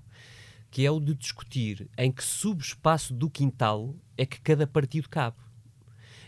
que 0.70 0.84
é 0.84 0.90
o 0.90 1.00
de 1.00 1.14
discutir 1.14 1.88
em 1.96 2.10
que 2.10 2.24
subespaço 2.24 3.14
do 3.14 3.30
quintal 3.30 3.94
é 4.16 4.26
que 4.26 4.40
cada 4.40 4.66
partido 4.66 5.08
cabe. 5.08 5.36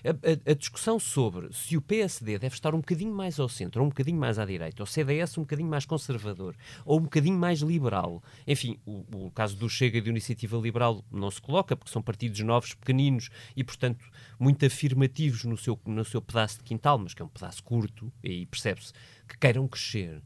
A, 0.05 0.11
a- 0.11 0.51
a 0.51 0.55
discussão 0.55 0.99
sobre 0.99 1.53
se 1.53 1.77
o 1.77 1.81
PSD 1.81 2.39
deve 2.39 2.55
estar 2.55 2.75
um 2.75 2.79
bocadinho 2.81 3.15
mais 3.15 3.39
ao 3.39 3.49
centro, 3.49 3.81
ou 3.81 3.87
um 3.87 3.91
bocadinho 3.91 4.19
mais 4.19 4.39
à 4.39 4.45
direita, 4.45 4.83
ou 4.83 4.85
o 4.85 4.87
CDS 4.87 5.39
um 5.39 5.43
bocadinho 5.43 5.69
mais 5.69 5.87
conservador, 5.87 6.57
ou 6.85 6.99
um 6.99 7.03
bocadinho 7.03 7.39
mais 7.39 7.61
liberal. 7.61 8.23
Enfim, 8.47 8.79
o, 8.85 9.27
o 9.27 9.31
caso 9.31 9.57
do 9.57 9.69
Chega 9.69 9.99
e 9.99 10.01
da 10.01 10.11
Iniciativa 10.11 10.57
Liberal 10.57 11.05
não 11.11 11.31
se 11.31 11.41
coloca, 11.41 11.77
porque 11.77 11.93
são 11.93 12.03
partidos 12.03 12.41
novos, 12.41 12.75
pequeninos 12.75 13.31
e, 13.57 13.63
portanto, 13.63 14.05
muito 14.39 14.65
afirmativos 14.67 15.45
no 15.45 15.57
seu, 15.57 15.79
no 15.87 16.05
seu 16.05 16.21
pedaço 16.21 16.59
de 16.59 16.65
quintal, 16.65 16.99
mas 16.99 17.15
que 17.15 17.23
é 17.23 17.25
um 17.25 17.29
pedaço 17.29 17.63
curto, 17.63 18.13
e 18.25 18.47
percebe-se 18.47 18.93
que 19.29 19.39
queiram 19.39 19.69
crescer 19.69 20.21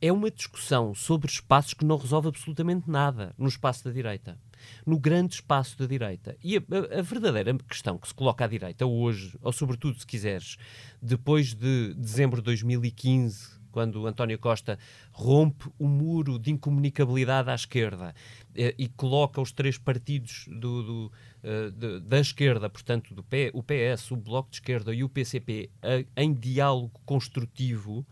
é 0.00 0.12
uma 0.12 0.30
discussão 0.30 0.94
sobre 0.94 1.28
espaços 1.28 1.74
que 1.74 1.84
não 1.84 1.96
resolve 1.96 2.28
absolutamente 2.28 2.88
nada 2.88 3.34
no 3.36 3.48
espaço 3.48 3.84
da 3.84 3.90
direita. 3.90 4.38
No 4.86 4.98
grande 4.98 5.34
espaço 5.34 5.78
da 5.78 5.86
direita. 5.86 6.36
E 6.42 6.56
a, 6.56 6.60
a, 6.60 6.98
a, 6.98 7.02
verdadeira 7.02 7.56
questão 7.68 7.98
que 7.98 8.08
se 8.08 8.14
coloca 8.14 8.44
à 8.44 8.48
direita 8.48 8.86
hoje, 8.86 9.36
ou 9.42 9.52
sobretudo, 9.52 9.98
se 9.98 10.06
quiseres, 10.06 10.56
depois 11.00 11.54
de 11.54 11.94
dezembro 11.94 12.40
de 12.40 12.46
2015, 12.46 13.58
quando 13.70 14.06
António 14.06 14.38
Costa 14.38 14.78
rompe 15.12 15.70
o 15.78 15.86
muro 15.86 16.38
de 16.38 16.50
incomunicabilidade 16.50 17.50
à 17.50 17.54
esquerda 17.54 18.14
eh, 18.54 18.74
e 18.78 18.88
coloca 18.88 19.40
os 19.40 19.52
três 19.52 19.78
partidos 19.78 20.46
do, 20.48 20.82
do, 20.82 21.12
uh, 21.44 21.70
de, 21.70 22.00
da 22.00 22.18
esquerda, 22.18 22.68
portanto, 22.68 23.14
do 23.14 23.22
P, 23.22 23.50
o 23.54 23.62
PS, 23.62 24.10
o 24.10 24.16
Bloco 24.16 24.50
de 24.50 24.56
Esquerda 24.56 24.94
e 24.94 25.04
o 25.04 25.08
PCP, 25.08 25.70
a, 25.82 26.22
em 26.22 26.32
diálogo 26.32 27.00
construtivo, 27.04 28.06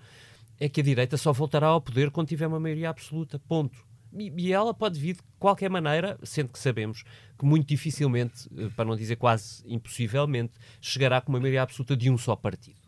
é 0.59 0.69
que 0.69 0.81
a 0.81 0.85
direita 0.85 1.17
só 1.17 1.33
voltará 1.33 1.67
ao 1.69 1.81
poder 1.81 2.11
quando 2.11 2.29
tiver 2.29 2.47
uma 2.47 2.61
maioria 2.61 2.91
absoluta. 2.91 3.39
Ponto. 3.39 3.85
E, 4.19 4.33
e 4.37 4.53
ela 4.53 4.73
pode 4.73 4.99
vir 4.99 5.17
de 5.17 5.23
qualquer 5.39 5.71
maneira, 5.71 6.19
sendo 6.23 6.49
que 6.49 6.59
sabemos 6.59 7.05
que 7.39 7.45
muito 7.45 7.69
dificilmente, 7.69 8.49
eh, 8.57 8.69
para 8.75 8.85
não 8.85 8.97
dizer 8.97 9.17
quase 9.17 9.63
impossivelmente, 9.67 10.55
chegará 10.81 11.21
com 11.21 11.33
uma 11.33 11.41
maioria 11.41 11.63
absoluta 11.63 11.97
de 11.97 12.11
um 12.11 12.17
só 12.17 12.35
partido. 12.35 12.81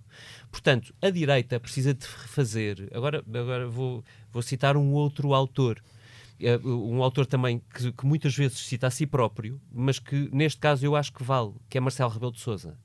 Portanto, 0.51 0.95
a 1.01 1.11
direita 1.11 1.61
precisa 1.61 1.95
de 1.95 2.07
refazer. 2.07 2.89
Agora, 2.93 3.19
agora 3.19 3.69
vou, 3.69 4.05
vou 4.33 4.43
citar 4.43 4.77
um 4.77 4.93
outro 4.93 5.35
autor. 5.35 5.83
Uh, 6.41 6.69
um 6.69 7.03
autor 7.03 7.27
também 7.27 7.61
que, 7.75 7.93
que, 7.93 8.07
muitas 8.07 8.35
vezes 8.35 8.59
cita 8.59 8.87
a 8.87 8.91
si 8.91 9.07
próprio, 9.07 9.61
mas 9.73 9.99
que 9.99 10.29
neste 10.33 10.61
caso 10.61 10.87
eu 10.87 10.95
acho 10.95 11.13
que 11.13 11.23
vale, 11.23 11.53
que 11.69 11.77
é 11.77 11.81
Marcelo 11.81 12.11
Rebelo 12.11 12.33
de 12.33 12.41
Souza. 12.41 12.79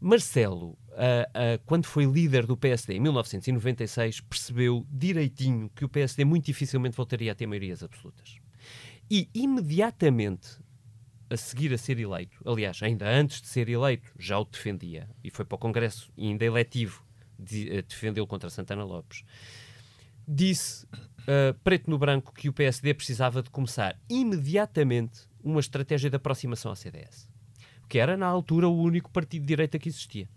Marcelo, 0.00 0.76
uh, 0.98 1.62
quando 1.64 1.86
foi 1.86 2.04
líder 2.04 2.46
do 2.46 2.56
PSD 2.56 2.94
em 2.94 3.00
1996, 3.00 4.20
percebeu 4.22 4.86
direitinho 4.90 5.70
que 5.74 5.84
o 5.84 5.88
PSD 5.88 6.24
muito 6.24 6.46
dificilmente 6.46 6.96
voltaria 6.96 7.32
a 7.32 7.34
ter 7.34 7.46
maiorias 7.46 7.82
absolutas. 7.82 8.36
E 9.10 9.28
imediatamente 9.32 10.58
a 11.30 11.36
seguir 11.36 11.72
a 11.72 11.78
ser 11.78 11.98
eleito, 11.98 12.38
aliás, 12.44 12.82
ainda 12.82 13.08
antes 13.08 13.40
de 13.40 13.48
ser 13.48 13.68
eleito, 13.68 14.10
já 14.18 14.38
o 14.38 14.44
defendia, 14.44 15.08
e 15.22 15.30
foi 15.30 15.44
para 15.44 15.56
o 15.56 15.58
Congresso, 15.58 16.10
ainda 16.16 16.44
eletivo, 16.44 17.04
de, 17.38 17.68
uh, 17.70 17.82
defendeu 17.82 18.26
contra 18.26 18.50
Santana 18.50 18.82
Lopes, 18.82 19.24
disse, 20.26 20.84
uh, 20.86 21.54
preto 21.62 21.90
no 21.90 21.98
branco, 21.98 22.32
que 22.32 22.48
o 22.48 22.52
PSD 22.52 22.94
precisava 22.94 23.42
de 23.42 23.50
começar 23.50 23.98
imediatamente 24.08 25.28
uma 25.42 25.60
estratégia 25.60 26.10
de 26.10 26.16
aproximação 26.16 26.70
ao 26.70 26.76
CDS, 26.76 27.28
que 27.88 27.98
era, 27.98 28.16
na 28.16 28.26
altura, 28.26 28.66
o 28.68 28.82
único 28.82 29.10
partido 29.10 29.42
de 29.42 29.48
direita 29.48 29.78
que 29.78 29.88
existia. 29.88 30.28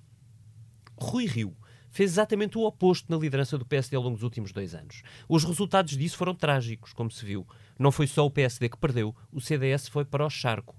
Rui 1.02 1.26
Rio 1.26 1.56
fez 1.90 2.12
exatamente 2.12 2.58
o 2.58 2.62
oposto 2.62 3.12
na 3.12 3.18
liderança 3.18 3.58
do 3.58 3.66
PSD 3.66 3.96
ao 3.96 4.04
longo 4.04 4.16
dos 4.16 4.24
últimos 4.24 4.52
dois 4.52 4.74
anos. 4.74 5.04
Os 5.28 5.44
resultados 5.44 5.98
disso 5.98 6.18
foram 6.18 6.34
trágicos, 6.34 6.94
como 6.94 7.12
se 7.12 7.26
viu. 7.26 7.46
Não 7.78 7.92
foi 7.92 8.08
só 8.08 8.26
o 8.26 8.32
PSD 8.32 8.70
que 8.70 8.78
perdeu, 8.78 9.14
o 9.32 9.42
CDS 9.42 9.90
foi 9.90 10.06
para 10.06 10.26
o 10.26 10.30
charco 10.30 10.76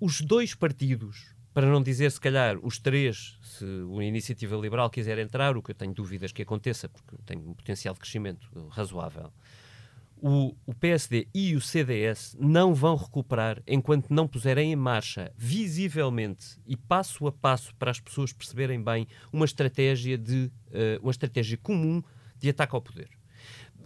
os 0.00 0.20
dois 0.20 0.54
partidos, 0.54 1.34
para 1.52 1.66
não 1.66 1.82
dizer 1.82 2.10
se 2.12 2.20
calhar 2.20 2.56
os 2.62 2.78
três, 2.78 3.36
se 3.42 3.64
a 3.64 4.04
Iniciativa 4.04 4.56
Liberal 4.56 4.88
quiser 4.90 5.18
entrar, 5.18 5.56
o 5.56 5.62
que 5.62 5.72
eu 5.72 5.74
tenho 5.74 5.92
dúvidas 5.92 6.30
que 6.30 6.42
aconteça, 6.42 6.88
porque 6.88 7.16
tem 7.26 7.36
um 7.38 7.54
potencial 7.54 7.94
de 7.94 8.00
crescimento 8.00 8.48
razoável, 8.70 9.32
o, 10.20 10.54
o, 10.66 10.74
PSD 10.74 11.28
e 11.34 11.54
o 11.54 11.60
CDS 11.60 12.36
não 12.38 12.74
vão 12.74 12.96
recuperar 12.96 13.62
enquanto 13.66 14.10
não 14.10 14.26
puserem 14.26 14.72
em 14.72 14.76
marcha, 14.76 15.32
visivelmente 15.36 16.58
e 16.66 16.76
passo 16.76 17.26
a 17.26 17.32
passo, 17.32 17.74
para 17.76 17.90
as 17.90 18.00
pessoas 18.00 18.32
perceberem 18.32 18.82
bem, 18.82 19.06
uma 19.32 19.44
estratégia, 19.44 20.18
de, 20.18 20.50
uh, 20.68 21.02
uma 21.02 21.10
estratégia 21.10 21.56
comum 21.56 22.02
de 22.38 22.48
ataque 22.48 22.74
ao 22.74 22.82
poder. 22.82 23.08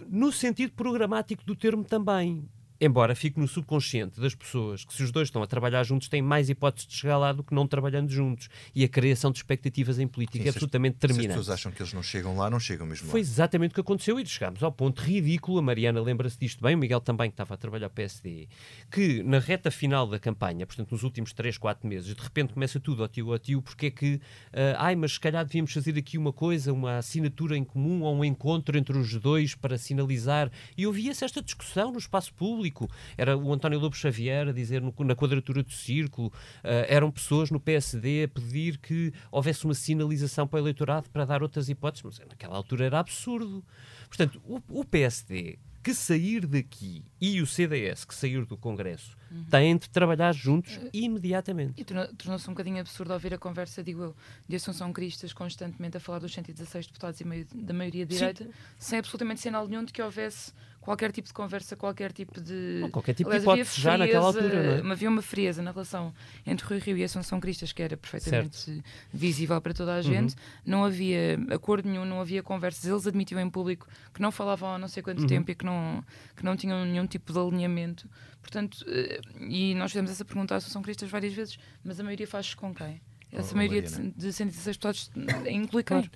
No 0.09 0.33
sentido 0.33 0.73
programático 0.73 1.45
do 1.45 1.55
termo 1.55 1.85
também. 1.85 2.49
Embora 2.85 3.15
fique 3.15 3.39
no 3.39 3.47
subconsciente 3.47 4.21
das 4.21 4.35
pessoas 4.35 4.85
que, 4.85 4.93
se 4.93 5.05
os 5.05 5.13
dois 5.13 5.29
estão 5.29 5.41
a 5.41 5.47
trabalhar 5.47 5.85
juntos, 5.85 6.09
têm 6.09 6.21
mais 6.21 6.51
hipóteses 6.51 6.89
de 6.89 6.97
chegar 6.97 7.17
lá 7.17 7.33
do 7.33 7.45
que 7.45 7.55
não 7.55 7.65
trabalhando 7.65 8.11
juntos. 8.11 8.49
E 8.75 8.83
a 8.83 8.89
criação 8.89 9.31
de 9.31 9.39
expectativas 9.39 10.01
em 10.01 10.09
política 10.09 10.43
Sim, 10.43 10.49
é 10.49 10.51
absolutamente 10.51 10.95
determinante. 10.95 11.29
Se 11.29 11.31
as 11.31 11.39
pessoas 11.39 11.55
acham 11.61 11.71
que 11.71 11.81
eles 11.81 11.93
não 11.93 12.03
chegam 12.03 12.37
lá, 12.37 12.51
não 12.51 12.59
chegam 12.59 12.85
mesmo 12.85 13.07
Foi 13.07 13.21
lá. 13.21 13.23
exatamente 13.25 13.71
o 13.71 13.75
que 13.75 13.81
aconteceu 13.81 14.19
e 14.19 14.27
chegámos 14.27 14.65
ao 14.65 14.73
ponto 14.73 15.01
ridículo. 15.01 15.59
A 15.59 15.63
Mariana 15.63 16.03
lembra-se 16.03 16.37
disto 16.37 16.61
bem, 16.61 16.75
o 16.75 16.79
Miguel 16.79 17.01
também, 17.01 17.31
que 17.31 17.35
estava 17.35 17.55
a 17.55 17.57
trabalhar 17.57 17.87
o 17.87 17.91
PSD, 17.91 18.49
que 18.91 19.23
na 19.23 19.39
reta 19.39 19.71
final 19.71 20.05
da 20.09 20.19
campanha, 20.19 20.67
portanto, 20.67 20.91
nos 20.91 21.05
últimos 21.05 21.33
3, 21.33 21.57
4 21.57 21.89
meses, 21.89 22.17
de 22.17 22.21
repente 22.21 22.53
começa 22.53 22.81
tudo 22.81 23.05
ao 23.05 23.09
tio, 23.09 23.31
ao 23.31 23.39
tio, 23.39 23.63
porque 23.63 23.87
é 23.87 23.91
que, 23.93 24.15
uh, 24.15 24.75
ai, 24.77 24.97
mas 24.97 25.13
se 25.13 25.21
calhar 25.21 25.45
devíamos 25.45 25.73
fazer 25.73 25.97
aqui 25.97 26.19
uma 26.19 26.33
coisa, 26.33 26.73
uma 26.73 26.99
assinatura 26.99 27.57
em 27.57 27.63
comum 27.63 28.03
ou 28.03 28.17
um 28.17 28.25
encontro 28.25 28.77
entre 28.77 28.99
os 28.99 29.15
dois 29.15 29.55
para 29.55 29.79
sinalizar. 29.79 30.51
E 30.77 30.85
ouvia-se 30.85 31.25
esta 31.25 31.41
discussão 31.41 31.93
no 31.93 31.99
espaço 31.99 32.35
público. 32.35 32.72
Era 33.17 33.37
o 33.37 33.53
António 33.53 33.79
Lobo 33.79 33.97
Xavier 33.97 34.49
a 34.49 34.53
dizer 34.53 34.81
no, 34.81 34.95
na 35.01 35.15
quadratura 35.15 35.63
do 35.63 35.71
círculo, 35.71 36.29
uh, 36.29 36.87
eram 36.89 37.11
pessoas 37.11 37.51
no 37.51 37.61
PSD 37.61 38.25
a 38.25 38.29
pedir 38.29 38.79
que 38.79 39.13
houvesse 39.31 39.65
uma 39.65 39.75
sinalização 39.75 40.47
para 40.47 40.57
o 40.57 40.61
eleitorado 40.61 41.09
para 41.11 41.25
dar 41.25 41.43
outras 41.43 41.69
hipóteses, 41.69 42.03
mas 42.05 42.29
naquela 42.29 42.57
altura 42.57 42.87
era 42.87 42.99
absurdo. 42.99 43.65
Portanto, 44.09 44.41
o, 44.45 44.61
o 44.81 44.85
PSD 44.85 45.59
que 45.83 45.93
sair 45.93 46.47
daqui 46.47 47.05
e 47.21 47.43
o 47.43 47.47
CDS 47.47 48.05
que 48.05 48.15
sair 48.15 48.45
do 48.47 48.57
Congresso 48.57 49.17
uhum. 49.31 49.45
têm 49.45 49.77
de 49.77 49.91
trabalhar 49.91 50.33
juntos 50.33 50.77
uh, 50.77 50.89
imediatamente. 50.93 51.81
E 51.81 51.85
tornou-se 51.85 52.49
um 52.49 52.53
bocadinho 52.53 52.79
absurdo 52.81 53.13
ouvir 53.13 53.35
a 53.35 53.39
conversa, 53.39 53.83
digo 53.83 54.03
eu, 54.03 54.17
de 54.49 54.57
Assunção 54.57 54.93
Cristas 54.93 55.33
constantemente 55.33 55.97
a 55.97 56.01
falar 56.01 56.21
dos 56.21 56.33
116 56.33 56.87
deputados 56.87 57.21
e 57.21 57.25
meio, 57.25 57.47
da 57.53 57.75
maioria 57.75 58.07
direita, 58.07 58.45
Sim. 58.45 58.51
sem 58.79 58.99
absolutamente 59.01 59.41
sinal 59.41 59.67
nenhum 59.67 59.85
de 59.85 59.93
que 59.93 60.01
houvesse 60.01 60.53
qualquer 60.83 61.13
tipo 61.13 61.29
de 61.29 61.33
conversa, 61.33 61.77
qualquer 61.77 62.13
tipo 62.13 62.41
de. 62.41 62.87
qualquer 62.91 63.15
tipo 63.15 63.31
Aliás, 63.31 63.45
de 63.45 63.49
hipótese 63.49 63.81
já 63.81 63.97
naquela 63.97 64.27
altura. 64.27 64.83
Não 64.83 64.91
é? 64.91 64.93
Havia 64.93 65.09
uma 65.09 65.23
frieza 65.23 65.63
na 65.63 65.71
relação 65.71 66.13
entre 66.45 66.67
Rui 66.67 66.79
Rio 66.79 66.99
e 66.99 67.05
Assunção 67.05 67.41
Cristas 67.41 67.73
que 67.73 67.81
era 67.81 67.97
perfeitamente 67.97 68.57
certo. 68.57 68.85
visível 69.15 69.59
para 69.61 69.73
toda 69.73 69.93
a 69.93 69.97
uhum. 69.97 70.03
gente. 70.03 70.33
Uhum. 70.33 70.41
Não 70.67 70.85
havia 70.85 71.39
acordo 71.51 71.89
nenhum, 71.89 72.05
não 72.05 72.21
havia 72.21 72.43
conversas. 72.43 72.85
Eles 72.85 73.07
admitiam 73.07 73.41
em 73.41 73.49
público 73.49 73.87
que 74.13 74.21
não 74.21 74.33
falavam 74.33 74.75
há 74.75 74.79
não 74.79 74.89
sei 74.89 75.03
quanto 75.03 75.21
uhum. 75.21 75.27
tempo 75.29 75.51
e 75.51 75.55
que 75.55 75.65
não, 75.65 76.05
que 76.37 76.45
não 76.45 76.57
tinham 76.57 76.85
nenhum 76.85 77.07
tipo 77.07 77.33
de 77.33 77.39
alinhamento. 77.39 78.11
Portanto, 78.41 78.85
eh, 78.89 79.21
e 79.41 79.75
nós 79.77 79.93
fizemos 79.93 80.11
essa 80.11 80.25
pergunta 80.25 80.55
à 80.55 80.57
Assunção 80.57 80.83
Cristas 80.83 81.09
várias 81.09 81.33
vezes, 81.33 81.59
mas 81.85 82.01
a 82.01 82.03
maioria 82.03 82.27
faz 82.27 82.55
com 82.55 82.75
quem? 82.75 83.01
Essa 83.31 83.55
oh, 83.55 83.57
maioria 83.57 83.83
de, 83.83 84.11
de 84.11 84.33
116 84.33 84.77
deputados 84.77 85.11
inclui 85.49 85.85
quem? 85.85 86.03
Claro. 86.03 86.11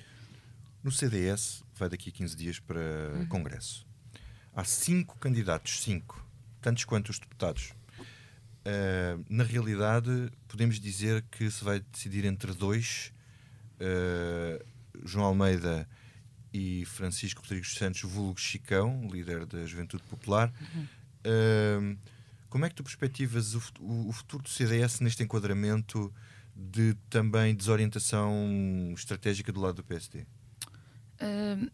No 0.83 0.91
CDS 0.91 1.63
vai 1.75 1.89
daqui 1.89 2.11
a 2.11 2.13
15 2.13 2.37
dias 2.37 2.59
para 2.59 2.81
uhum. 3.15 3.27
Congresso 3.27 3.87
há 4.57 4.65
cinco 4.65 5.19
candidatos, 5.19 5.83
cinco, 5.83 6.27
tantos 6.63 6.85
quanto 6.85 7.11
os 7.11 7.19
deputados. 7.19 7.75
Uh, 8.01 9.25
na 9.29 9.45
realidade, 9.45 10.33
podemos 10.49 10.81
dizer 10.81 11.23
que 11.31 11.49
se 11.51 11.63
vai 11.63 11.79
decidir 11.79 12.25
entre 12.25 12.53
dois, 12.55 13.13
uh, 13.75 14.67
João 15.05 15.27
Almeida 15.27 15.87
e 16.53 16.85
Francisco 16.87 17.43
Rodrigues 17.43 17.75
Santos, 17.75 18.01
vulgo 18.01 18.41
Chicão, 18.41 19.07
líder 19.13 19.45
da 19.45 19.65
Juventude 19.67 20.03
Popular. 20.05 20.53
Uhum. 20.75 20.87
Uh, 21.95 21.99
como 22.49 22.65
é 22.65 22.69
que 22.71 22.75
tu 22.75 22.83
perspectivas 22.83 23.55
o, 23.55 23.63
o, 24.09 24.13
futuro 24.13 24.43
do 24.43 24.49
CDS 24.49 25.01
neste 25.01 25.23
enquadramento 25.23 26.13
de 26.55 26.95
também 27.11 27.55
desorientação 27.55 28.93
estratégica 28.95 29.53
do 29.53 29.61
lado 29.61 29.75
do 29.75 29.85
PSD? 29.85 30.25
Uh 31.21 31.71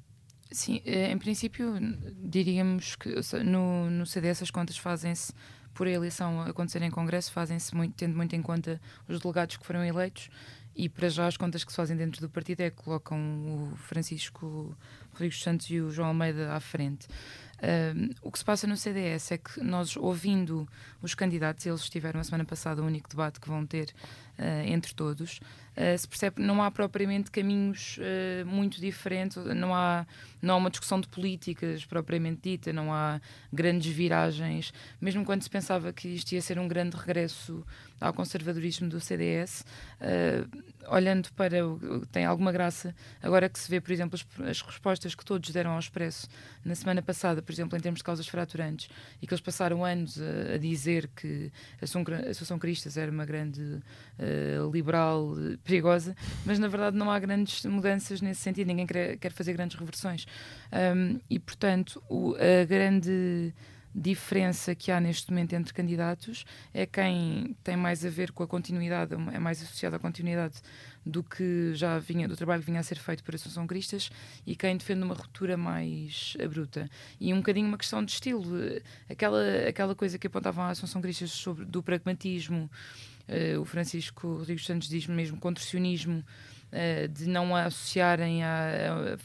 Sim, 0.53 0.83
eh, 0.85 1.11
em 1.11 1.19
princípio, 1.19 1.75
diríamos 2.23 2.97
que 2.97 3.15
no, 3.45 3.91
no 3.91 4.07
CDS 4.07 4.43
as 4.43 4.51
contas 4.51 4.77
fazem-se 4.77 5.33
por 5.75 5.87
a 5.87 5.91
eleição 5.91 6.43
acontecer 6.43 6.83
em 6.83 6.91
Congresso, 6.91 7.33
fazem-se 7.33 7.73
tendo 7.97 8.15
muito 8.15 8.37
em 8.37 8.43
conta 8.43 8.81
os 9.09 9.19
delegados 9.21 9.57
que 9.57 9.67
foram 9.67 9.85
eleitos 9.85 10.29
e 10.75 10.89
para 10.89 11.09
já 11.09 11.27
as 11.27 11.37
contas 11.37 11.65
que 11.65 11.73
se 11.73 11.77
fazem 11.77 11.97
dentro 11.97 12.21
do 12.21 12.29
partido 12.29 12.61
é 12.61 12.71
que 12.71 12.77
colocam 12.77 13.19
o 13.19 13.77
Francisco 13.77 14.77
Rodrigues 15.13 15.43
Santos 15.43 15.69
e 15.71 15.81
o 15.81 15.91
João 15.91 16.09
Almeida 16.09 16.55
à 16.55 16.61
frente. 16.61 17.07
Uh, 17.59 18.13
o 18.23 18.33
que 18.33 18.39
se 18.39 18.45
passa 18.45 18.67
no 18.67 18.77
CDS 18.77 19.33
é 19.33 19.39
que 19.39 19.63
nós, 19.63 19.97
ouvindo 19.97 20.67
os 21.01 21.15
candidatos, 21.15 21.65
eles 21.65 21.89
tiveram 21.89 22.21
a 22.21 22.25
semana 22.25 22.45
passada 22.45 22.83
o 22.83 22.87
único 22.87 23.09
debate 23.09 23.39
que 23.39 23.49
vão 23.49 23.65
ter 23.65 23.95
entre 24.67 24.95
todos, 24.95 25.39
uh, 25.39 25.99
se 25.99 26.07
percebe 26.09 26.43
não 26.43 26.63
há 26.63 26.71
propriamente 26.71 27.31
caminhos 27.31 27.99
uh, 27.99 28.47
muito 28.47 28.81
diferentes, 28.81 29.37
não 29.37 29.75
há, 29.75 30.07
não 30.41 30.55
há 30.55 30.57
uma 30.57 30.71
discussão 30.71 31.01
de 31.01 31.09
políticas 31.09 31.85
propriamente 31.85 32.51
dita, 32.51 32.73
não 32.73 32.93
há 32.93 33.21
grandes 33.53 33.93
viragens, 33.93 34.73
mesmo 35.01 35.25
quando 35.25 35.43
se 35.43 35.51
pensava 35.51 35.93
que 35.93 36.09
isto 36.09 36.33
ia 36.33 36.43
ser 36.43 36.59
um 36.59 36.69
grande 36.69 36.97
regresso 36.97 37.65
ao 38.01 38.13
conservadorismo 38.13 38.89
do 38.89 39.01
CDS, 39.01 39.65
olhando 40.89 41.33
para 41.35 41.65
o 41.65 42.05
tem 42.07 42.25
alguma 42.25 42.51
graça 42.51 42.95
agora 43.23 43.49
que 43.49 43.59
se 43.59 43.71
vê, 43.71 43.81
por 43.81 43.93
exemplo, 43.93 44.19
as, 44.19 44.49
as, 44.49 44.61
respostas 44.61 45.15
que 45.15 45.25
todos 45.25 45.51
deram 45.51 45.73
ao 45.73 45.79
Expresso 45.79 46.29
na 46.65 46.75
semana 46.75 47.01
passada, 47.01 47.41
por 47.41 47.53
exemplo, 47.53 47.79
em 47.79 47.81
termos 47.81 47.99
de 47.99 48.05
causas 48.05 48.27
fraturantes, 48.27 48.89
e 49.21 49.27
que 49.27 49.33
eles 49.33 49.41
passaram 49.41 49.85
anos 49.85 50.21
a, 50.21 50.55
a 50.55 50.59
dizer 50.59 51.09
que 51.15 51.53
a 51.81 51.85
Associação 51.85 52.59
Cristas 52.59 52.97
era 52.97 53.11
uma 53.11 53.25
grande 53.25 53.81
uh, 54.33 54.71
liberal 54.71 55.33
uh, 55.33 55.59
perigosa, 55.59 56.17
mas 56.45 56.59
na 56.59 56.69
verdade 56.69 56.97
não 56.97 57.11
há 57.11 57.19
grandes 57.19 57.65
mudanças 57.65 58.21
nesse 58.21 58.41
sentido, 58.41 58.67
ninguém 58.69 58.87
quer, 58.87 59.17
quer 59.19 59.33
fazer 59.33 59.53
grandes 59.53 59.77
reversões. 59.79 60.27
Um, 60.73 61.21
e 61.29 61.39
portanto, 61.39 62.03
o, 62.09 62.35
a 62.35 62.65
grande 62.65 63.53
diferença 63.95 64.75
que 64.75 64.91
há 64.91 64.99
neste 65.01 65.31
momento 65.31 65.53
entre 65.53 65.73
candidatos 65.75 66.45
é 66.73 66.87
quem 66.87 67.55
tem 67.63 67.77
mais 67.77 68.05
a 68.05 68.09
ver 68.09 68.33
com 68.33 68.43
a 68.43 68.47
continuidade, 68.47 69.15
é 69.15 69.39
mais 69.39 69.63
associado 69.63 69.97
à 69.97 69.99
continuidade 69.99 70.55
do 71.05 71.23
que 71.23 71.75
já 71.75 71.99
vinha, 71.99 72.29
do 72.29 72.37
trabalho 72.37 72.61
que 72.61 72.67
vinha 72.67 72.81
a 72.81 72.83
ser 72.83 72.99
feito 72.99 73.23
por 73.23 73.35
Assunção 73.35 73.67
Cristas 73.67 74.11
e 74.47 74.55
quem 74.57 74.77
defende 74.77 75.03
uma 75.03 75.15
ruptura 75.15 75.57
mais 75.57 76.37
abrupta. 76.43 76.89
E 77.21 77.35
um 77.35 77.39
bocadinho 77.39 77.69
uma 77.69 77.77
questão 77.77 78.05
de 78.05 78.13
estilo, 78.13 78.45
aquela, 79.11 79.43
aquela 79.69 79.95
coisa 79.95 80.19
que 80.19 80.27
apontavam 80.27 80.65
a 80.65 80.71
Assunção 80.71 81.03
Cristas 81.03 81.31
sobre 81.33 81.65
do 81.65 81.83
pragmatismo, 81.83 82.71
uh, 83.29 83.61
o 83.61 83.65
Francisco 83.65 84.37
Rodrigues 84.39 84.65
Santos 84.65 84.89
diz 84.89 85.07
mesmo 85.07 85.39
contorcionismo, 85.39 86.25
uh, 86.73 87.09
de 87.09 87.27
não 87.27 87.55
a 87.55 87.65
associarem 87.65 88.43
a, 88.43 89.19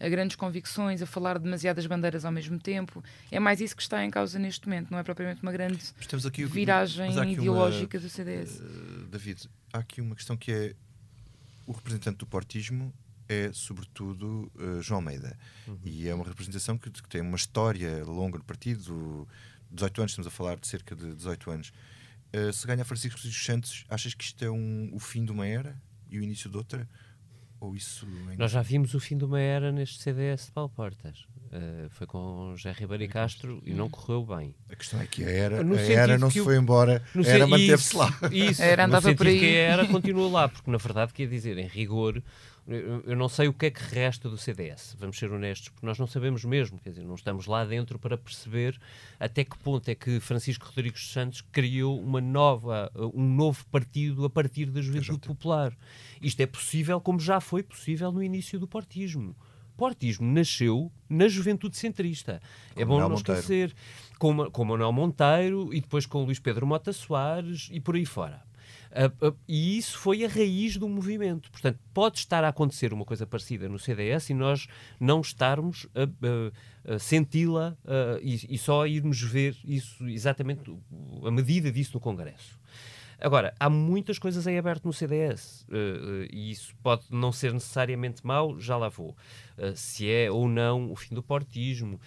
a, 0.00 0.04
a, 0.04 0.08
grandes 0.08 0.36
convicções, 0.36 1.02
a 1.02 1.06
falar 1.06 1.38
demasiadas 1.38 1.86
bandeiras 1.86 2.24
ao 2.24 2.32
mesmo 2.32 2.58
tempo. 2.58 3.02
É 3.30 3.40
mais 3.40 3.60
isso 3.60 3.74
que 3.76 3.82
está 3.82 4.04
em 4.04 4.10
causa 4.10 4.38
neste 4.38 4.66
momento, 4.68 4.90
não 4.90 4.98
é 4.98 5.02
propriamente 5.02 5.42
uma 5.42 5.52
grande 5.52 5.78
aqui, 6.26 6.44
viragem 6.44 7.32
ideológica 7.32 7.98
uma, 7.98 8.02
do 8.02 8.10
CDS. 8.10 8.60
Uh, 8.60 8.62
eh, 8.62 9.06
David, 9.10 9.48
há 9.72 9.78
aqui 9.78 10.00
uma 10.00 10.14
questão 10.14 10.36
que 10.36 10.52
é 10.52 10.74
o 11.66 11.72
representante 11.72 12.18
do 12.18 12.26
portismo 12.26 12.92
é 13.28 13.50
sobretudo 13.52 14.50
uh, 14.54 14.80
João 14.80 15.00
Almeida 15.00 15.36
uhum. 15.66 15.78
e 15.84 16.08
é 16.08 16.14
uma 16.14 16.24
representação 16.24 16.78
que, 16.78 16.90
que, 16.90 17.08
tem 17.08 17.20
uma 17.20 17.36
história 17.36 18.04
longa 18.04 18.38
no 18.38 18.44
partido 18.44 19.26
18 19.70 20.00
anos, 20.00 20.12
estamos 20.12 20.26
a 20.28 20.30
falar 20.30 20.56
de 20.56 20.66
cerca 20.66 20.94
de 20.94 21.12
18 21.14 21.50
anos 21.50 21.72
uh, 22.36 22.52
se 22.52 22.66
ganha 22.66 22.84
Francisco 22.84 23.20
dos 23.20 23.44
Santos 23.44 23.84
achas 23.88 24.14
que 24.14 24.24
isto 24.24 24.44
é 24.44 24.50
um, 24.50 24.90
o 24.92 24.98
fim 24.98 25.24
de 25.24 25.32
uma 25.32 25.46
era 25.46 25.80
e 26.10 26.18
o 26.18 26.22
início 26.22 26.50
de 26.50 26.56
outra? 26.56 26.88
Ou 27.58 27.74
isso 27.74 28.06
ainda... 28.06 28.36
Nós 28.36 28.50
já 28.50 28.62
vimos 28.62 28.94
o 28.94 29.00
fim 29.00 29.16
de 29.16 29.24
uma 29.24 29.40
era 29.40 29.72
neste 29.72 30.02
CDS 30.02 30.46
de 30.46 30.52
Paulo 30.52 30.70
Portas. 30.70 31.24
Uh, 31.46 31.88
foi 31.90 32.06
com 32.06 32.52
José 32.56 32.72
Ribeiro 32.72 33.04
e 33.04 33.08
Castro 33.08 33.62
e 33.64 33.72
não 33.72 33.88
correu 33.88 34.24
bem. 34.24 34.54
A 34.68 34.76
questão 34.76 35.00
é 35.00 35.06
que 35.06 35.24
a 35.24 35.30
era, 35.30 35.56
a 35.56 35.92
era 35.92 36.18
não 36.18 36.30
se 36.30 36.42
foi 36.42 36.56
embora, 36.56 37.02
a 37.14 37.28
era 37.28 37.46
manteve-se 37.46 37.96
lá. 37.96 38.12
Isso, 38.30 38.60
a 38.60 38.64
era 38.64 38.84
andava 38.84 39.14
por 39.14 39.26
aí. 39.26 39.38
que 39.38 39.46
a 39.46 39.60
era 39.60 39.86
continua 39.86 40.28
lá, 40.28 40.48
porque 40.48 40.70
na 40.70 40.76
verdade 40.76 41.12
quer 41.12 41.28
dizer, 41.28 41.56
em 41.56 41.66
rigor, 41.66 42.22
eu 42.68 43.16
não 43.16 43.28
sei 43.28 43.46
o 43.46 43.52
que 43.52 43.66
é 43.66 43.70
que 43.70 43.80
resta 43.80 44.28
do 44.28 44.36
CDS, 44.36 44.96
vamos 44.98 45.16
ser 45.16 45.30
honestos, 45.30 45.68
porque 45.68 45.86
nós 45.86 45.98
não 45.98 46.06
sabemos 46.06 46.44
mesmo, 46.44 46.78
quer 46.80 46.90
dizer, 46.90 47.04
não 47.04 47.14
estamos 47.14 47.46
lá 47.46 47.64
dentro 47.64 47.96
para 47.98 48.18
perceber 48.18 48.76
até 49.20 49.44
que 49.44 49.56
ponto 49.58 49.88
é 49.88 49.94
que 49.94 50.18
Francisco 50.18 50.66
Rodrigues 50.66 51.12
Santos 51.12 51.40
criou 51.52 52.00
uma 52.00 52.20
nova, 52.20 52.90
um 53.14 53.22
novo 53.22 53.64
partido 53.66 54.24
a 54.24 54.30
partir 54.30 54.66
da 54.66 54.80
juventude 54.80 55.20
popular. 55.20 55.76
Isto 56.20 56.40
é 56.40 56.46
possível 56.46 57.00
como 57.00 57.20
já 57.20 57.40
foi 57.40 57.62
possível 57.62 58.10
no 58.10 58.22
início 58.22 58.58
do 58.58 58.66
partismo. 58.66 59.36
O 59.74 59.78
partismo 59.78 60.26
nasceu 60.32 60.90
na 61.08 61.28
juventude 61.28 61.76
centrista. 61.76 62.40
é 62.74 62.84
bom 62.84 62.98
não 62.98 63.14
esquecer. 63.14 63.74
Com, 64.18 64.50
com 64.50 64.64
Manuel 64.64 64.92
Monteiro 64.92 65.72
e 65.74 65.80
depois 65.80 66.06
com 66.06 66.24
Luís 66.24 66.38
Pedro 66.38 66.66
Mota 66.66 66.92
Soares 66.92 67.68
e 67.70 67.78
por 67.78 67.94
aí 67.94 68.06
fora. 68.06 68.45
Uh, 68.96 69.28
uh, 69.28 69.36
e 69.46 69.76
isso 69.76 69.98
foi 69.98 70.24
a 70.24 70.28
raiz 70.28 70.78
do 70.78 70.88
movimento. 70.88 71.50
Portanto, 71.50 71.78
pode 71.92 72.18
estar 72.18 72.42
a 72.42 72.48
acontecer 72.48 72.94
uma 72.94 73.04
coisa 73.04 73.26
parecida 73.26 73.68
no 73.68 73.78
CDS 73.78 74.30
e 74.30 74.34
nós 74.34 74.66
não 74.98 75.20
estarmos 75.20 75.86
a, 75.94 76.04
a, 76.90 76.94
a 76.94 76.98
senti-la 76.98 77.76
uh, 77.84 78.18
e, 78.22 78.54
e, 78.54 78.56
só 78.56 78.86
irmos 78.86 79.20
ver 79.20 79.54
isso 79.64 80.08
exatamente 80.08 80.62
a 81.22 81.30
medida 81.30 81.70
disso 81.70 81.92
no 81.94 82.00
Congresso. 82.00 82.58
Agora, 83.18 83.54
há 83.58 83.70
muitas 83.70 84.18
coisas 84.18 84.46
em 84.46 84.58
aberto 84.58 84.84
no 84.84 84.92
CDS 84.92 85.62
uh, 85.70 85.74
uh, 85.74 86.28
e 86.30 86.50
isso 86.50 86.74
pode 86.82 87.04
não 87.10 87.32
ser 87.32 87.52
necessariamente 87.52 88.24
mau, 88.26 88.60
já 88.60 88.76
lá 88.76 88.90
vou. 88.90 89.16
Uh, 89.56 89.74
se 89.74 90.10
é 90.10 90.30
ou 90.30 90.46
não 90.46 90.92
o 90.92 90.96
fim 90.96 91.14
do 91.14 91.22
portismo, 91.22 91.98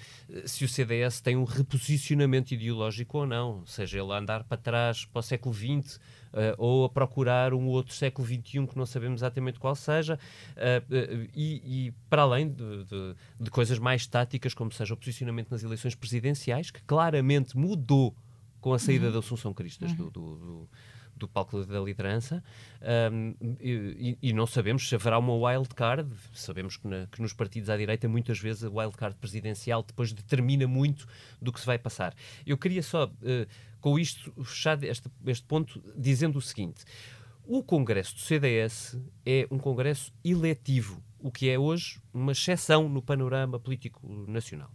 se 0.46 0.64
o 0.64 0.70
CDS 0.70 1.20
tem 1.20 1.36
um 1.36 1.46
reposicionamento 1.46 2.54
ideológico 2.54 3.20
ou 3.20 3.26
não, 3.26 3.66
seja 3.66 4.00
ele 4.00 4.14
andar 4.14 4.44
para 4.44 4.58
trás 4.58 5.04
para 5.06 5.20
o 5.20 5.24
século 5.24 5.54
XX 5.54 6.00
ou 6.58 6.86
a 6.86 6.90
procurar 6.90 7.54
um 7.54 7.68
outro 7.68 7.94
século 7.94 8.28
XXI 8.28 8.68
que 8.68 8.78
não 8.78 8.86
sabemos 8.86 9.22
exatamente 9.22 9.60
qual 9.60 9.76
seja, 9.76 10.20
e, 11.36 11.88
e, 11.88 11.94
para 12.10 12.22
além 12.24 12.50
de, 12.50 12.84
de, 12.84 13.16
de 13.40 13.50
coisas 13.50 13.80
mais 13.80 14.06
táticas, 14.06 14.54
como 14.54 14.72
seja 14.72 14.94
o 14.94 14.98
posicionamento 14.98 15.50
nas 15.50 15.64
eleições 15.64 15.96
presidenciais, 15.96 16.72
que 16.72 16.82
claramente 16.84 17.58
mudou 17.58 18.16
com 18.62 18.74
a 18.74 18.80
saída 18.80 19.08
uhum. 19.08 19.14
da 19.14 19.20
Assunção 19.20 19.54
Cristas 19.54 19.92
uhum. 19.92 19.98
do, 19.98 20.10
do, 20.10 20.36
do, 20.36 20.70
do 21.20 21.28
palco 21.28 21.64
da 21.66 21.80
liderança 21.80 22.44
um, 23.12 23.36
e, 23.60 24.18
e, 24.22 24.34
não 24.34 24.48
sabemos 24.48 24.88
se 24.88 24.96
haverá 24.96 25.20
uma 25.20 25.34
wild 25.34 25.70
card. 25.76 26.10
Sabemos 26.34 26.78
que, 26.78 26.88
na, 26.88 27.08
que, 27.08 27.22
nos 27.22 27.34
partidos 27.34 27.70
à 27.70 27.78
direita 27.78 28.08
muitas 28.08 28.40
vezes 28.40 28.64
a 28.64 28.70
wild 28.70 28.96
card 28.96 29.16
presidencial 29.18 29.84
depois 29.84 30.12
determina 30.12 30.68
muito 30.68 31.08
do 31.42 31.52
que 31.52 31.60
se 31.60 31.66
vai 31.66 31.78
passar. 31.78 32.16
Eu 32.46 32.58
queria 32.58 32.82
só, 32.82 33.06
uh, 33.06 33.48
com 33.80 34.00
isto, 34.00 34.32
fechar 34.44 34.82
este, 34.84 35.10
este 35.26 35.46
ponto 35.46 35.82
dizendo 35.96 36.38
o 36.38 36.42
seguinte. 36.42 36.84
O 37.46 37.64
Congresso 37.64 38.14
do 38.16 38.22
CDS 38.22 38.96
é 39.26 39.48
um 39.50 39.58
Congresso 39.58 40.14
eletivo, 40.24 41.04
o 41.18 41.32
que 41.32 41.50
é 41.50 41.58
hoje 41.58 42.00
uma 42.14 42.32
exceção 42.32 42.88
no 42.88 43.02
panorama 43.02 43.60
político 43.60 44.08
nacional. 44.28 44.72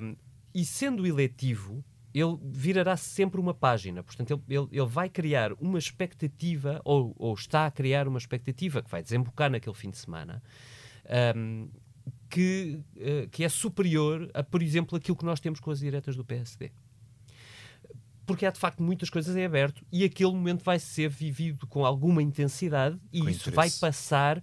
Um, 0.00 0.16
e 0.54 0.64
sendo 0.64 1.06
eletivo, 1.06 1.84
ele 2.12 2.38
virará 2.42 2.96
sempre 2.96 3.40
uma 3.40 3.54
página. 3.54 4.02
Portanto, 4.02 4.42
ele, 4.48 4.58
ele, 4.58 4.68
ele 4.72 4.86
vai 4.86 5.08
criar 5.08 5.52
uma 5.54 5.78
expectativa, 5.78 6.80
ou, 6.84 7.14
ou, 7.18 7.34
está 7.34 7.66
a 7.66 7.70
criar 7.70 8.08
uma 8.08 8.18
expectativa 8.18 8.82
que 8.82 8.90
vai 8.90 9.02
desembocar 9.02 9.50
naquele 9.50 9.74
fim 9.74 9.90
de 9.90 9.98
semana, 9.98 10.42
um, 11.36 11.68
que, 12.28 12.80
uh, 12.96 13.28
que 13.30 13.44
é 13.44 13.48
superior 13.48 14.30
a, 14.34 14.42
por 14.42 14.62
exemplo, 14.62 14.96
aquilo 14.96 15.16
que 15.16 15.24
nós 15.24 15.40
temos 15.40 15.60
com 15.60 15.70
as 15.70 15.80
diretas 15.80 16.16
do 16.16 16.24
PSD. 16.24 16.70
Porque 18.26 18.46
há 18.46 18.50
de 18.50 18.60
facto 18.60 18.82
muitas 18.82 19.10
coisas 19.10 19.36
em 19.36 19.44
aberto 19.44 19.84
e 19.90 20.04
aquele 20.04 20.30
momento 20.30 20.62
vai 20.62 20.78
ser 20.78 21.08
vivido 21.08 21.66
com 21.66 21.84
alguma 21.84 22.22
intensidade 22.22 22.96
e 23.12 23.20
com 23.20 23.28
isso 23.28 23.50
interesse. 23.50 23.56
vai 23.56 23.70
passar 23.70 24.42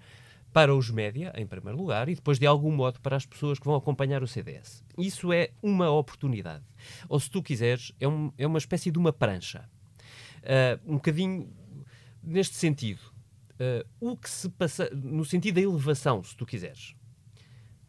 para 0.58 0.74
os 0.74 0.90
média, 0.90 1.32
em 1.38 1.46
primeiro 1.46 1.78
lugar, 1.78 2.10
e 2.10 2.16
depois, 2.16 2.40
de 2.40 2.48
algum 2.48 2.72
modo, 2.72 3.00
para 3.00 3.16
as 3.16 3.28
pessoas 3.28 3.60
que 3.60 3.66
vão 3.68 3.76
acompanhar 3.76 4.24
o 4.24 4.28
CDS. 4.28 4.84
Isso 4.98 5.32
é 5.32 5.52
uma 5.62 5.92
oportunidade. 5.92 6.64
Ou, 7.08 7.20
se 7.20 7.30
tu 7.30 7.44
quiseres, 7.44 7.92
é, 8.00 8.08
um, 8.08 8.32
é 8.36 8.48
uma 8.48 8.58
espécie 8.58 8.90
de 8.90 8.98
uma 8.98 9.14
prancha. 9.14 9.70
Uh, 10.38 10.94
um 10.94 10.96
bocadinho 10.96 11.48
neste 12.24 12.56
sentido. 12.56 13.02
Uh, 13.52 13.86
o 14.00 14.18
que 14.18 14.28
se 14.28 14.50
passa, 14.50 14.90
no 14.96 15.24
sentido 15.24 15.54
da 15.54 15.62
elevação, 15.62 16.24
se 16.24 16.36
tu 16.36 16.44
quiseres. 16.44 16.96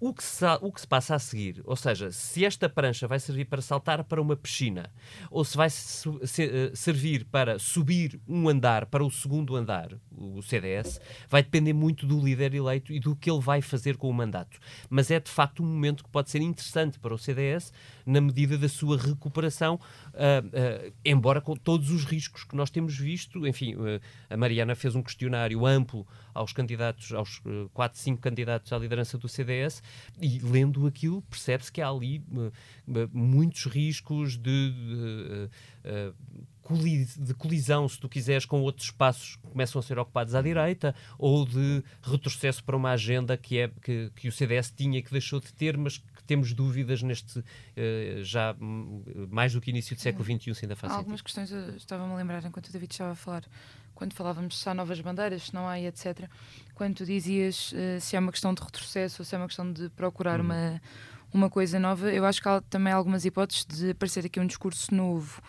O 0.00 0.14
que, 0.14 0.22
se, 0.22 0.44
o 0.61 0.70
que 0.70 0.80
se 0.80 0.87
passa 0.87 1.16
a 1.16 1.18
seguir, 1.18 1.61
ou 1.64 1.74
seja, 1.74 2.12
se 2.12 2.44
esta 2.44 2.68
prancha 2.68 3.08
vai 3.08 3.18
servir 3.18 3.46
para 3.46 3.61
saltar 3.61 4.04
para 4.04 4.22
uma 4.22 4.37
piscina 4.37 4.92
ou 5.28 5.44
se 5.44 5.56
vai 5.56 5.68
se, 5.68 6.08
uh, 6.08 6.20
servir 6.72 7.24
para 7.24 7.58
subir 7.58 8.20
um 8.28 8.48
andar 8.48 8.87
para 8.87 9.04
o 9.04 9.11
segundo 9.11 9.56
andar, 9.56 9.90
o 10.16 10.40
CDS, 10.40 11.00
vai 11.28 11.42
depender 11.42 11.72
muito 11.72 12.06
do 12.06 12.20
líder 12.20 12.54
eleito 12.54 12.92
e 12.92 13.00
do 13.00 13.16
que 13.16 13.28
ele 13.28 13.40
vai 13.40 13.61
fazer 13.61 13.96
com 13.96 14.08
o 14.08 14.14
mandato. 14.14 14.58
Mas 14.88 15.11
é 15.11 15.18
de 15.18 15.30
facto 15.30 15.64
um 15.64 15.66
momento 15.66 16.04
que 16.04 16.11
pode 16.11 16.30
ser 16.30 16.40
interessante 16.42 16.98
para 16.98 17.12
o 17.12 17.18
CDS 17.18 17.72
na 18.06 18.20
medida 18.20 18.56
da 18.56 18.68
sua 18.68 18.96
recuperação, 18.96 19.74
uh, 19.74 20.88
uh, 20.88 20.92
embora 21.04 21.40
com 21.40 21.56
todos 21.56 21.90
os 21.90 22.04
riscos 22.04 22.44
que 22.44 22.54
nós 22.54 22.70
temos 22.70 22.96
visto. 22.96 23.46
Enfim, 23.46 23.74
a 24.30 24.37
Mariana 24.37 24.74
fez 24.74 24.94
um 24.94 25.02
questionário 25.02 25.66
amplo 25.66 26.06
aos 26.38 26.52
candidatos, 26.52 27.12
aos 27.12 27.38
uh, 27.38 27.68
4, 27.74 27.98
5 27.98 28.20
candidatos 28.20 28.72
à 28.72 28.78
liderança 28.78 29.18
do 29.18 29.28
CDS, 29.28 29.82
e 30.20 30.38
lendo 30.40 30.87
aquilo 30.87 31.22
percebe-se 31.22 31.70
que 31.70 31.81
há 31.81 31.88
ali 31.88 32.24
uh, 32.33 32.53
muitos 33.12 33.66
riscos 33.66 34.37
de, 34.37 34.72
de, 34.72 35.51
uh, 35.85 36.14
de, 37.18 37.35
colisão, 37.35 37.88
se 37.88 37.98
tu 37.98 38.09
quiseres, 38.09 38.44
com 38.44 38.61
outros 38.61 38.87
espaços 38.87 39.37
que 39.37 39.48
começam 39.48 39.79
a 39.79 39.83
ser 39.83 39.98
ocupados 39.98 40.35
à 40.35 40.42
direita, 40.42 40.94
ou 41.18 41.46
de 41.46 41.83
retrocesso 42.03 42.62
para 42.62 42.77
uma 42.77 42.90
agenda 42.90 43.37
que, 43.37 43.59
é, 43.59 43.70
que, 43.81 44.11
que 44.14 44.29
o 44.29 44.33
CDS 44.33 44.70
tinha 44.70 44.98
e 44.98 45.03
que 45.03 45.11
deixou 45.11 45.40
de 45.40 45.53
ter, 45.55 45.79
mas 45.79 45.98
que 45.98 46.24
temos 46.27 46.53
dúvidas 46.53 47.03
neste 47.03 47.42
já 48.22 48.55
mais 49.31 49.55
do 49.55 49.62
que 49.62 49.70
início 49.70 49.96
do 49.96 50.03
século 50.03 50.24
XXI, 50.24 50.55
se 50.55 50.64
ainda 50.66 50.77
faz 50.77 50.92
Há 50.92 50.96
algumas 50.96 51.22
questões, 51.22 51.51
estava-me 51.51 52.12
a 52.12 52.16
lembrar 52.16 52.44
enquanto 52.44 52.66
o 52.66 52.72
David 52.72 52.92
estava 52.92 53.12
a 53.12 53.16
falar 53.16 53.44
quando 53.98 54.14
falávamos 54.14 54.56
se 54.56 54.68
há 54.68 54.72
novas 54.72 55.00
bandeiras, 55.00 55.46
se 55.46 55.54
não 55.54 55.68
há, 55.68 55.80
etc. 55.80 56.30
Quando 56.72 56.98
tu 56.98 57.04
dizias 57.04 57.72
uh, 57.72 58.00
se 58.00 58.14
é 58.14 58.18
uma 58.20 58.30
questão 58.30 58.54
de 58.54 58.62
retrocesso 58.62 59.20
ou 59.20 59.26
se 59.26 59.34
é 59.34 59.38
uma 59.38 59.48
questão 59.48 59.72
de 59.72 59.88
procurar 59.90 60.38
uhum. 60.38 60.46
uma, 60.46 60.82
uma 61.34 61.50
coisa 61.50 61.80
nova, 61.80 62.08
eu 62.12 62.24
acho 62.24 62.40
que 62.40 62.48
há 62.48 62.61
também 62.61 62.92
algumas 62.92 63.24
hipóteses 63.24 63.64
de 63.66 63.90
aparecer 63.90 64.24
aqui 64.24 64.38
um 64.38 64.46
discurso 64.46 64.94
novo. 64.94 65.42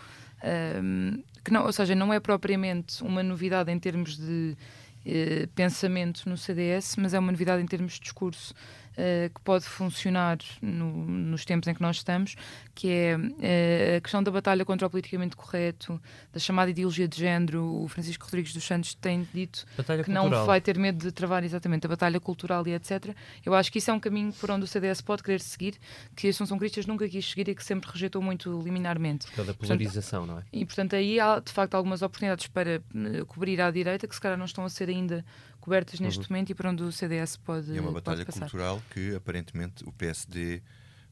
Um, 0.43 0.47
ehm, 0.47 1.23
que 1.43 1.51
não, 1.51 1.63
ou 1.63 1.71
seja, 1.71 1.93
não 1.93 2.11
é 2.11 2.19
propriamente 2.19 3.03
uma 3.03 3.21
novidade 3.21 3.71
em 3.71 3.77
termos 3.77 4.17
de 4.17 4.57
uh, 5.05 5.47
pensamento 5.49 6.27
no 6.27 6.35
CDS, 6.35 6.95
mas 6.97 7.13
é 7.13 7.19
uma 7.19 7.31
novidade 7.31 7.61
em 7.61 7.67
termos 7.67 7.93
de 7.93 8.01
discurso. 8.01 8.55
Uh, 8.91 9.33
que 9.33 9.41
pode 9.41 9.65
funcionar 9.65 10.37
no, 10.61 10.91
nos 10.91 11.45
tempos 11.45 11.67
em 11.67 11.73
que 11.73 11.81
nós 11.81 11.97
estamos, 11.97 12.35
que 12.73 12.89
é 12.89 13.17
uh, 13.17 13.97
a 13.97 14.01
questão 14.01 14.21
da 14.23 14.31
batalha 14.31 14.65
contra 14.65 14.87
o 14.87 14.89
politicamente 14.89 15.35
correto, 15.35 16.01
da 16.31 16.39
chamada 16.39 16.71
ideologia 16.71 17.07
de 17.07 17.17
género. 17.17 17.83
O 17.83 17.87
Francisco 17.87 18.25
Rodrigues 18.25 18.53
dos 18.53 18.63
Santos 18.63 18.93
tem 18.93 19.27
dito 19.33 19.65
batalha 19.77 20.03
que 20.03 20.11
cultural. 20.11 20.39
não 20.39 20.45
vai 20.45 20.61
ter 20.61 20.77
medo 20.77 20.97
de 21.05 21.11
travar 21.11 21.43
exatamente 21.43 21.85
a 21.85 21.89
batalha 21.89 22.19
cultural 22.19 22.67
e 22.67 22.73
etc. 22.73 23.15
Eu 23.45 23.53
acho 23.53 23.71
que 23.71 23.79
isso 23.79 23.91
é 23.91 23.93
um 23.93 23.99
caminho 23.99 24.33
por 24.33 24.51
onde 24.51 24.63
o 24.65 24.67
CDS 24.67 25.01
pode 25.01 25.23
querer 25.23 25.41
seguir, 25.41 25.75
que 26.15 26.27
a 26.27 26.29
Assunção 26.29 26.57
Cristas 26.57 26.85
nunca 26.85 27.07
quis 27.07 27.29
seguir 27.29 27.49
e 27.49 27.55
que 27.55 27.63
sempre 27.63 27.89
rejeitou 27.91 28.21
muito 28.21 28.61
liminarmente. 28.61 29.27
Toda 29.35 29.51
a 29.51 29.53
polarização, 29.53 30.25
portanto, 30.25 30.43
não 30.43 30.59
é? 30.59 30.61
E 30.61 30.65
portanto 30.65 30.95
aí 30.95 31.19
há 31.19 31.39
de 31.39 31.51
facto 31.51 31.75
algumas 31.75 32.01
oportunidades 32.01 32.47
para 32.47 32.81
uh, 32.93 33.25
cobrir 33.25 33.61
à 33.61 33.71
direita 33.71 34.07
que 34.07 34.15
se 34.15 34.21
calhar 34.21 34.37
não 34.37 34.45
estão 34.45 34.65
a 34.65 34.69
ser 34.69 34.89
ainda 34.89 35.25
cobertas 35.59 35.99
neste 35.99 36.19
Uhum. 36.21 36.27
momento 36.29 36.49
e 36.51 36.55
por 36.55 36.65
onde 36.65 36.83
o 36.83 36.91
CDS 36.91 37.37
pode 37.37 37.71
E 37.71 37.77
é 37.77 37.81
uma 37.81 37.91
batalha 37.91 38.25
cultural 38.25 38.81
que 38.91 39.15
aparentemente 39.15 39.83
o 39.87 39.91
PSD 39.91 40.61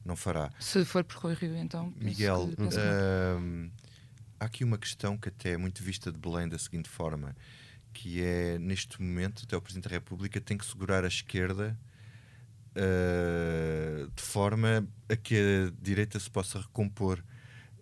não 0.04 0.16
fará. 0.16 0.50
Se 0.58 0.84
for 0.84 1.04
por 1.04 1.16
Rui 1.18 1.34
Rio, 1.34 1.56
então. 1.56 1.92
Miguel, 1.96 2.50
que- 2.56 2.62
hum, 3.38 3.70
há 4.40 4.44
aqui 4.46 4.64
uma 4.64 4.78
questão 4.78 5.16
que 5.18 5.28
até 5.28 5.50
é 5.50 5.56
muito 5.56 5.82
vista 5.82 6.10
de 6.10 6.18
Belém 6.18 6.48
da 6.48 6.58
seguinte 6.58 6.88
forma, 6.88 7.36
que 7.92 8.22
é 8.22 8.58
neste 8.58 9.00
momento 9.02 9.42
até 9.44 9.56
o 9.56 9.60
Presidente 9.60 9.84
da 9.88 9.90
República 9.90 10.40
tem 10.40 10.56
que 10.56 10.64
segurar 10.64 11.04
a 11.04 11.08
esquerda 11.08 11.76
uh, 12.76 14.10
de 14.14 14.22
forma 14.22 14.86
a 15.08 15.16
que 15.16 15.34
a 15.36 15.82
direita 15.82 16.18
se 16.18 16.30
possa 16.30 16.60
recompor. 16.60 17.18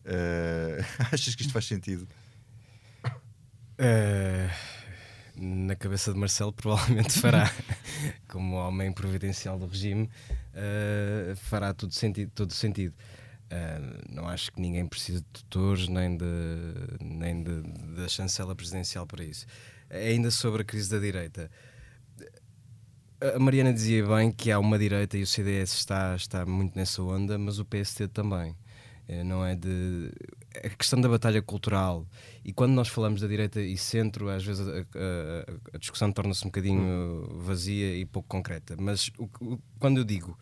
Uh, 0.04 0.80
achas 1.12 1.34
que 1.34 1.42
isto 1.42 1.52
faz 1.52 1.66
sentido? 1.66 2.08
Na 3.78 4.50
cabeça 5.86 6.12
de 6.12 6.18
Marcelo 6.18 6.52
provavelmente 6.54 7.18
fará, 7.20 7.50
como 8.28 8.56
homem 8.56 8.92
providencial 8.92 9.58
do 9.58 9.66
regime, 9.66 10.10
eh, 10.52 11.34
fará 11.36 11.72
todo 11.72 11.92
sentido. 11.92 12.30
Todo 12.34 12.52
sentido. 12.52 12.94
Eh, 13.48 13.80
não 14.10 14.28
acho 14.28 14.50
que 14.52 14.60
ninguém 14.60 14.86
precise 14.86 15.20
de 15.20 15.26
tutores 15.28 15.88
nem, 15.88 16.16
de, 16.16 16.24
nem 17.00 17.42
de, 17.42 17.62
da 17.94 18.08
chancela 18.08 18.54
presidencial 18.54 19.06
para 19.06 19.24
isso. 19.24 19.46
Ainda 19.88 20.30
sobre 20.30 20.62
a 20.62 20.64
crise 20.64 20.90
da 20.90 20.98
direita. 20.98 21.48
A 23.34 23.38
Mariana 23.38 23.72
dizia 23.72 24.04
bem 24.06 24.30
que 24.30 24.50
há 24.50 24.58
uma 24.58 24.78
direita 24.78 25.16
e 25.16 25.22
o 25.22 25.26
CDS 25.26 25.72
está, 25.72 26.14
está 26.16 26.44
muito 26.44 26.76
nessa 26.76 27.02
onda, 27.02 27.38
mas 27.38 27.58
o 27.58 27.64
PSD 27.64 28.08
também. 28.08 28.54
Eh, 29.08 29.22
Não 29.22 29.44
é 29.44 29.54
de. 29.54 30.10
A 30.64 30.68
questão 30.70 31.00
da 31.00 31.08
batalha 31.08 31.42
cultural. 31.42 32.06
E 32.44 32.52
quando 32.52 32.72
nós 32.72 32.88
falamos 32.88 33.20
da 33.20 33.26
direita 33.26 33.60
e 33.60 33.76
centro, 33.76 34.28
às 34.28 34.44
vezes 34.44 34.66
a, 34.66 34.72
a- 34.72 35.74
a 35.74 35.78
discussão 35.78 36.10
torna-se 36.12 36.42
um 36.44 36.48
bocadinho 36.48 37.40
vazia 37.40 37.96
e 37.96 38.04
pouco 38.04 38.28
concreta. 38.28 38.76
Mas 38.78 39.10
o 39.18 39.28
o- 39.40 39.58
quando 39.78 39.98
eu 39.98 40.04
digo 40.04 40.38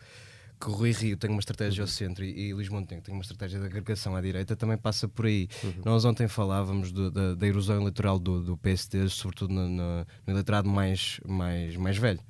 que 0.59 0.69
o 0.69 0.71
Rui 0.71 0.91
Rio 0.93 1.17
tem 1.17 1.29
uma 1.29 1.39
estratégia 1.39 1.83
ao 1.83 1.87
centro 1.87 2.23
e, 2.23 2.47
e 2.47 2.53
Luís 2.53 2.69
Montenegro 2.69 3.03
tem 3.05 3.13
uma 3.13 3.21
estratégia 3.21 3.59
de 3.59 3.65
agregação 3.65 4.15
à 4.15 4.21
direita, 4.21 4.55
também 4.55 4.77
passa 4.77 5.05
por 5.07 5.25
aí. 5.25 5.49
Nós 5.83 6.05
ontem 6.05 6.27
falávamos 6.29 6.91
do- 6.93 7.11
da, 7.11 7.35
da 7.35 7.45
erosão 7.47 7.75
eleitoral 7.81 8.17
do, 8.17 8.41
do 8.41 8.55
PSD, 8.57 9.09
sobretudo 9.09 9.53
no, 9.53 9.67
no- 9.67 10.05
no 10.25 10.33
eleitorado 10.33 10.69
mais, 10.69 11.19
mais, 11.27 11.75
mais 11.75 11.97
velho 11.97 12.21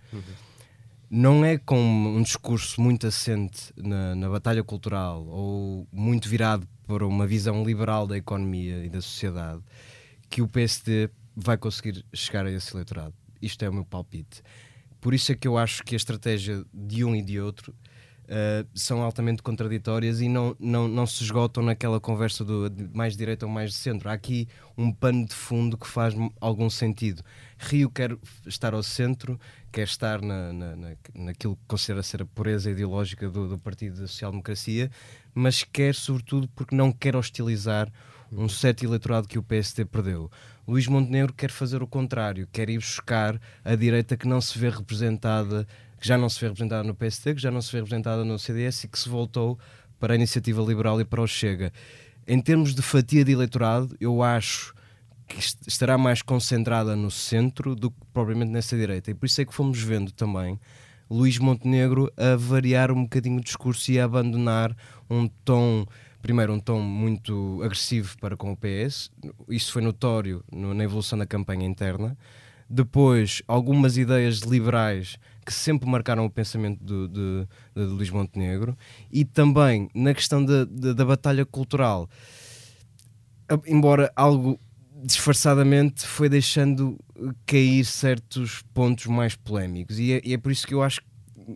não 1.09 1.45
é 1.45 1.57
com 1.57 1.77
um 1.79 2.21
discurso 2.23 2.81
muito 2.81 3.05
assente 3.05 3.71
na, 3.77 4.15
na 4.15 4.27
batalha 4.29 4.63
cultural 4.63 5.23
ou 5.27 5.87
muito 5.91 6.27
virado 6.27 6.67
para 6.87 7.05
uma 7.05 7.25
visão 7.25 7.63
liberal 7.63 8.07
da 8.07 8.17
economia 8.17 8.85
e 8.85 8.89
da 8.89 9.01
sociedade 9.01 9.61
que 10.29 10.41
o 10.41 10.47
PSD 10.47 11.09
vai 11.35 11.57
conseguir 11.57 12.05
chegar 12.13 12.45
a 12.45 12.51
esse 12.51 12.73
eleitorado. 12.73 13.13
Isto 13.41 13.63
é 13.63 13.69
o 13.69 13.73
meu 13.73 13.85
palpite. 13.85 14.41
Por 15.01 15.13
isso 15.13 15.31
é 15.31 15.35
que 15.35 15.47
eu 15.47 15.57
acho 15.57 15.83
que 15.83 15.95
a 15.95 15.97
estratégia 15.97 16.63
de 16.73 17.03
um 17.03 17.15
e 17.15 17.21
de 17.21 17.39
outro 17.39 17.75
uh, 18.25 18.67
são 18.73 19.01
altamente 19.01 19.43
contraditórias 19.43 20.21
e 20.21 20.27
não, 20.27 20.55
não, 20.59 20.87
não 20.87 21.05
se 21.05 21.23
esgotam 21.23 21.63
naquela 21.63 21.99
conversa 21.99 22.43
do 22.43 22.71
mais 22.93 23.15
direita 23.15 23.45
ou 23.45 23.51
mais 23.51 23.71
de 23.71 23.77
centro. 23.77 24.09
Há 24.09 24.13
aqui 24.13 24.47
um 24.77 24.91
pano 24.91 25.25
de 25.25 25.33
fundo 25.35 25.77
que 25.77 25.87
faz 25.87 26.13
algum 26.39 26.69
sentido. 26.69 27.23
Rio 27.57 27.89
quer 27.89 28.17
estar 28.45 28.73
ao 28.73 28.83
centro, 28.83 29.39
quer 29.71 29.83
estar 29.83 30.21
na, 30.21 30.51
na, 30.51 30.75
na, 30.75 30.95
naquilo 31.13 31.55
que 31.55 31.63
considera 31.67 32.01
ser 32.03 32.21
a 32.21 32.25
pureza 32.25 32.71
ideológica 32.71 33.29
do, 33.29 33.47
do 33.47 33.57
Partido 33.57 34.01
da 34.01 34.07
Social 34.07 34.31
Democracia, 34.31 34.89
mas 35.35 35.63
quer, 35.63 35.93
sobretudo, 35.93 36.47
porque 36.55 36.73
não 36.73 36.91
quer 36.91 37.15
hostilizar 37.15 37.91
um 38.31 38.49
certo 38.49 38.83
eleitorado 38.83 39.27
que 39.27 39.37
o 39.37 39.43
PSD 39.43 39.85
perdeu. 39.85 40.31
Luís 40.67 40.87
Montenegro 40.87 41.33
quer 41.33 41.51
fazer 41.51 41.83
o 41.83 41.87
contrário, 41.87 42.47
quer 42.51 42.69
ir 42.69 42.79
buscar 42.79 43.39
a 43.63 43.75
direita 43.75 44.17
que 44.17 44.27
não 44.27 44.41
se 44.41 44.57
vê 44.57 44.69
representada, 44.69 45.67
que 45.99 46.07
já 46.07 46.17
não 46.17 46.27
se 46.29 46.39
vê 46.39 46.47
representada 46.47 46.83
no 46.83 46.95
PSD, 46.95 47.35
que 47.35 47.41
já 47.41 47.51
não 47.51 47.61
se 47.61 47.71
vê 47.71 47.77
representada 47.79 48.25
no 48.25 48.39
CDS 48.39 48.85
e 48.85 48.87
que 48.87 48.97
se 48.97 49.07
voltou 49.09 49.59
para 49.99 50.13
a 50.13 50.15
iniciativa 50.15 50.61
liberal 50.63 50.99
e 50.99 51.05
para 51.05 51.21
o 51.21 51.27
Chega. 51.27 51.71
Em 52.27 52.41
termos 52.41 52.73
de 52.73 52.81
fatia 52.81 53.23
de 53.23 53.31
eleitorado, 53.33 53.95
eu 53.99 54.23
acho 54.23 54.73
que 55.27 55.39
est- 55.39 55.67
estará 55.67 55.97
mais 55.97 56.21
concentrada 56.21 56.95
no 56.95 57.11
centro 57.11 57.75
do 57.75 57.91
que 57.91 57.97
propriamente 58.13 58.51
nessa 58.51 58.75
direita. 58.75 59.11
E 59.11 59.13
por 59.13 59.25
isso 59.27 59.41
é 59.41 59.45
que 59.45 59.53
fomos 59.53 59.79
vendo 59.81 60.11
também 60.11 60.59
Luís 61.09 61.37
Montenegro 61.37 62.11
a 62.17 62.35
variar 62.35 62.91
um 62.91 63.03
bocadinho 63.03 63.37
o 63.39 63.43
discurso 63.43 63.91
e 63.91 63.99
a 63.99 64.05
abandonar 64.05 64.75
um 65.09 65.27
tom, 65.27 65.85
primeiro, 66.21 66.53
um 66.53 66.59
tom 66.59 66.81
muito 66.81 67.61
agressivo 67.63 68.17
para 68.19 68.35
com 68.35 68.51
o 68.51 68.57
PS. 68.57 69.11
Isso 69.49 69.71
foi 69.71 69.81
notório 69.81 70.43
no- 70.51 70.73
na 70.73 70.83
evolução 70.83 71.17
da 71.17 71.25
campanha 71.25 71.65
interna. 71.65 72.17
Depois, 72.67 73.43
algumas 73.47 73.95
ideias 73.95 74.39
liberais 74.39 75.17
que 75.45 75.53
sempre 75.53 75.87
marcaram 75.87 76.25
o 76.25 76.29
pensamento 76.29 76.83
de, 76.83 77.07
de 77.07 77.47
Luís 77.75 78.09
Montenegro. 78.09 78.75
E 79.11 79.23
também 79.23 79.87
na 79.93 80.11
questão 80.15 80.43
da- 80.43 80.65
da- 80.65 80.93
da 80.93 81.05
batalha 81.05 81.45
cultural 81.45 82.09
embora 83.67 84.11
algo 84.15 84.59
disfarçadamente 85.05 86.05
foi 86.05 86.27
deixando 86.29 86.97
cair 87.45 87.85
certos 87.85 88.61
pontos 88.73 89.05
mais 89.05 89.35
polémicos 89.35 89.99
e 89.99 90.13
é, 90.13 90.21
e 90.23 90.33
é 90.33 90.37
por 90.37 90.51
isso 90.51 90.65
que 90.67 90.73
eu 90.73 90.81
acho 90.81 91.01
que 91.01 91.07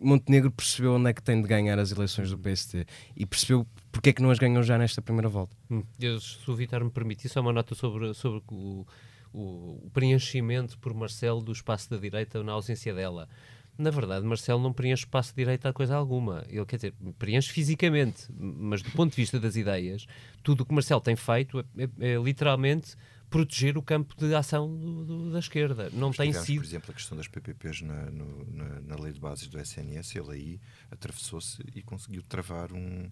Montenegro 0.02 0.50
percebeu 0.52 0.94
onde 0.94 1.10
é 1.10 1.12
que 1.12 1.22
tem 1.22 1.42
de 1.42 1.48
ganhar 1.48 1.76
as 1.78 1.90
eleições 1.90 2.30
do 2.30 2.38
PST 2.38 2.86
e 3.16 3.26
percebeu 3.26 3.66
porque 3.90 4.10
é 4.10 4.12
que 4.12 4.22
não 4.22 4.30
as 4.30 4.38
ganham 4.38 4.62
já 4.62 4.78
nesta 4.78 5.02
primeira 5.02 5.28
volta. 5.28 5.56
Hum. 5.68 5.82
Se 5.98 6.48
o 6.50 6.54
Vitor 6.54 6.84
me 6.84 6.90
permitir, 6.90 7.28
só 7.28 7.40
uma 7.40 7.52
nota 7.52 7.74
sobre, 7.74 8.14
sobre 8.14 8.40
o, 8.52 8.86
o- 9.34 9.90
preenchimento 9.92 10.78
por 10.78 10.94
Marcelo 10.94 11.40
do 11.42 11.50
espaço 11.50 11.90
da 11.90 11.96
direita 11.96 12.40
na 12.44 12.52
ausência 12.52 12.94
dela. 12.94 13.28
Na 13.76 13.90
verdade, 13.90 14.24
Marcelo 14.24 14.62
não 14.62 14.72
preenche 14.72 15.02
espaço 15.04 15.30
de 15.30 15.36
direita 15.36 15.70
a 15.70 15.72
coisa 15.72 15.96
alguma. 15.96 16.44
Ele, 16.48 16.64
quer 16.66 16.76
dizer, 16.76 16.94
preenche 17.18 17.50
fisicamente, 17.50 18.26
mas 18.38 18.82
do 18.82 18.90
ponto 18.92 19.10
de 19.10 19.16
vista 19.16 19.40
das 19.40 19.56
ideias, 19.56 20.06
tudo 20.42 20.60
o 20.60 20.66
que 20.66 20.72
Marcelo 20.74 21.00
tem 21.00 21.16
feito 21.16 21.58
é, 21.58 21.64
é- 21.98 22.12
é 22.12 22.16
literalmente 22.22 22.94
proteger 23.30 23.78
o 23.78 23.82
campo 23.82 24.14
de 24.16 24.34
ação 24.34 24.68
do- 24.76 25.04
do- 25.04 25.32
da 25.32 25.38
esquerda. 25.38 25.88
Não 25.92 26.10
tem 26.12 26.26
Tivemos, 26.30 26.46
sido. 26.46 26.56
por 26.60 26.64
exemplo, 26.66 26.90
a 26.90 26.94
questão 26.94 27.16
das 27.16 27.28
PPPs 27.28 27.80
na, 27.82 28.10
no- 28.10 28.44
na- 28.52 28.80
na 28.80 28.96
lei 28.96 29.12
de 29.12 29.20
bases 29.20 29.46
do 29.46 29.58
SNS, 29.58 30.16
ele 30.18 30.32
aí 30.32 30.60
atravessou-se 30.90 31.62
e 31.74 31.82
conseguiu 31.82 32.22
travar 32.22 32.72
um 32.72 33.10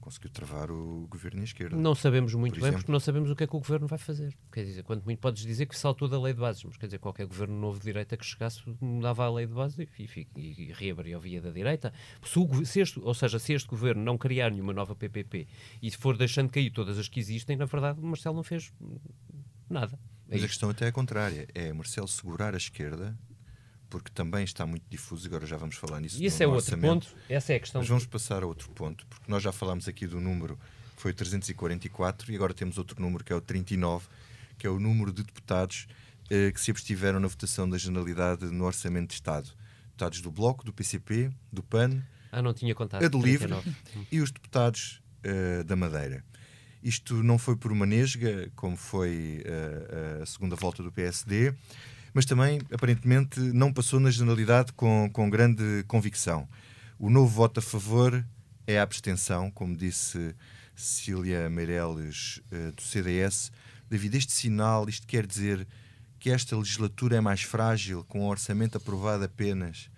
conseguiu 0.00 0.28
travar 0.28 0.70
o 0.70 1.06
governo 1.08 1.40
à 1.40 1.44
esquerda. 1.44 1.74
Não 1.74 1.94
sabemos 1.94 2.34
muito 2.34 2.52
por 2.56 2.60
bem 2.60 2.68
exemplo. 2.68 2.82
porque 2.82 2.92
não 2.92 3.00
sabemos 3.00 3.30
o 3.30 3.34
que 3.34 3.44
é 3.44 3.46
que 3.46 3.56
o 3.56 3.58
governo 3.58 3.86
vai 3.86 3.98
fazer. 3.98 4.36
Quer 4.52 4.62
dizer, 4.62 4.82
quanto 4.82 5.02
muito 5.02 5.18
podes 5.18 5.42
dizer 5.46 5.64
que 5.64 5.74
saltou 5.74 6.06
da 6.06 6.20
lei 6.20 6.34
de 6.34 6.40
bases, 6.40 6.62
mas 6.62 6.76
quer 6.76 6.84
dizer, 6.84 6.98
qualquer 6.98 7.24
governo 7.26 7.58
novo 7.58 7.78
de 7.78 7.86
direita 7.86 8.14
que 8.14 8.22
chegasse 8.26 8.60
mudava 8.82 9.24
a 9.24 9.32
lei 9.32 9.46
de 9.46 9.54
bases 9.54 9.78
e, 9.78 9.88
e, 9.98 10.26
e, 10.36 10.62
e 10.68 10.72
reabria 10.74 11.16
a 11.16 11.18
via 11.18 11.40
da 11.40 11.50
direita. 11.50 11.90
Se, 12.22 12.38
o 12.38 12.64
se 12.66 12.80
este, 12.80 13.00
ou 13.00 13.14
seja, 13.14 13.38
se 13.38 13.54
este 13.54 13.66
governo 13.66 14.02
não 14.04 14.18
criar 14.18 14.50
nenhuma 14.50 14.74
nova 14.74 14.94
PPP 14.94 15.48
e 15.80 15.90
for 15.92 16.18
deixando 16.18 16.50
cair 16.50 16.70
todas 16.70 16.98
as 16.98 17.08
que 17.08 17.18
existem, 17.18 17.56
na 17.56 17.64
verdade, 17.64 17.98
o 17.98 18.04
Marcelo 18.04 18.36
não 18.36 18.42
fez 18.44 18.70
nada. 19.68 19.94
É 19.94 19.98
Mas 20.28 20.32
a 20.32 20.36
isto. 20.36 20.48
questão 20.48 20.70
até 20.70 20.86
é 20.86 20.88
a 20.88 20.92
contrária. 20.92 21.46
É 21.54 21.72
Marcelo 21.72 22.08
segurar 22.08 22.54
a 22.54 22.56
esquerda, 22.56 23.16
porque 23.90 24.10
também 24.10 24.42
está 24.44 24.64
muito 24.66 24.84
difuso, 24.88 25.26
agora 25.26 25.46
já 25.46 25.56
vamos 25.56 25.76
falar 25.76 26.00
nisso 26.00 26.20
E 26.20 26.26
esse 26.26 26.38
no 26.38 26.44
é 26.44 26.46
outro 26.54 26.64
orçamento. 26.74 27.06
ponto. 27.08 27.16
Essa 27.28 27.52
é 27.52 27.56
a 27.56 27.60
questão. 27.60 27.80
Mas 27.80 27.88
vamos 27.88 28.06
passar 28.06 28.42
a 28.42 28.46
outro 28.46 28.70
ponto, 28.70 29.06
porque 29.06 29.30
nós 29.30 29.42
já 29.42 29.52
falámos 29.52 29.86
aqui 29.86 30.06
do 30.06 30.20
número, 30.20 30.58
foi 30.96 31.10
o 31.10 31.14
344, 31.14 32.32
e 32.32 32.34
agora 32.36 32.54
temos 32.54 32.78
outro 32.78 33.00
número 33.00 33.22
que 33.22 33.32
é 33.32 33.36
o 33.36 33.40
39, 33.40 34.06
que 34.58 34.66
é 34.66 34.70
o 34.70 34.80
número 34.80 35.12
de 35.12 35.22
deputados 35.22 35.86
eh, 36.30 36.50
que 36.52 36.60
se 36.60 36.70
abstiveram 36.70 37.20
na 37.20 37.28
votação 37.28 37.68
da 37.68 37.76
generalidade 37.76 38.46
no 38.46 38.64
Orçamento 38.64 39.08
de 39.08 39.14
Estado. 39.14 39.50
Deputados 39.86 40.20
do 40.22 40.30
Bloco, 40.30 40.64
do 40.64 40.72
PCP, 40.72 41.30
do 41.52 41.62
PAN, 41.62 42.02
Ah, 42.32 42.40
não 42.42 42.52
tinha 42.54 42.74
contado. 42.74 43.04
a 43.04 43.08
do 43.08 43.18
Livre 43.20 43.46
39. 43.48 44.06
e 44.10 44.20
os 44.20 44.30
deputados 44.32 45.00
eh, 45.22 45.62
da 45.64 45.76
Madeira. 45.76 46.24
Isto 46.84 47.22
não 47.22 47.38
foi 47.38 47.56
por 47.56 47.72
uma 47.72 47.86
nesga, 47.86 48.52
como 48.54 48.76
foi 48.76 49.42
eh, 49.46 50.20
a 50.22 50.26
segunda 50.26 50.54
volta 50.54 50.82
do 50.82 50.92
PSD, 50.92 51.54
mas 52.12 52.26
também, 52.26 52.60
aparentemente, 52.70 53.40
não 53.40 53.72
passou 53.72 53.98
na 53.98 54.10
generalidade 54.10 54.70
com, 54.74 55.08
com 55.10 55.30
grande 55.30 55.82
convicção. 55.88 56.46
O 56.98 57.08
novo 57.08 57.26
voto 57.26 57.60
a 57.60 57.62
favor 57.62 58.22
é 58.66 58.78
a 58.78 58.82
abstenção, 58.82 59.50
como 59.50 59.74
disse 59.74 60.36
Cília 60.76 61.48
Meirelles, 61.48 62.42
eh, 62.52 62.70
do 62.72 62.82
CDS. 62.82 63.50
David, 63.88 64.18
este 64.18 64.32
sinal, 64.32 64.86
isto 64.86 65.06
quer 65.06 65.26
dizer 65.26 65.66
que 66.20 66.28
esta 66.28 66.54
legislatura 66.54 67.16
é 67.16 67.20
mais 67.22 67.40
frágil, 67.40 68.04
com 68.04 68.20
o 68.20 68.28
orçamento 68.28 68.76
aprovado 68.76 69.24
apenas 69.24 69.88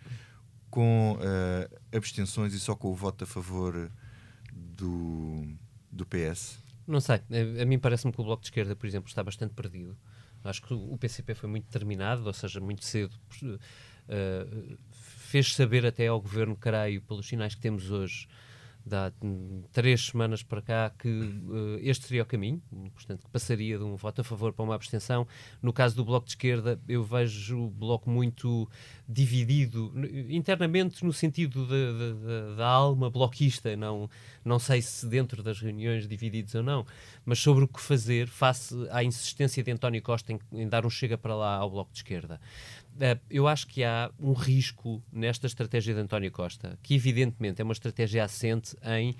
com 0.70 1.18
uh, 1.18 1.96
abstenções 1.96 2.54
e 2.54 2.60
só 2.60 2.76
com 2.76 2.92
o 2.92 2.94
voto 2.94 3.24
a 3.24 3.26
favor 3.26 3.90
do, 4.52 5.48
do 5.90 6.06
PS? 6.06 6.65
Não 6.86 7.00
sei. 7.00 7.20
A, 7.60 7.64
mim 7.64 7.78
parece-me 7.78 8.12
que 8.12 8.20
o 8.20 8.24
Bloco 8.24 8.42
de 8.42 8.48
Esquerda, 8.48 8.76
por 8.76 8.86
exemplo, 8.86 9.08
está 9.08 9.22
bastante 9.22 9.54
perdido. 9.54 9.96
Acho 10.44 10.62
que 10.62 10.74
o 10.74 10.96
PCP 10.96 11.34
foi 11.34 11.48
muito 11.48 11.64
determinado, 11.64 12.24
ou 12.24 12.32
seja, 12.32 12.60
muito 12.60 12.84
cedo. 12.84 13.14
Uh, 13.42 14.76
fez 14.92 15.54
saber 15.54 15.84
até 15.84 16.06
ao 16.06 16.20
governo 16.20 16.56
Caraio, 16.56 17.02
pelos 17.02 17.26
sinais 17.26 17.54
que 17.54 17.60
temos 17.60 17.90
hoje, 17.90 18.28
há 18.92 19.12
três 19.72 20.06
semanas 20.06 20.42
para 20.42 20.62
cá 20.62 20.90
que 20.96 21.08
uh, 21.08 21.78
este 21.80 22.06
seria 22.06 22.22
o 22.22 22.26
caminho, 22.26 22.62
portanto, 22.94 23.24
que 23.24 23.30
passaria 23.30 23.78
de 23.78 23.84
um 23.84 23.96
voto 23.96 24.20
a 24.20 24.24
favor 24.24 24.52
para 24.52 24.64
uma 24.64 24.74
abstenção. 24.74 25.26
No 25.60 25.72
caso 25.72 25.96
do 25.96 26.04
Bloco 26.04 26.26
de 26.26 26.32
Esquerda, 26.32 26.80
eu 26.88 27.02
vejo 27.02 27.64
o 27.64 27.70
Bloco 27.70 28.08
muito 28.08 28.68
dividido 29.08 29.92
internamente 30.28 31.04
no 31.04 31.12
sentido 31.12 31.66
da 32.56 32.66
alma 32.66 33.08
bloquista, 33.08 33.76
não, 33.76 34.10
não 34.44 34.58
sei 34.58 34.82
se 34.82 35.06
dentro 35.06 35.42
das 35.42 35.60
reuniões 35.60 36.08
divididos 36.08 36.54
ou 36.54 36.62
não, 36.62 36.84
mas 37.24 37.38
sobre 37.38 37.64
o 37.64 37.68
que 37.68 37.80
fazer 37.80 38.26
face 38.26 38.74
à 38.90 39.04
insistência 39.04 39.62
de 39.62 39.70
António 39.70 40.02
Costa 40.02 40.32
em, 40.32 40.40
em 40.52 40.68
dar 40.68 40.84
um 40.84 40.90
chega 40.90 41.16
para 41.16 41.36
lá 41.36 41.56
ao 41.56 41.70
Bloco 41.70 41.92
de 41.92 41.98
Esquerda. 41.98 42.40
Uh, 42.96 43.20
eu 43.30 43.46
acho 43.46 43.66
que 43.66 43.84
há 43.84 44.10
um 44.18 44.32
risco 44.32 45.02
nesta 45.12 45.46
estratégia 45.46 45.94
de 45.94 46.00
António 46.00 46.32
Costa, 46.32 46.78
que 46.82 46.94
evidentemente 46.94 47.60
é 47.60 47.64
uma 47.64 47.74
estratégia 47.74 48.24
assente 48.24 48.76
em 48.82 49.14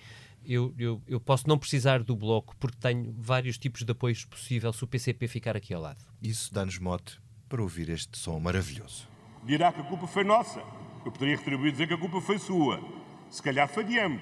eu, 0.49 0.73
eu, 0.79 1.03
eu, 1.09 1.19
posso 1.19 1.49
não 1.49 1.59
precisar 1.59 2.05
do 2.05 2.15
Bloco 2.15 2.55
porque 2.61 2.77
tenho 2.81 3.13
vários 3.19 3.59
tipos 3.59 3.83
de 3.83 3.91
apoios 3.91 4.25
possíveis 4.25 4.77
se 4.77 4.85
o 4.85 4.87
PCP 4.87 5.27
ficar 5.27 5.57
aqui 5.57 5.75
ao 5.75 5.83
lado. 5.83 6.05
Isso 6.23 6.55
dá-nos 6.55 6.79
mote 6.79 7.19
para 7.49 7.61
ouvir 7.61 7.89
este 7.89 8.17
som 8.17 8.39
maravilhoso. 8.39 9.16
Dirá 9.47 9.73
que 9.73 9.81
a 9.81 9.85
culpa 9.85 10.09
foi 10.09 10.25
nossa. 10.25 10.61
Eu 11.05 11.13
poderia 11.13 11.37
retribuir 11.37 11.71
dizer 11.71 11.87
que 11.87 11.95
a 11.95 11.99
culpa 11.99 12.21
foi 12.21 12.37
sua. 12.37 12.81
Se 13.31 13.41
calhar 13.41 13.69
falhamos. 13.69 14.21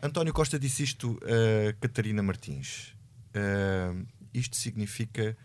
António 0.00 0.32
Costa 0.32 0.56
disse 0.60 0.84
isto 0.84 1.18
a 1.24 1.72
Catarina 1.80 2.22
Martins. 2.22 2.94
Uh, 3.34 4.06
isto 4.32 4.54
significa 4.54 5.32
que 5.32 5.36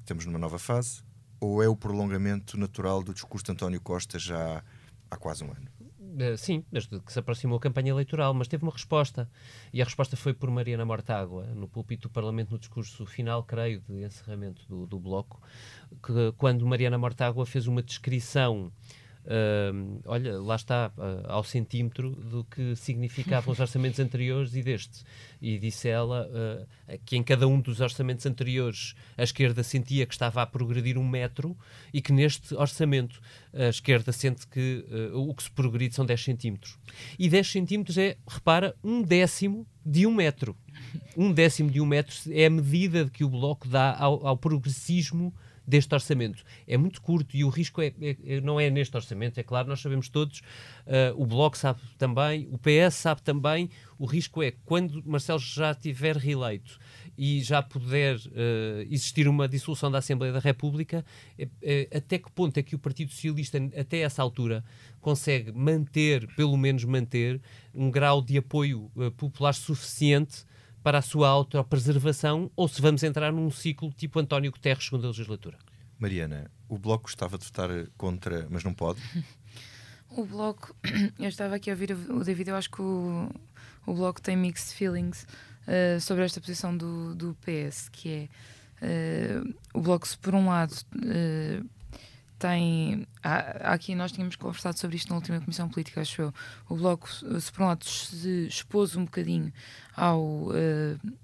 estamos 0.00 0.26
numa 0.26 0.38
nova 0.38 0.58
fase, 0.58 1.02
ou 1.40 1.62
é 1.62 1.68
o 1.68 1.74
prolongamento 1.74 2.58
natural 2.58 3.02
do 3.02 3.14
discurso 3.14 3.46
de 3.46 3.52
António 3.52 3.80
Costa 3.80 4.18
já 4.18 4.62
há 5.10 5.16
quase 5.16 5.42
um 5.42 5.50
ano? 5.50 5.68
Uh, 6.08 6.36
sim, 6.38 6.64
desde 6.72 6.98
que 7.00 7.12
se 7.12 7.18
aproximou 7.18 7.58
a 7.58 7.60
campanha 7.60 7.90
eleitoral, 7.90 8.32
mas 8.32 8.48
teve 8.48 8.62
uma 8.62 8.72
resposta. 8.72 9.28
E 9.72 9.82
a 9.82 9.84
resposta 9.84 10.16
foi 10.16 10.32
por 10.32 10.50
Mariana 10.50 10.84
Mortágua, 10.84 11.44
no 11.54 11.68
púlpito 11.68 12.08
do 12.08 12.12
Parlamento, 12.12 12.52
no 12.52 12.58
discurso 12.58 13.04
final, 13.04 13.42
creio, 13.44 13.82
de 13.86 14.04
encerramento 14.04 14.66
do, 14.66 14.86
do 14.86 14.98
Bloco, 14.98 15.40
que 16.02 16.32
quando 16.38 16.66
Mariana 16.66 16.96
Mortágua 16.96 17.44
fez 17.44 17.66
uma 17.66 17.82
descrição 17.82 18.72
Uh, 19.28 20.00
olha, 20.06 20.38
lá 20.40 20.56
está, 20.56 20.90
uh, 20.96 21.30
ao 21.30 21.44
centímetro 21.44 22.12
do 22.12 22.44
que 22.44 22.74
significavam 22.74 23.52
os 23.52 23.60
orçamentos 23.60 24.00
anteriores 24.00 24.54
e 24.54 24.62
deste. 24.62 25.04
E 25.40 25.58
disse 25.58 25.86
ela 25.86 26.26
uh, 26.26 26.98
que 27.04 27.14
em 27.14 27.22
cada 27.22 27.46
um 27.46 27.60
dos 27.60 27.80
orçamentos 27.80 28.24
anteriores 28.24 28.94
a 29.18 29.22
esquerda 29.22 29.62
sentia 29.62 30.06
que 30.06 30.14
estava 30.14 30.40
a 30.40 30.46
progredir 30.46 30.96
um 30.96 31.06
metro 31.06 31.54
e 31.92 32.00
que 32.00 32.10
neste 32.10 32.54
orçamento 32.54 33.20
a 33.52 33.68
esquerda 33.68 34.12
sente 34.12 34.46
que 34.46 34.86
o 35.12 35.34
que 35.34 35.42
se 35.42 35.50
progride 35.50 35.94
são 35.94 36.06
10 36.06 36.24
centímetros. 36.24 36.78
E 37.18 37.28
10 37.28 37.50
centímetros 37.50 37.98
é, 37.98 38.16
repara, 38.26 38.74
um 38.82 39.02
décimo 39.02 39.66
de 39.84 40.06
um 40.06 40.14
metro. 40.14 40.56
Um 41.16 41.32
décimo 41.32 41.70
de 41.70 41.80
um 41.80 41.86
metro 41.86 42.14
é 42.30 42.46
a 42.46 42.50
medida 42.50 43.10
que 43.10 43.24
o 43.24 43.28
Bloco 43.28 43.68
dá 43.68 43.94
ao, 43.96 44.26
ao 44.26 44.36
progressismo 44.36 45.34
deste 45.68 45.94
orçamento. 45.94 46.42
É 46.66 46.78
muito 46.78 47.02
curto 47.02 47.36
e 47.36 47.44
o 47.44 47.50
risco 47.50 47.82
é, 47.82 47.92
é, 48.00 48.16
é, 48.24 48.40
não 48.40 48.58
é 48.58 48.70
neste 48.70 48.96
orçamento, 48.96 49.38
é 49.38 49.42
claro, 49.42 49.68
nós 49.68 49.80
sabemos 49.80 50.08
todos, 50.08 50.38
uh, 50.38 51.14
o 51.14 51.26
Bloco 51.26 51.58
sabe 51.58 51.80
também, 51.98 52.48
o 52.50 52.56
PS 52.56 52.94
sabe 52.94 53.20
também, 53.20 53.68
o 53.98 54.06
risco 54.06 54.42
é 54.42 54.52
quando 54.64 55.02
Marcelo 55.04 55.38
já 55.38 55.74
tiver 55.74 56.16
reeleito 56.16 56.78
e 57.18 57.42
já 57.42 57.60
puder 57.60 58.16
uh, 58.16 58.20
existir 58.88 59.28
uma 59.28 59.46
dissolução 59.46 59.90
da 59.90 59.98
Assembleia 59.98 60.32
da 60.32 60.38
República, 60.38 61.04
é, 61.38 61.48
é, 61.60 61.98
até 61.98 62.16
que 62.16 62.30
ponto 62.30 62.56
é 62.56 62.62
que 62.62 62.74
o 62.74 62.78
Partido 62.78 63.10
Socialista, 63.10 63.58
até 63.78 63.98
essa 63.98 64.22
altura, 64.22 64.64
consegue 65.00 65.52
manter, 65.52 66.26
pelo 66.34 66.56
menos 66.56 66.84
manter, 66.84 67.42
um 67.74 67.90
grau 67.90 68.22
de 68.22 68.38
apoio 68.38 68.90
uh, 68.96 69.10
popular 69.10 69.52
suficiente 69.52 70.46
para 70.88 71.00
a 71.00 71.02
sua 71.02 71.28
autopreservação 71.28 72.50
ou 72.56 72.66
se 72.66 72.80
vamos 72.80 73.02
entrar 73.02 73.30
num 73.30 73.50
ciclo 73.50 73.92
tipo 73.92 74.18
António 74.18 74.50
Guterres, 74.50 74.86
segunda 74.86 75.08
legislatura. 75.08 75.58
Mariana, 75.98 76.50
o 76.66 76.78
Bloco 76.78 77.02
gostava 77.02 77.36
de 77.36 77.44
votar 77.44 77.68
contra, 77.98 78.46
mas 78.48 78.64
não 78.64 78.72
pode? 78.72 78.98
O 80.08 80.24
Bloco, 80.24 80.74
eu 81.20 81.28
estava 81.28 81.56
aqui 81.56 81.68
a 81.70 81.74
ouvir 81.74 81.92
o 81.92 82.24
David, 82.24 82.48
eu 82.48 82.56
acho 82.56 82.70
que 82.70 82.80
o, 82.80 83.30
o 83.84 83.92
Bloco 83.92 84.22
tem 84.22 84.34
mixed 84.34 84.74
feelings 84.74 85.26
uh, 85.66 86.00
sobre 86.00 86.24
esta 86.24 86.40
posição 86.40 86.74
do, 86.74 87.14
do 87.14 87.36
PS, 87.42 87.90
que 87.90 88.08
é 88.80 89.42
uh, 89.44 89.54
o 89.74 89.82
Bloco, 89.82 90.08
se 90.08 90.16
por 90.16 90.34
um 90.34 90.46
lado 90.46 90.72
uh, 90.72 91.68
tem. 92.38 93.06
Há, 93.22 93.72
aqui 93.74 93.94
nós 93.94 94.12
tínhamos 94.12 94.36
conversado 94.36 94.78
sobre 94.78 94.96
isto 94.96 95.08
na 95.10 95.16
última 95.16 95.40
Comissão 95.40 95.68
Política, 95.68 96.00
acho 96.00 96.22
eu. 96.22 96.34
O 96.68 96.76
Bloco, 96.76 97.08
se 97.08 97.52
por 97.52 97.62
um 97.62 97.66
lado 97.66 97.84
se 97.84 98.46
expôs 98.46 98.96
um 98.96 99.04
bocadinho 99.04 99.52
ao 99.94 100.20
uh, 100.20 100.52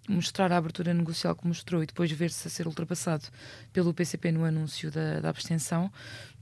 mostrar 0.09 0.51
a 0.53 0.57
abertura 0.57 0.93
negocial 0.93 1.35
que 1.35 1.47
mostrou 1.47 1.83
e 1.83 1.87
depois 1.87 2.11
ver-se 2.11 2.49
a 2.49 2.51
ser 2.51 2.67
ultrapassado 2.67 3.25
pelo 3.73 3.95
PCP 3.95 4.33
no 4.33 4.45
anúncio 4.45 4.91
da, 4.91 5.21
da 5.21 5.29
abstenção, 5.29 5.91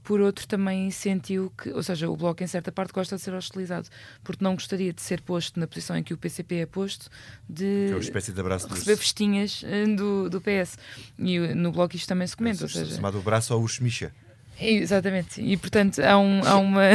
por 0.03 0.19
outro 0.19 0.45
também 0.45 0.91
sentiu 0.91 1.51
que, 1.57 1.69
ou 1.69 1.81
seja, 1.81 2.09
o 2.09 2.17
Bloco 2.17 2.43
em 2.43 2.47
certa 2.47 2.71
parte 2.71 2.91
gosta 2.91 3.15
de 3.15 3.21
ser 3.21 3.33
hostilizado, 3.33 3.87
porque 4.23 4.43
não 4.43 4.53
gostaria 4.53 4.91
de 4.91 5.01
ser 5.01 5.21
posto 5.21 5.59
na 5.59 5.65
posição 5.65 5.95
em 5.95 6.03
que 6.03 6.13
o 6.13 6.17
PCP 6.17 6.55
é 6.55 6.65
posto, 6.65 7.09
de 7.47 7.89
é 7.89 7.93
uma 7.93 7.99
espécie 7.99 8.33
de 8.33 8.39
abraço 8.39 8.67
receber 8.67 8.97
festinhas 8.97 9.63
eh, 9.65 9.85
do, 9.85 10.29
do 10.29 10.41
PS. 10.41 10.77
E 11.17 11.39
no 11.39 11.71
Bloco 11.71 11.95
isto 11.95 12.07
também 12.07 12.27
se 12.27 12.35
comenta. 12.35 12.63
É, 12.63 12.65
ou 12.65 12.69
seja, 12.69 12.95
chamado 12.95 13.21
braço 13.21 13.53
ao 13.53 13.61
Urshmicha. 13.61 14.11
Exatamente. 14.59 15.41
E 15.41 15.57
portanto 15.57 15.99
há, 15.99 16.17
um, 16.17 16.41
há 16.43 16.57
uma 16.57 16.89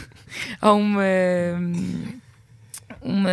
há 0.60 0.72
uma 0.72 1.02
uma 3.00 3.30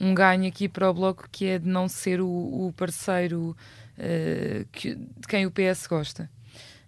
um 0.00 0.14
ganho 0.14 0.48
aqui 0.48 0.68
para 0.68 0.90
o 0.90 0.94
bloco 0.94 1.28
que 1.30 1.46
é 1.46 1.58
de 1.58 1.68
não 1.68 1.88
ser 1.88 2.20
o, 2.20 2.26
o 2.26 2.74
parceiro 2.76 3.56
uh, 3.98 4.66
que, 4.72 4.94
de 4.94 5.28
quem 5.28 5.46
o 5.46 5.50
PS 5.50 5.86
gosta. 5.86 6.28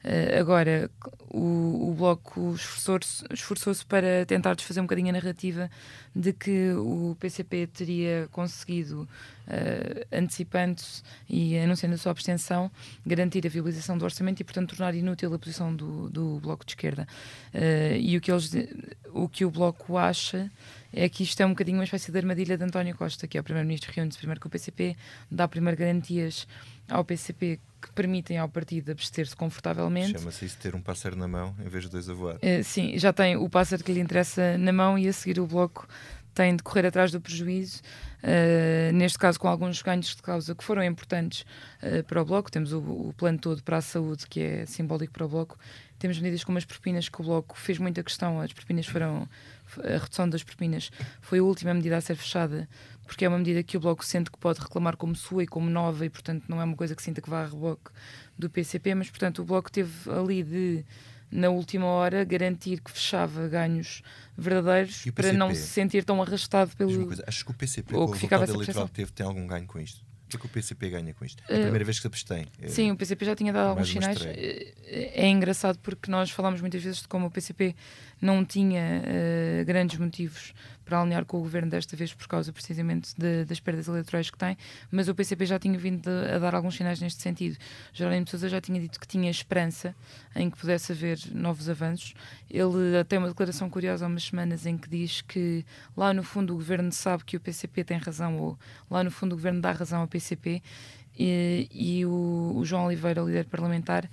Uh, 0.04 0.40
agora, 0.40 0.90
o, 1.30 1.90
o 1.90 1.94
Bloco 1.96 2.54
esforçou-se 2.54 3.24
esforçou 3.32 3.72
para 3.88 4.26
tentar 4.26 4.54
desfazer 4.54 4.80
um 4.80 4.84
bocadinho 4.84 5.10
a 5.10 5.12
narrativa 5.12 5.70
de 6.14 6.32
que 6.32 6.72
o 6.72 7.16
PCP 7.20 7.68
teria 7.68 8.28
conseguido, 8.32 9.08
uh, 9.46 10.06
antecipando-se 10.12 11.02
e 11.28 11.56
anunciando 11.56 11.94
a 11.94 11.98
sua 11.98 12.10
abstenção, 12.10 12.70
garantir 13.06 13.46
a 13.46 13.50
viabilização 13.50 13.96
do 13.96 14.04
orçamento 14.04 14.40
e, 14.40 14.44
portanto, 14.44 14.76
tornar 14.76 14.94
inútil 14.94 15.32
a 15.32 15.38
posição 15.38 15.74
do, 15.74 16.10
do 16.10 16.40
Bloco 16.40 16.64
de 16.66 16.72
Esquerda. 16.72 17.06
Uh, 17.54 17.96
e 17.96 18.16
o 18.16 18.20
que, 18.20 18.32
eles, 18.32 18.50
o 19.12 19.28
que 19.28 19.44
o 19.44 19.50
Bloco 19.50 19.96
acha 19.96 20.50
é 20.92 21.08
que 21.08 21.22
isto 21.22 21.40
é 21.40 21.46
um 21.46 21.50
bocadinho 21.50 21.78
uma 21.78 21.84
espécie 21.84 22.12
de 22.12 22.18
armadilha 22.18 22.56
de 22.58 22.64
António 22.64 22.94
Costa, 22.96 23.26
que 23.26 23.38
é 23.38 23.40
o 23.40 23.44
Primeiro-Ministro, 23.44 23.90
reúne-se 23.94 24.18
primeiro 24.18 24.40
com 24.40 24.48
o 24.48 24.50
PCP, 24.50 24.96
dá 25.30 25.48
primeiro 25.48 25.78
garantias 25.78 26.46
ao 26.88 27.04
PCP 27.04 27.58
que 27.80 27.92
permitem 27.92 28.38
ao 28.38 28.48
partido 28.48 28.92
abster-se 28.92 29.34
confortavelmente. 29.34 30.18
Chama-se 30.18 30.44
isso 30.44 30.58
ter 30.58 30.74
um 30.74 30.80
pássaro 30.80 31.16
na 31.16 31.26
mão 31.26 31.54
em 31.64 31.68
vez 31.68 31.84
de 31.84 31.90
dois 31.90 32.08
a 32.08 32.14
voar. 32.14 32.36
Uh, 32.36 32.62
sim, 32.62 32.96
já 32.98 33.12
tem 33.12 33.36
o 33.36 33.48
pássaro 33.48 33.82
que 33.82 33.92
lhe 33.92 34.00
interessa 34.00 34.56
na 34.58 34.72
mão 34.72 34.98
e 34.98 35.08
a 35.08 35.12
seguir 35.12 35.40
o 35.40 35.46
bloco 35.46 35.88
tem 36.34 36.56
de 36.56 36.62
correr 36.62 36.86
atrás 36.86 37.12
do 37.12 37.20
prejuízo, 37.20 37.80
uh, 38.22 38.92
neste 38.92 39.18
caso 39.18 39.38
com 39.38 39.48
alguns 39.48 39.82
ganhos 39.82 40.14
de 40.16 40.22
causa 40.22 40.54
que 40.54 40.64
foram 40.64 40.82
importantes 40.82 41.44
uh, 41.82 42.02
para 42.04 42.22
o 42.22 42.24
Bloco. 42.24 42.50
Temos 42.50 42.72
o, 42.72 42.78
o, 42.78 43.14
plano 43.16 43.38
todo 43.38 43.62
para 43.62 43.76
a 43.78 43.80
saúde, 43.80 44.26
que 44.26 44.40
é 44.40 44.66
simbólico 44.66 45.12
para 45.12 45.26
o 45.26 45.28
Bloco. 45.28 45.58
Temos 45.98 46.18
medidas 46.18 46.42
como 46.42 46.58
as 46.58 46.64
propinas, 46.64 47.08
que 47.08 47.20
o 47.20 47.24
Bloco 47.24 47.56
fez 47.56 47.78
muita 47.78 48.02
questão. 48.02 48.40
As 48.40 48.52
propinas 48.52 48.86
foram. 48.86 49.28
A 49.80 49.98
redução 49.98 50.28
das 50.28 50.42
propinas 50.42 50.90
foi 51.20 51.38
a 51.38 51.42
última 51.42 51.72
medida 51.72 51.96
a 51.96 52.00
ser 52.00 52.16
fechada 52.16 52.68
porque 53.06 53.24
é 53.24 53.28
uma 53.28 53.38
medida 53.38 53.62
que 53.62 53.76
o 53.76 53.80
Bloco 53.80 54.04
sente 54.04 54.30
que 54.30 54.38
pode 54.38 54.60
reclamar 54.60 54.96
como 54.96 55.14
sua 55.14 55.42
e 55.42 55.46
como 55.46 55.68
nova, 55.68 56.06
e 56.06 56.10
portanto 56.10 56.44
não 56.48 56.60
é 56.60 56.64
uma 56.64 56.76
coisa 56.76 56.94
que 56.94 57.02
sinta 57.02 57.20
que 57.20 57.28
vá 57.28 57.42
a 57.42 57.46
reboque 57.46 57.90
do 58.38 58.48
PCP, 58.48 58.94
mas 58.94 59.10
portanto 59.10 59.42
o 59.42 59.44
Bloco 59.44 59.70
teve 59.70 60.10
ali 60.10 60.42
de, 60.42 60.84
na 61.30 61.50
última 61.50 61.86
hora, 61.86 62.24
garantir 62.24 62.80
que 62.80 62.90
fechava 62.90 63.48
ganhos 63.48 64.02
verdadeiros 64.36 65.04
para 65.14 65.32
não 65.32 65.54
se 65.54 65.66
sentir 65.66 66.04
tão 66.04 66.22
arrastado 66.22 66.74
pelo. 66.76 67.06
Coisa, 67.06 67.24
acho 67.26 67.44
que 67.44 67.50
o 67.50 67.54
PCP, 67.54 67.94
ou 67.94 68.10
que 68.12 68.18
ficava 68.18 68.44
eleitoral 68.44 68.86
que 68.86 68.94
teve, 68.94 69.12
tem 69.12 69.26
algum 69.26 69.46
ganho 69.46 69.66
com 69.66 69.78
isto? 69.78 70.02
Que 70.28 70.36
é 70.36 70.40
que 70.40 70.46
o 70.46 70.48
PCP 70.48 70.88
ganha 70.88 71.12
com 71.12 71.26
isto? 71.26 71.42
É 71.46 71.56
a 71.56 71.58
uh, 71.58 71.62
primeira 71.62 71.84
vez 71.84 71.98
que 71.98 72.02
se 72.02 72.06
abstém. 72.06 72.46
É, 72.58 72.68
sim, 72.68 72.90
o 72.90 72.96
PCP 72.96 73.26
já 73.26 73.36
tinha 73.36 73.52
dado 73.52 73.68
alguns 73.68 73.90
sinais. 73.90 74.18
É, 74.24 74.72
é 74.86 75.28
engraçado 75.28 75.78
porque 75.80 76.10
nós 76.10 76.30
falamos 76.30 76.62
muitas 76.62 76.82
vezes 76.82 77.02
de 77.02 77.08
como 77.08 77.26
o 77.26 77.30
PCP 77.30 77.76
não 78.22 78.44
tinha 78.44 79.02
uh, 79.02 79.64
grandes 79.64 79.98
motivos 79.98 80.54
para 80.84 81.00
alinhar 81.00 81.24
com 81.24 81.38
o 81.38 81.40
governo 81.40 81.70
desta 81.70 81.96
vez 81.96 82.14
por 82.14 82.28
causa 82.28 82.52
precisamente 82.52 83.14
de, 83.16 83.44
das 83.44 83.58
perdas 83.58 83.88
eleitorais 83.88 84.30
que 84.30 84.38
tem, 84.38 84.56
mas 84.90 85.08
o 85.08 85.14
PCP 85.14 85.46
já 85.46 85.58
tinha 85.58 85.78
vindo 85.78 86.02
de, 86.02 86.32
a 86.32 86.38
dar 86.38 86.54
alguns 86.54 86.76
sinais 86.76 87.00
neste 87.00 87.20
sentido. 87.20 87.56
Jerónimo 87.92 88.24
de 88.24 88.30
Sousa 88.30 88.48
já 88.48 88.60
tinha 88.60 88.80
dito 88.80 89.00
que 89.00 89.06
tinha 89.06 89.30
esperança 89.30 89.94
em 90.36 90.48
que 90.48 90.56
pudesse 90.56 90.92
haver 90.92 91.18
novos 91.32 91.68
avanços. 91.68 92.14
Ele 92.48 93.02
tem 93.08 93.18
uma 93.18 93.28
declaração 93.28 93.68
curiosa 93.68 94.04
há 94.04 94.08
umas 94.08 94.24
semanas 94.24 94.66
em 94.66 94.76
que 94.76 94.88
diz 94.88 95.20
que 95.22 95.64
lá 95.96 96.12
no 96.12 96.22
fundo 96.22 96.52
o 96.52 96.56
governo 96.56 96.92
sabe 96.92 97.24
que 97.24 97.36
o 97.36 97.40
PCP 97.40 97.84
tem 97.84 97.98
razão, 97.98 98.38
ou 98.38 98.58
lá 98.90 99.02
no 99.02 99.10
fundo 99.10 99.32
o 99.32 99.36
governo 99.36 99.60
dá 99.60 99.72
razão 99.72 100.00
ao 100.00 100.08
PCP, 100.08 100.62
e, 101.18 101.68
e 101.70 102.06
o, 102.06 102.52
o 102.56 102.64
João 102.64 102.86
Oliveira, 102.86 103.20
líder 103.22 103.44
parlamentar, 103.46 104.08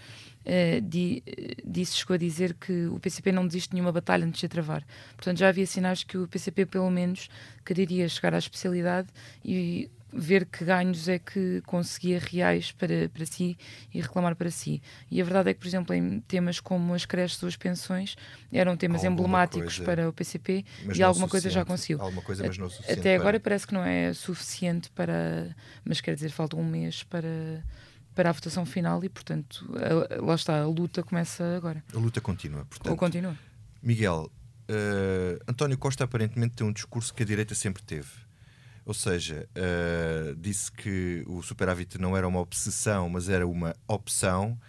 uh, 0.49 0.81
di, 0.81 1.23
disse, 1.63 1.97
chegou 1.97 2.15
a 2.15 2.17
dizer 2.17 2.55
que 2.55 2.87
o 2.87 2.99
PCP 2.99 3.31
não 3.31 3.45
desiste 3.45 3.69
de 3.69 3.75
nenhuma 3.75 3.91
batalha 3.91 4.25
antes 4.25 4.39
de 4.39 4.45
a 4.45 4.49
travar. 4.49 4.83
Portanto, 5.15 5.37
já 5.37 5.49
havia 5.49 5.65
sinais 5.65 6.03
que 6.03 6.17
o 6.17 6.27
PCP, 6.27 6.65
pelo 6.65 6.89
menos, 6.89 7.29
quereria 7.65 8.09
chegar 8.09 8.33
à 8.33 8.37
especialidade 8.37 9.07
e 9.43 9.89
ver 10.11 10.45
que 10.45 10.65
ganhos 10.65 11.07
é 11.07 11.19
que 11.19 11.61
conseguia 11.65 12.19
reais 12.19 12.71
para, 12.71 13.09
para 13.09 13.25
si 13.25 13.57
e 13.93 14.01
reclamar 14.01 14.35
para 14.35 14.49
si. 14.49 14.81
E 15.09 15.21
a 15.21 15.23
verdade 15.23 15.51
é 15.51 15.53
que, 15.53 15.59
por 15.59 15.67
exemplo, 15.67 15.93
em 15.93 16.19
temas 16.21 16.59
como 16.59 16.93
as 16.93 17.05
creches 17.05 17.41
ou 17.43 17.47
as 17.47 17.55
pensões, 17.55 18.15
eram 18.51 18.75
temas 18.75 19.03
alguma 19.03 19.13
emblemáticos 19.13 19.77
coisa, 19.77 19.83
para 19.83 20.09
o 20.09 20.13
PCP 20.13 20.65
e 20.95 21.03
alguma 21.03 21.27
coisa 21.27 21.49
já 21.49 21.63
conseguiu. 21.63 22.01
Alguma 22.01 22.21
coisa, 22.21 22.45
mas 22.45 22.57
não 22.57 22.69
suficiente 22.69 22.99
Até 22.99 23.15
agora 23.15 23.39
para... 23.39 23.51
parece 23.51 23.67
que 23.67 23.73
não 23.73 23.83
é 23.83 24.13
suficiente 24.13 24.89
para. 24.91 25.55
Mas 25.85 26.01
quer 26.01 26.15
dizer, 26.15 26.31
falta 26.31 26.55
um 26.55 26.65
mês 26.65 27.03
para 27.03 27.63
para 28.19 28.31
a 28.31 28.33
votação 28.33 28.65
final 28.65 29.01
e, 29.01 29.07
portanto, 29.07 29.65
a, 29.77 30.21
lá 30.21 30.35
está, 30.35 30.59
a 30.59 30.67
luta 30.67 31.01
começa 31.01 31.55
agora. 31.55 31.81
A 31.95 31.97
luta 31.97 32.19
continua, 32.19 32.65
portanto. 32.65 32.91
Ou 32.91 32.97
continua. 32.97 33.33
Miguel, 33.81 34.29
uh, 34.69 35.43
António 35.47 35.77
Costa 35.77 36.03
aparentemente 36.03 36.53
tem 36.53 36.67
um 36.67 36.73
discurso 36.73 37.13
que 37.13 37.23
a 37.23 37.25
direita 37.25 37.55
sempre 37.55 37.81
teve. 37.81 38.09
Ou 38.85 38.93
seja, 38.93 39.47
uh, 39.55 40.35
disse 40.35 40.69
que 40.69 41.23
o 41.27 41.41
superávit 41.41 41.97
não 41.97 42.17
era 42.17 42.27
uma 42.27 42.41
obsessão, 42.41 43.07
mas 43.07 43.29
era 43.29 43.47
uma 43.47 43.73
opção 43.87 44.59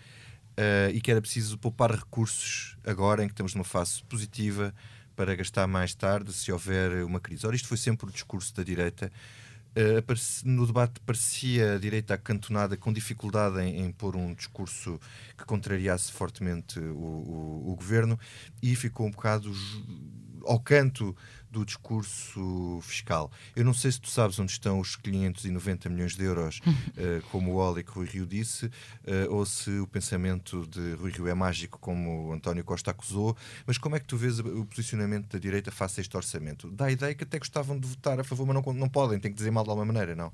uh, 0.52 0.94
e 0.94 1.00
que 1.00 1.10
era 1.10 1.20
preciso 1.20 1.58
poupar 1.58 1.90
recursos 1.90 2.76
agora 2.86 3.24
em 3.24 3.26
que 3.26 3.32
estamos 3.32 3.52
numa 3.52 3.64
fase 3.64 4.00
positiva 4.04 4.72
para 5.16 5.34
gastar 5.34 5.66
mais 5.66 5.92
tarde 5.92 6.32
se 6.32 6.52
houver 6.52 7.04
uma 7.04 7.18
crise. 7.18 7.44
Ora, 7.44 7.56
isto 7.56 7.66
foi 7.66 7.78
sempre 7.78 8.08
o 8.08 8.12
discurso 8.12 8.54
da 8.54 8.62
direita 8.62 9.10
no 10.44 10.66
debate 10.66 11.00
parecia 11.00 11.74
a 11.74 11.78
direita 11.78 12.14
acantonada 12.14 12.76
com 12.76 12.92
dificuldade 12.92 13.60
em, 13.60 13.84
em 13.84 13.92
pôr 13.92 14.16
um 14.16 14.34
discurso 14.34 15.00
que 15.36 15.44
contrariasse 15.44 16.10
fortemente 16.10 16.80
o, 16.80 16.82
o, 16.82 17.70
o, 17.70 17.76
governo 17.76 18.18
e 18.62 18.74
ficou 18.74 19.06
um 19.06 19.10
bocado 19.10 19.52
ao 20.44 20.58
canto 20.58 21.16
do 21.50 21.64
discurso 21.64 22.78
fiscal. 22.82 23.30
Eu 23.56 23.64
não 23.64 23.74
sei 23.74 23.90
se 23.90 24.00
tu 24.00 24.08
sabes 24.08 24.38
onde 24.38 24.52
estão 24.52 24.78
os 24.78 24.96
590 24.96 25.88
milhões 25.88 26.14
de 26.14 26.24
euros, 26.24 26.60
uh, 26.60 27.22
como 27.30 27.52
o 27.52 27.56
Oli 27.56 27.82
que 27.82 27.90
Rui 27.90 28.06
Rio 28.06 28.26
disse, 28.26 28.66
uh, 28.66 28.70
ou 29.30 29.44
se 29.44 29.70
o 29.78 29.86
pensamento 29.86 30.66
de 30.66 30.94
Rui 30.94 31.10
Rio 31.10 31.26
é 31.28 31.34
mágico, 31.34 31.78
como 31.78 32.28
o 32.28 32.32
António 32.32 32.64
Costa 32.64 32.92
acusou, 32.92 33.36
mas 33.66 33.78
como 33.78 33.96
é 33.96 34.00
que 34.00 34.06
tu 34.06 34.16
vês 34.16 34.38
o 34.38 34.64
posicionamento 34.64 35.28
da 35.28 35.38
direita 35.38 35.70
face 35.70 36.00
a 36.00 36.02
este 36.02 36.16
orçamento? 36.16 36.70
Dá 36.70 36.86
a 36.86 36.92
ideia 36.92 37.14
que 37.14 37.24
até 37.24 37.38
gostavam 37.38 37.78
de 37.78 37.86
votar 37.86 38.20
a 38.20 38.24
favor, 38.24 38.46
mas 38.46 38.62
não, 38.64 38.72
não 38.72 38.88
podem, 38.88 39.18
têm 39.18 39.30
que 39.30 39.36
dizer 39.36 39.50
mal 39.50 39.64
de 39.64 39.70
alguma 39.70 39.92
maneira, 39.92 40.14
não? 40.14 40.32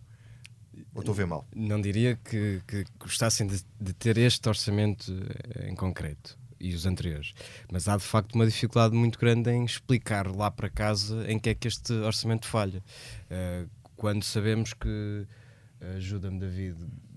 Ou 0.94 1.00
estou 1.00 1.12
a 1.12 1.16
ver 1.16 1.26
mal? 1.26 1.46
Não 1.54 1.80
diria 1.80 2.16
que, 2.16 2.62
que 2.66 2.84
gostassem 2.98 3.46
de, 3.46 3.64
de 3.80 3.92
ter 3.94 4.18
este 4.18 4.46
orçamento 4.48 5.10
eh, 5.54 5.70
em 5.70 5.74
concreto 5.74 6.38
e 6.60 6.74
os 6.74 6.86
anteriores. 6.86 7.32
Mas 7.70 7.88
há 7.88 7.96
de 7.96 8.02
facto 8.02 8.34
uma 8.34 8.46
dificuldade 8.46 8.94
muito 8.94 9.18
grande 9.18 9.50
em 9.50 9.64
explicar 9.64 10.26
lá 10.26 10.50
para 10.50 10.68
casa 10.68 11.30
em 11.30 11.38
que 11.38 11.50
é 11.50 11.54
que 11.54 11.68
este 11.68 11.92
orçamento 11.92 12.46
falha. 12.46 12.82
Uh, 13.30 13.68
quando 13.96 14.22
sabemos 14.22 14.72
que, 14.72 15.26
ajuda-me 15.96 16.38
David, 16.38 16.76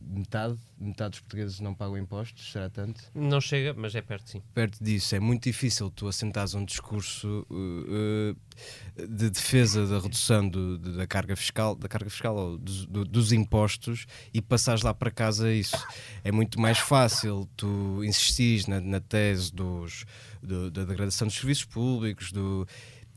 metade, 0.10 0.58
metade 0.80 1.12
dos 1.12 1.20
portugueses 1.20 1.60
não 1.60 1.74
pagam 1.74 1.98
impostos, 1.98 2.52
será 2.52 2.70
tanto? 2.70 3.02
Não 3.14 3.40
chega, 3.40 3.74
mas 3.74 3.94
é 3.94 4.02
perto 4.02 4.30
sim. 4.30 4.42
Perto 4.54 4.84
disso, 4.84 5.16
é 5.16 5.20
muito 5.20 5.44
difícil 5.44 5.90
tu 5.92 6.08
assentares 6.08 6.56
um 6.56 6.66
discurso 6.66 7.46
uh, 7.50 8.34
uh, 8.34 9.08
de 9.08 9.30
defesa 9.30 9.86
da 9.86 10.00
redução 10.00 10.48
do, 10.50 10.80
de, 10.80 10.98
da 10.98 11.06
carga 11.06 11.36
fiscal, 11.36 11.76
da 11.76 11.88
carga 11.88 12.10
fiscal 12.10 12.36
ou 12.36 12.58
dos, 12.58 12.86
do, 12.88 13.06
dos 13.06 13.32
impostos 13.32 14.08
e 14.34 14.42
passares 14.42 14.82
lá 14.82 14.94
para 14.94 15.12
casa 15.12 15.52
isso. 15.54 15.78
É 16.24 16.32
muito 16.32 16.60
mais 16.60 16.80
fácil 16.80 17.48
tu 17.56 18.04
insistir 18.04 18.68
na, 18.68 18.82
na 18.82 19.00
tese 19.00 19.54
dos, 19.54 20.06
do, 20.42 20.72
da 20.72 20.84
degradação 20.86 21.28
dos 21.28 21.38
serviços 21.38 21.66
públicos, 21.66 22.32
do 22.32 22.68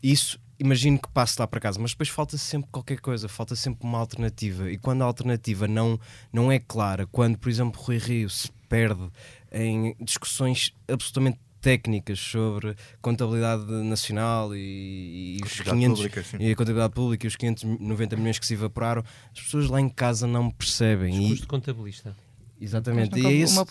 isso 0.02 0.38
imagino 0.62 0.98
que 0.98 1.08
passe 1.08 1.38
lá 1.38 1.46
para 1.46 1.60
casa, 1.60 1.78
mas 1.80 1.90
depois 1.90 2.08
falta 2.08 2.38
sempre 2.38 2.70
qualquer 2.70 3.00
coisa, 3.00 3.28
falta 3.28 3.56
sempre 3.56 3.84
uma 3.86 3.98
alternativa. 3.98 4.70
E 4.70 4.78
quando 4.78 5.02
a 5.02 5.04
alternativa 5.04 5.66
não, 5.66 5.98
não 6.32 6.50
é 6.50 6.58
clara, 6.58 7.06
quando, 7.06 7.36
por 7.36 7.48
exemplo, 7.48 7.80
Rui 7.80 7.98
Rio 7.98 8.30
se 8.30 8.50
perde 8.68 9.10
em 9.50 9.94
discussões 10.00 10.72
absolutamente 10.88 11.38
técnicas 11.60 12.18
sobre 12.18 12.74
contabilidade 13.00 13.64
nacional 13.70 14.54
e, 14.54 15.38
e 15.38 15.44
os 15.44 15.60
500 15.60 16.00
pública, 16.00 16.24
e 16.40 16.50
a 16.50 16.56
contabilidade 16.56 16.92
pública 16.92 17.26
e 17.26 17.28
os 17.28 17.36
590 17.36 18.16
milhões 18.16 18.38
que 18.38 18.46
se 18.46 18.54
evaporaram, 18.54 19.04
as 19.32 19.40
pessoas 19.40 19.68
lá 19.68 19.80
em 19.80 19.88
casa 19.88 20.26
não 20.26 20.50
percebem. 20.50 21.12
Discurso 21.12 21.34
e, 21.34 21.40
de 21.40 21.46
contabilista. 21.46 22.16
Exatamente. 22.62 23.18
E 23.18 23.26
é 23.26 23.32
esse... 23.32 23.54
Uma 23.54 23.66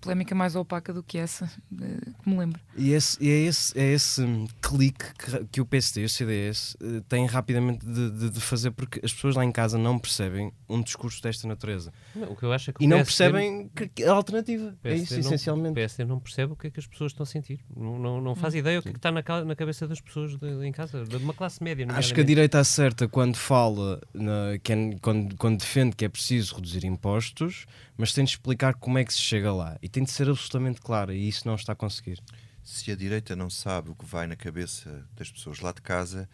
polémica 0.00 0.34
mais 0.34 0.54
opaca 0.54 0.92
do 0.92 1.02
que 1.02 1.18
essa, 1.18 1.50
que 1.68 2.30
me 2.30 2.38
lembro. 2.38 2.60
E, 2.76 2.92
esse, 2.92 3.18
e 3.20 3.28
é, 3.28 3.40
esse, 3.40 3.78
é 3.78 3.92
esse 3.92 4.22
clique 4.62 5.04
que, 5.14 5.44
que 5.46 5.60
o 5.60 5.66
PSD 5.66 6.02
e 6.02 6.04
o 6.04 6.08
CDS 6.08 6.74
uh, 6.74 6.98
eh, 6.98 7.02
têm 7.08 7.26
rapidamente 7.26 7.84
de, 7.84 8.10
de, 8.10 8.30
de, 8.30 8.40
fazer, 8.40 8.70
porque 8.70 9.00
as 9.02 9.12
pessoas 9.12 9.34
lá 9.34 9.44
em 9.44 9.50
casa 9.50 9.76
não 9.76 9.98
percebem 9.98 10.52
um 10.68 10.80
discurso 10.80 11.20
desta 11.20 11.48
natureza. 11.48 11.92
Não, 12.14 12.30
o 12.30 12.36
que 12.36 12.44
eu 12.44 12.52
acho 12.52 12.70
é 12.70 12.72
que 12.72 12.84
e 12.84 12.86
não 12.86 12.98
percebem 12.98 13.68
que, 13.68 14.04
a 14.04 14.12
alternativa. 14.12 14.76
é 14.84 14.94
isso, 14.94 15.14
não, 15.14 15.20
essencialmente. 15.20 15.72
O 15.72 15.74
PSD 15.74 16.04
não 16.04 16.20
percebe 16.20 16.52
o 16.52 16.56
que 16.56 16.68
é 16.68 16.70
que 16.70 16.78
as 16.78 16.86
pessoas 16.86 17.10
estão 17.10 17.24
a 17.24 17.26
sentir. 17.26 17.58
Não, 17.76 17.98
não, 17.98 18.20
não 18.20 18.34
faz 18.36 18.54
hum, 18.54 18.58
ideia 18.58 18.78
o 18.78 18.82
que, 18.82 18.90
é 18.90 18.92
que 18.92 18.98
está 18.98 19.10
na, 19.10 19.22
na 19.44 19.56
cabeça 19.56 19.88
das 19.88 20.00
pessoas 20.00 20.36
de, 20.36 20.38
de, 20.38 20.64
em 20.64 20.72
casa, 20.72 21.02
de 21.04 21.16
uma 21.16 21.34
classe 21.34 21.62
média. 21.64 21.84
Acho 21.90 22.14
que 22.14 22.20
a 22.20 22.24
direita 22.24 22.60
acerta 22.60 23.08
quando 23.08 23.36
fala, 23.36 24.00
na, 24.14 24.52
é, 24.52 24.58
quando, 25.00 25.36
quando 25.36 25.58
defende 25.58 25.96
que 25.96 26.04
é 26.04 26.08
preciso 26.08 26.54
reduzir 26.54 26.84
impostos 26.84 27.66
mas 27.96 28.12
tem 28.12 28.24
de 28.24 28.30
explicar 28.30 28.74
como 28.74 28.98
é 28.98 29.04
que 29.04 29.12
se 29.12 29.20
chega 29.20 29.52
lá 29.52 29.78
e 29.82 29.88
tem 29.88 30.04
de 30.04 30.10
ser 30.10 30.28
absolutamente 30.28 30.80
clara 30.80 31.14
e 31.14 31.28
isso 31.28 31.46
não 31.46 31.54
está 31.54 31.72
a 31.72 31.76
conseguir. 31.76 32.20
Se 32.62 32.90
a 32.90 32.96
direita 32.96 33.36
não 33.36 33.48
sabe 33.48 33.90
o 33.90 33.94
que 33.94 34.04
vai 34.04 34.26
na 34.26 34.36
cabeça 34.36 35.06
das 35.14 35.30
pessoas 35.30 35.60
lá 35.60 35.72
de 35.72 35.80
casa, 35.80 36.28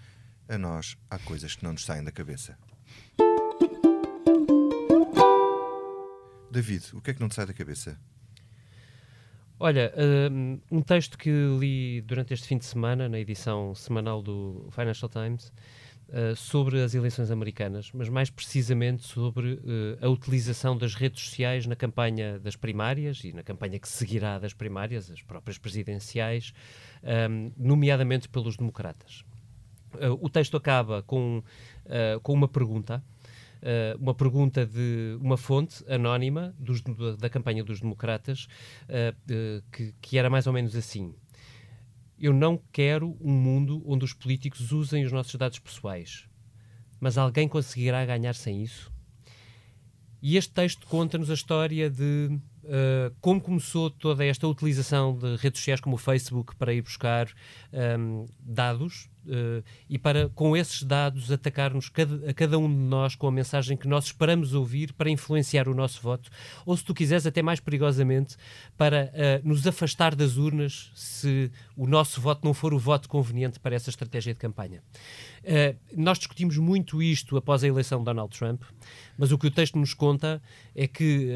a 0.49 0.57
nós 0.59 0.97
há 1.11 1.19
coisas 1.19 1.55
que 1.55 1.65
não 1.65 1.73
nos 1.73 1.85
saem 1.85 2.03
da 2.03 2.11
cabeça. 2.11 2.59
David, 6.51 6.85
o 6.95 7.01
que 7.01 7.11
é 7.11 7.15
que 7.15 7.21
não 7.21 7.29
te 7.29 7.35
sai 7.35 7.47
da 7.47 7.53
cabeça? 7.53 7.99
Olha, 9.59 9.93
um 10.71 10.83
texto 10.83 11.17
que 11.17 11.31
li 11.31 12.01
durante 12.03 12.35
este 12.35 12.49
fim 12.49 12.59
de 12.59 12.65
semana, 12.65 13.09
na 13.09 13.19
edição 13.21 13.75
semanal 13.75 14.21
do 14.21 14.67
Financial 14.73 15.09
Times, 15.09 15.53
uh, 16.13 16.37
sobre 16.37 16.81
as 16.83 16.95
eleições 16.95 17.31
americanas, 17.31 17.91
mas 17.93 18.09
mais 18.09 18.31
precisamente 18.31 19.03
sobre 19.03 19.55
uh, 19.55 19.59
a 20.01 20.09
utilização 20.09 20.77
das 20.77 20.95
redes 20.95 21.23
sociais 21.23 21.67
na 21.67 21.75
campanha 21.75 22.39
das 22.39 22.55
primárias 22.55 23.25
e 23.25 23.33
na 23.33 23.43
campanha 23.43 23.79
que 23.79 23.89
seguirá 23.89 24.39
das 24.39 24.53
primárias, 24.53 25.11
as 25.11 25.23
próprias 25.23 25.59
presidenciais, 25.59 26.53
um, 27.03 27.09
ehm, 27.09 27.53
nomeadamente 27.57 28.29
pelos 28.29 28.57
democratas. 28.57 29.25
Uh, 29.95 30.19
o 30.21 30.29
texto 30.29 30.57
acaba 30.57 31.03
com, 31.03 31.43
com 32.23 32.33
uma 32.33 32.49
pergunta. 32.49 33.03
Uh, 33.63 33.97
uma 33.97 34.13
pergunta 34.13 34.67
de 34.67 35.17
uma 35.21 35.37
fonte 35.37 35.85
anónima 35.89 36.53
dos, 36.59 36.83
da 37.17 37.31
campanha 37.31 37.63
dos 37.63 37.81
democratas 37.81 38.49
uh, 38.89 39.15
uh, 39.15 39.63
que, 39.71 39.95
que, 40.01 40.19
era 40.19 40.29
mais 40.29 40.49
ou 40.49 40.53
menos 40.53 40.75
assim: 40.75 41.15
eu 42.23 42.33
não 42.33 42.57
quero 42.71 43.19
um 43.21 43.33
mundo 43.33 43.83
onde 43.85 44.05
os 44.05 44.13
políticos 44.13 44.71
usem 44.71 45.05
os 45.05 45.11
nossos 45.11 45.35
dados 45.35 45.59
pessoais. 45.59 46.29
Mas 47.01 47.19
alguém 47.19 47.49
conseguirá 47.49 48.07
ganhar 48.07 48.37
sem 48.37 48.63
isso? 48.63 48.93
E 50.23 50.37
este 50.37 50.53
texto 50.53 50.87
conta-nos 50.87 51.31
a 51.31 51.35
história 51.35 51.91
de 51.91 52.29
uh, 52.63 53.13
como 53.21 53.41
começou 53.41 53.91
toda 53.91 54.25
esta 54.25 54.47
utilização 54.47 55.19
de 55.19 55.35
redes 55.35 55.59
sociais 55.59 55.81
como 55.81 55.97
o 55.97 55.99
Facebook 55.99 56.55
para 56.55 56.73
ir 56.73 56.83
buscar 56.83 57.29
um, 57.99 58.25
dados 58.39 59.11
uh, 59.27 59.63
e 59.89 59.99
para, 59.99 60.29
com 60.31 60.57
esses 60.57 60.83
dados, 60.83 61.31
atacar-nos 61.31 61.89
cada, 61.89 62.31
a 62.31 62.35
cada 62.35 62.59
um 62.59 62.69
de 62.69 62.75
nós 62.75 63.15
com 63.15 63.27
a 63.27 63.33
mensagem 63.33 63.77
que 63.77 63.89
nós 63.89 64.07
esperamos 64.07 64.55
ouvir 64.55 64.93
para 64.93 65.11
influenciar 65.11 65.69
o 65.69 65.75
nosso 65.75 66.01
voto, 66.03 66.31
ou 66.65 66.77
se 66.77 66.85
tu 66.85 66.95
quiseres, 66.95 67.27
até 67.27 67.43
mais 67.43 67.61
perigosamente, 67.61 68.37
para 68.77 69.13
uh, 69.13 69.49
nos 69.49 69.67
afastar 69.67 70.15
das 70.15 70.37
urnas 70.37 70.91
se 70.95 71.51
o 71.77 71.87
nosso 71.87 72.21
voto 72.21 72.45
não 72.45 72.55
for 72.55 72.75
o 72.75 72.79
voto 72.79 73.09
conveniente 73.09 73.59
para 73.59 73.75
essa 73.75 73.91
estratégia 73.91 74.33
de 74.33 74.41
campanha. 74.41 74.83
Uh, 75.43 75.77
nós 75.97 76.19
discutimos 76.19 76.57
muito 76.57 77.03
isto 77.03 77.37
após 77.37 77.65
a 77.65 77.69
eleição 77.69 77.99
de 77.99 78.05
Donald 78.05 78.37
Trump, 78.37 78.63
mas 79.19 79.33
o 79.33 79.39
que 79.39 79.47
o 79.47 79.51
texto 79.51 79.79
nos 79.79 79.95
conta 79.95 80.43
é 80.75 80.87
que 80.87 81.29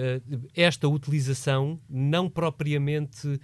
esta 0.54 0.88
utilização, 0.88 1.78
não 1.88 2.28
propriamente 2.28 3.40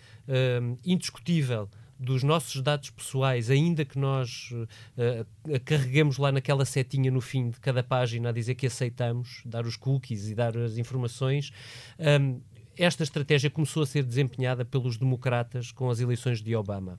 indiscutível, 0.85 1.69
dos 2.03 2.23
nossos 2.23 2.61
dados 2.61 2.91
pessoais, 2.91 3.49
ainda 3.49 3.85
que 3.85 3.99
nós 3.99 4.51
uh, 4.53 5.61
carreguemos 5.65 6.19
lá 6.19 6.33
naquela 6.33 6.65
setinha 6.65 7.11
no 7.11 7.21
fim 7.21 7.51
de 7.51 7.61
cada 7.61 7.83
página 7.83 8.31
a 8.31 8.33
dizer 8.33 8.57
que 8.57 8.67
aceitamos, 8.67 9.41
dar 9.45 9.65
os 9.65 9.77
cookies 9.77 10.29
e 10.29 10.35
dar 10.35 10.57
as 10.57 10.77
informações, 10.77 11.53
um, 12.21 12.41
esta 12.77 13.03
estratégia 13.03 13.51
começou 13.51 13.83
a 13.83 13.87
ser 13.87 14.03
desempenhada 14.03 14.65
pelos 14.65 14.97
democratas 14.97 15.71
com 15.71 15.91
as 15.91 16.01
eleições 16.01 16.43
de 16.43 16.57
Obama 16.57 16.99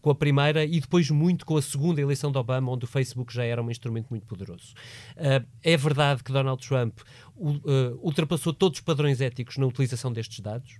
com 0.00 0.08
a 0.08 0.14
primeira 0.14 0.64
e 0.64 0.80
depois 0.80 1.10
muito 1.10 1.44
com 1.44 1.56
a 1.56 1.62
segunda 1.62 2.00
eleição 2.00 2.30
de 2.30 2.38
Obama, 2.38 2.70
onde 2.70 2.84
o 2.84 2.88
Facebook 2.88 3.34
já 3.34 3.44
era 3.44 3.60
um 3.60 3.70
instrumento 3.70 4.08
muito 4.08 4.24
poderoso. 4.24 4.72
Uh, 5.16 5.44
é 5.62 5.76
verdade 5.76 6.22
que 6.22 6.32
Donald 6.32 6.66
Trump 6.66 7.00
uh, 7.36 7.60
ultrapassou 8.00 8.52
todos 8.52 8.78
os 8.78 8.84
padrões 8.84 9.20
éticos 9.20 9.56
na 9.56 9.66
utilização 9.66 10.12
destes 10.12 10.38
dados 10.40 10.78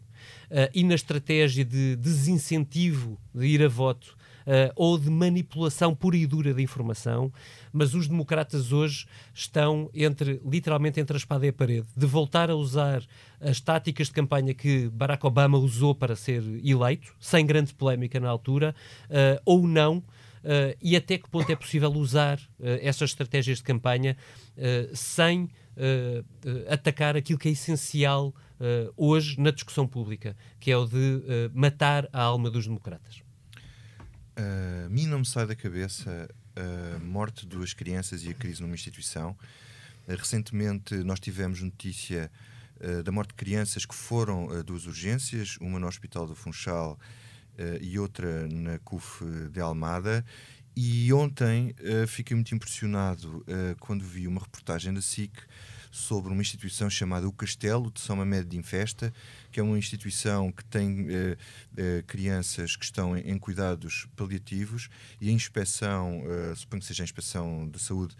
uh, 0.50 0.70
e 0.74 0.84
na 0.84 0.94
estratégia 0.94 1.64
de 1.64 1.96
desincentivo 1.96 3.18
de 3.34 3.46
ir 3.46 3.62
a 3.62 3.68
voto 3.68 4.16
uh, 4.44 4.72
ou 4.76 4.98
de 4.98 5.10
manipulação 5.10 5.94
pura 5.94 6.16
e 6.16 6.26
dura 6.26 6.54
da 6.54 6.62
informação, 6.62 7.32
mas 7.72 7.94
os 7.94 8.06
democratas 8.08 8.72
hoje 8.72 9.06
estão 9.32 9.90
entre, 9.94 10.40
literalmente 10.44 11.00
entre 11.00 11.16
a 11.16 11.18
espada 11.18 11.46
e 11.46 11.48
a 11.48 11.52
parede, 11.52 11.86
de 11.96 12.06
voltar 12.06 12.50
a 12.50 12.54
usar 12.54 13.02
as 13.40 13.60
táticas 13.60 14.08
de 14.08 14.12
campanha 14.12 14.54
que 14.54 14.88
Barack 14.88 15.26
Obama 15.26 15.58
usou 15.58 15.94
para 15.94 16.16
ser 16.16 16.42
eleito, 16.64 17.14
sem 17.18 17.44
grande 17.44 17.74
polémica 17.74 18.20
na 18.20 18.28
altura, 18.28 18.74
uh, 19.10 19.40
ou 19.44 19.66
não, 19.66 20.02
Uh, 20.44 20.76
e 20.82 20.94
até 20.94 21.16
que 21.16 21.26
ponto 21.30 21.50
é 21.50 21.56
possível 21.56 21.90
usar 21.90 22.36
uh, 22.36 22.76
essas 22.82 23.08
estratégias 23.08 23.56
de 23.58 23.64
campanha 23.64 24.14
sem 24.92 25.48
atacar 26.68 27.16
aquilo 27.16 27.38
que 27.38 27.48
é 27.48 27.52
essencial 27.52 28.34
hoje 28.96 29.38
na 29.40 29.50
discussão 29.50 29.86
pública, 29.86 30.36
que 30.60 30.70
é 30.70 30.76
o 30.76 30.86
de 30.86 31.22
matar 31.52 32.08
a 32.12 32.22
alma 32.22 32.50
dos 32.50 32.66
democratas. 32.66 33.22
A 34.36 34.88
mim 34.88 35.06
não 35.06 35.20
me 35.20 35.26
sai 35.26 35.46
da 35.46 35.54
cabeça 35.54 36.28
a 36.56 36.98
morte 37.00 37.42
de 37.42 37.56
duas 37.56 37.72
crianças 37.72 38.24
e 38.24 38.30
a 38.30 38.34
crise 38.34 38.62
numa 38.62 38.74
instituição. 38.74 39.36
Uh, 40.06 40.16
recentemente 40.16 40.94
nós 40.96 41.18
tivemos 41.18 41.60
notícia 41.60 42.30
uh, 42.80 43.02
da 43.02 43.10
morte 43.10 43.30
de 43.30 43.34
crianças 43.34 43.84
que 43.84 43.94
foram 43.94 44.46
uh, 44.46 44.62
duas 44.62 44.86
urgências, 44.86 45.56
uma 45.60 45.78
no 45.78 45.86
Hospital 45.86 46.26
do 46.26 46.34
Funchal 46.34 46.98
e 47.80 47.96
outra 48.00 48.48
na 48.48 48.80
CUF 48.80 49.24
de 49.52 49.60
Almada. 49.60 50.24
E 50.76 51.12
ontem 51.12 51.74
fiquei 52.08 52.34
muito 52.34 52.54
impressionado 52.54 53.44
quando 53.78 54.04
vi 54.04 54.26
uma 54.26 54.40
reportagem 54.40 54.92
da 54.92 55.00
SIC 55.00 55.30
sobre 55.94 56.32
uma 56.32 56.42
instituição 56.42 56.90
chamada 56.90 57.28
O 57.28 57.32
Castelo 57.32 57.88
de 57.92 58.00
São 58.00 58.16
Mamed 58.16 58.48
de 58.48 58.56
Infesta, 58.56 59.14
que 59.52 59.60
é 59.60 59.62
uma 59.62 59.78
instituição 59.78 60.50
que 60.50 60.64
tem 60.64 61.06
eh, 61.76 62.02
crianças 62.08 62.74
que 62.74 62.84
estão 62.84 63.16
em, 63.16 63.30
em, 63.30 63.38
cuidados 63.38 64.08
paliativos 64.16 64.88
e 65.20 65.28
a 65.28 65.32
inspeção, 65.32 66.24
suponho 66.56 66.80
que 66.80 66.88
seja 66.88 67.04
a 67.04 67.06
inspeção 67.06 67.68
de 67.68 67.78
saúde, 67.78 68.16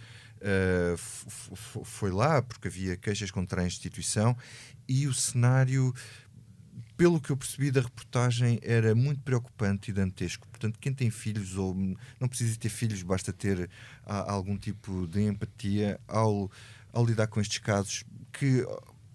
foi 1.85 2.13
lá 2.13 2.43
porque 2.43 2.69
havia 2.69 2.97
queixas 2.97 3.33
contra 3.33 3.63
a 3.63 3.67
instituição 3.67 4.37
e 4.87 5.07
o 5.07 5.15
cenário 5.15 5.93
pelo 7.05 7.21
que 7.21 7.29
eu 7.29 7.37
percebi 7.37 7.71
da 7.71 7.83
reportagem, 7.83 8.59
era 8.63 8.95
muito 8.95 9.21
preocupante 9.21 9.91
e 9.91 9.93
dantesco. 9.93 10.49
Portanto, 10.49 10.79
quem 10.81 10.91
tem 10.91 11.11
filhos, 11.11 11.55
ou 11.55 11.75
não 12.19 12.27
precisa 12.27 12.59
ter 12.59 12.71
filhos, 12.71 13.03
basta 13.03 13.31
ter 13.31 13.69
a, 14.07 14.33
algum 14.33 14.57
tipo 14.57 15.07
de 15.07 15.21
empatia 15.21 16.01
ao, 16.09 16.51
ao 16.91 17.05
lidar 17.05 17.27
com 17.27 17.43
estes 17.43 17.59
casos, 17.59 18.05
que 18.33 18.67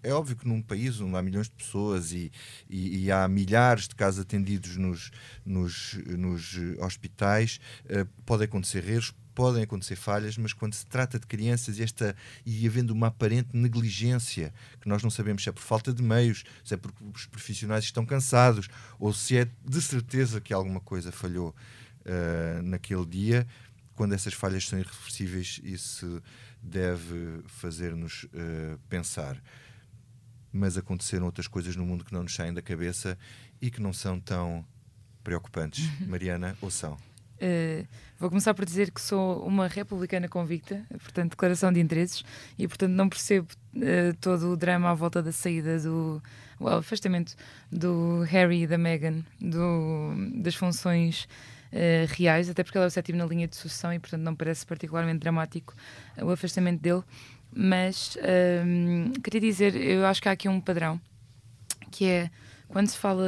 é 0.02 0.14
óbvio 0.14 0.36
que 0.36 0.48
num 0.48 0.62
país 0.62 1.00
onde 1.02 1.16
há 1.16 1.22
milhões 1.22 1.48
de 1.48 1.56
pessoas 1.56 2.12
e, 2.12 2.32
e, 2.70 3.06
e 3.06 3.12
há 3.12 3.28
milhares 3.28 3.88
de 3.88 3.96
casos 3.96 4.20
atendidos 4.20 4.78
nos, 4.78 5.12
nos, 5.46 5.94
nos 6.08 6.56
hospitais, 6.80 7.60
uh, 7.86 8.44
acontecer 8.44 8.88
erros, 8.88 9.14
podem 9.40 9.64
acontecer 9.64 9.96
falhas, 9.96 10.38
mas 10.38 10.52
quando 10.52 10.74
se 10.74 10.86
trata 10.86 11.18
de 11.18 11.26
crianças 11.26 11.80
e, 11.80 11.84
esta, 11.84 12.14
e 12.46 12.68
havendo 12.68 12.92
uma 12.92 13.08
aparente 13.08 13.50
negligência, 13.54 14.54
que 14.82 14.90
nós 14.90 15.02
não 15.02 15.10
sabemos 15.10 15.44
se 15.44 15.50
é 15.50 15.52
por 15.52 15.62
falta 15.62 15.94
de 15.94 16.04
meios, 16.04 16.44
se 16.64 16.74
é 16.74 16.78
porque 16.78 17.02
os 17.16 17.26
profissionais 17.26 17.86
estão 17.86 18.06
cansados, 18.06 18.68
ou 19.00 19.14
se 19.14 19.38
é 19.38 19.48
de 19.66 19.82
certeza 19.82 20.42
que 20.42 20.54
alguma 20.54 20.82
coisa 20.82 21.10
falhou 21.10 21.56
uh, 22.02 22.62
naquele 22.64 23.06
dia, 23.06 23.48
quando 23.96 24.14
essas 24.14 24.34
falhas 24.34 24.68
são 24.68 24.78
irreversíveis, 24.78 25.62
isso 25.64 26.22
deve 26.62 27.42
fazer-nos 27.48 28.26
uh, 28.26 28.78
pensar. 28.90 29.42
Mas 30.52 30.78
aconteceram 30.78 31.26
outras 31.26 31.48
coisas 31.48 31.76
no 31.76 31.86
mundo 31.86 32.04
que 32.04 32.14
não 32.14 32.24
nos 32.24 32.34
saem 32.34 32.54
da 32.54 32.62
cabeça 32.62 33.18
e 33.62 33.70
que 33.70 33.82
não 33.82 33.94
são 33.94 34.20
tão 34.20 34.66
preocupantes. 35.24 35.88
Mariana, 36.08 36.58
ou 36.62 36.72
são? 36.72 36.98
Uh, 37.42 37.88
vou 38.20 38.30
começar 38.30 38.54
por 38.54 38.66
dizer 38.66 38.92
que 38.92 39.00
sou 39.00 39.46
uma 39.46 39.68
republicana 39.68 40.28
convicta, 40.28 40.86
portanto, 40.90 41.32
declaração 41.32 41.72
de 41.72 41.80
interesses, 41.80 42.24
e 42.58 42.68
portanto 42.68 42.92
não 42.92 43.08
percebo 43.08 43.48
uh, 43.76 44.14
todo 44.20 44.52
o 44.52 44.58
drama 44.58 44.90
à 44.90 44.94
volta 44.94 45.24
da 45.24 45.32
saída 45.32 45.80
do 45.80 46.22
o 46.60 46.68
afastamento 46.68 47.36
do 47.72 48.24
Harry 48.24 48.64
e 48.64 48.68
da 48.68 48.78
Meghan 48.78 49.24
do, 49.40 50.14
das 50.36 50.56
funções 50.56 51.30
uh, 51.72 52.06
reais, 52.10 52.50
até 52.50 52.62
porque 52.62 52.78
ele 52.78 52.84
é 52.84 52.88
o 52.88 52.92
sétimo 52.92 53.18
na 53.18 53.26
linha 53.26 53.48
de 53.48 53.56
sucessão 53.56 53.94
e 53.94 54.00
portanto 54.00 54.22
não 54.22 54.36
parece 54.36 54.66
particularmente 54.66 55.20
dramático 55.20 55.74
o 56.22 56.30
afastamento 56.30 56.82
dele. 56.82 57.04
Mas 57.52 58.18
ehm, 58.22 59.12
queria 59.24 59.42
dizer, 59.42 59.76
eu 59.76 60.06
acho 60.06 60.22
que 60.22 60.30
há 60.30 60.32
aqui 60.32 60.48
um 60.48 60.62
padrão 60.62 61.00
que 61.92 62.06
é 62.06 62.30
quando 62.68 62.88
se 62.88 62.98
fala 62.98 63.26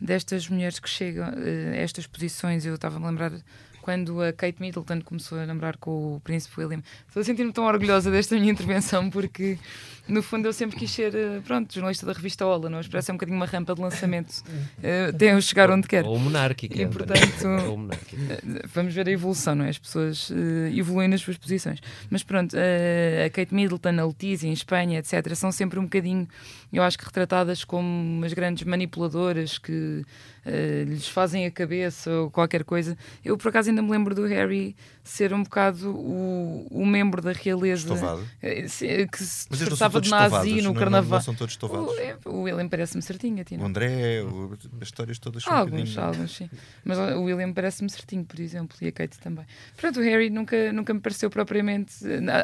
destas 0.00 0.48
mulheres 0.48 0.78
que 0.78 0.88
chegam 0.88 1.28
uh, 1.28 1.72
a 1.72 1.76
estas 1.76 2.06
posições, 2.06 2.64
eu 2.64 2.74
estava 2.74 2.98
a 2.98 3.10
lembrar 3.10 3.32
quando 3.80 4.22
a 4.22 4.32
Kate 4.32 4.60
Middleton 4.60 5.00
começou 5.02 5.38
a 5.38 5.46
namorar 5.46 5.76
com 5.76 6.16
o 6.16 6.20
Príncipe 6.20 6.60
William. 6.60 6.82
Estou 7.06 7.20
a 7.20 7.24
sentir-me 7.24 7.52
tão 7.52 7.64
orgulhosa 7.64 8.10
desta 8.10 8.34
minha 8.36 8.52
intervenção 8.52 9.10
porque, 9.10 9.58
no 10.06 10.22
fundo, 10.22 10.46
eu 10.46 10.52
sempre 10.52 10.78
quis 10.78 10.90
ser, 10.90 11.14
eh, 11.14 11.40
pronto, 11.44 11.72
jornalista 11.72 12.06
da 12.06 12.12
revista 12.12 12.46
Ola, 12.46 12.68
não? 12.68 12.78
É 12.78 13.12
um 13.12 13.14
bocadinho 13.14 13.36
uma 13.36 13.46
rampa 13.46 13.74
de 13.74 13.80
lançamento 13.80 14.30
uh, 14.30 15.10
até 15.14 15.32
eu 15.32 15.40
chegar 15.40 15.70
onde 15.70 15.88
quero. 15.88 16.08
Ou 16.08 16.18
monárquica. 16.18 16.80
E, 16.80 16.86
portanto, 16.86 17.46
ou 17.68 17.76
monárquica. 17.76 18.42
vamos 18.72 18.94
ver 18.94 19.08
a 19.08 19.10
evolução, 19.10 19.54
não 19.54 19.64
é? 19.64 19.70
As 19.70 19.78
pessoas 19.78 20.30
uh, 20.30 20.34
evoluem 20.74 21.08
nas 21.08 21.20
suas 21.20 21.36
posições. 21.36 21.80
Mas 22.10 22.22
pronto, 22.22 22.54
uh, 22.54 23.26
a 23.26 23.30
Kate 23.30 23.54
Middleton, 23.54 23.98
a 23.98 24.06
Letícia 24.06 24.46
em 24.46 24.52
Espanha, 24.52 24.98
etc., 24.98 25.34
são 25.34 25.50
sempre 25.50 25.78
um 25.78 25.84
bocadinho, 25.84 26.28
eu 26.72 26.82
acho 26.82 26.98
que 26.98 27.04
retratadas 27.04 27.64
como 27.64 27.88
umas 27.88 28.32
grandes 28.32 28.64
manipuladoras 28.64 29.58
que 29.58 30.04
uh, 30.46 30.84
lhes 30.84 31.08
fazem 31.08 31.46
a 31.46 31.50
cabeça 31.50 32.10
ou 32.10 32.30
qualquer 32.30 32.64
coisa. 32.64 32.96
Eu, 33.24 33.36
por 33.36 33.48
acaso, 33.48 33.69
ainda 33.70 33.82
me 33.82 33.90
lembro 33.90 34.14
do 34.14 34.26
Harry 34.26 34.76
ser 35.02 35.32
um 35.32 35.42
bocado 35.42 35.90
o, 35.90 36.66
o 36.70 36.86
membro 36.86 37.20
da 37.22 37.32
realeza 37.32 37.92
uh, 37.94 39.08
que 39.10 39.24
se 39.24 39.48
disfarçava 39.48 40.00
de 40.00 40.10
nazi 40.10 40.62
no 40.62 40.74
carnaval. 40.74 41.18
Não, 41.18 41.24
são 41.24 41.34
todos 41.34 41.54
estovados. 41.54 41.94
O, 42.24 42.30
o 42.30 42.42
William 42.42 42.68
parece-me 42.68 43.02
certinho. 43.02 43.44
O 43.58 43.64
André, 43.64 44.22
o, 44.22 44.56
as 44.80 44.88
histórias 44.88 45.18
todas 45.18 45.42
são 45.42 45.52
Alguns, 45.52 45.96
um 45.96 46.00
alguns, 46.00 46.36
sim. 46.36 46.50
Mas 46.84 46.98
o 46.98 47.22
William 47.22 47.52
parece-me 47.52 47.88
certinho, 47.90 48.24
por 48.24 48.38
exemplo, 48.38 48.76
e 48.80 48.88
a 48.88 48.92
Kate 48.92 49.18
também. 49.18 49.46
Portanto, 49.72 50.00
o 50.00 50.02
Harry 50.02 50.30
nunca, 50.30 50.72
nunca 50.72 50.92
me 50.94 51.00
pareceu 51.00 51.30
propriamente. 51.30 51.94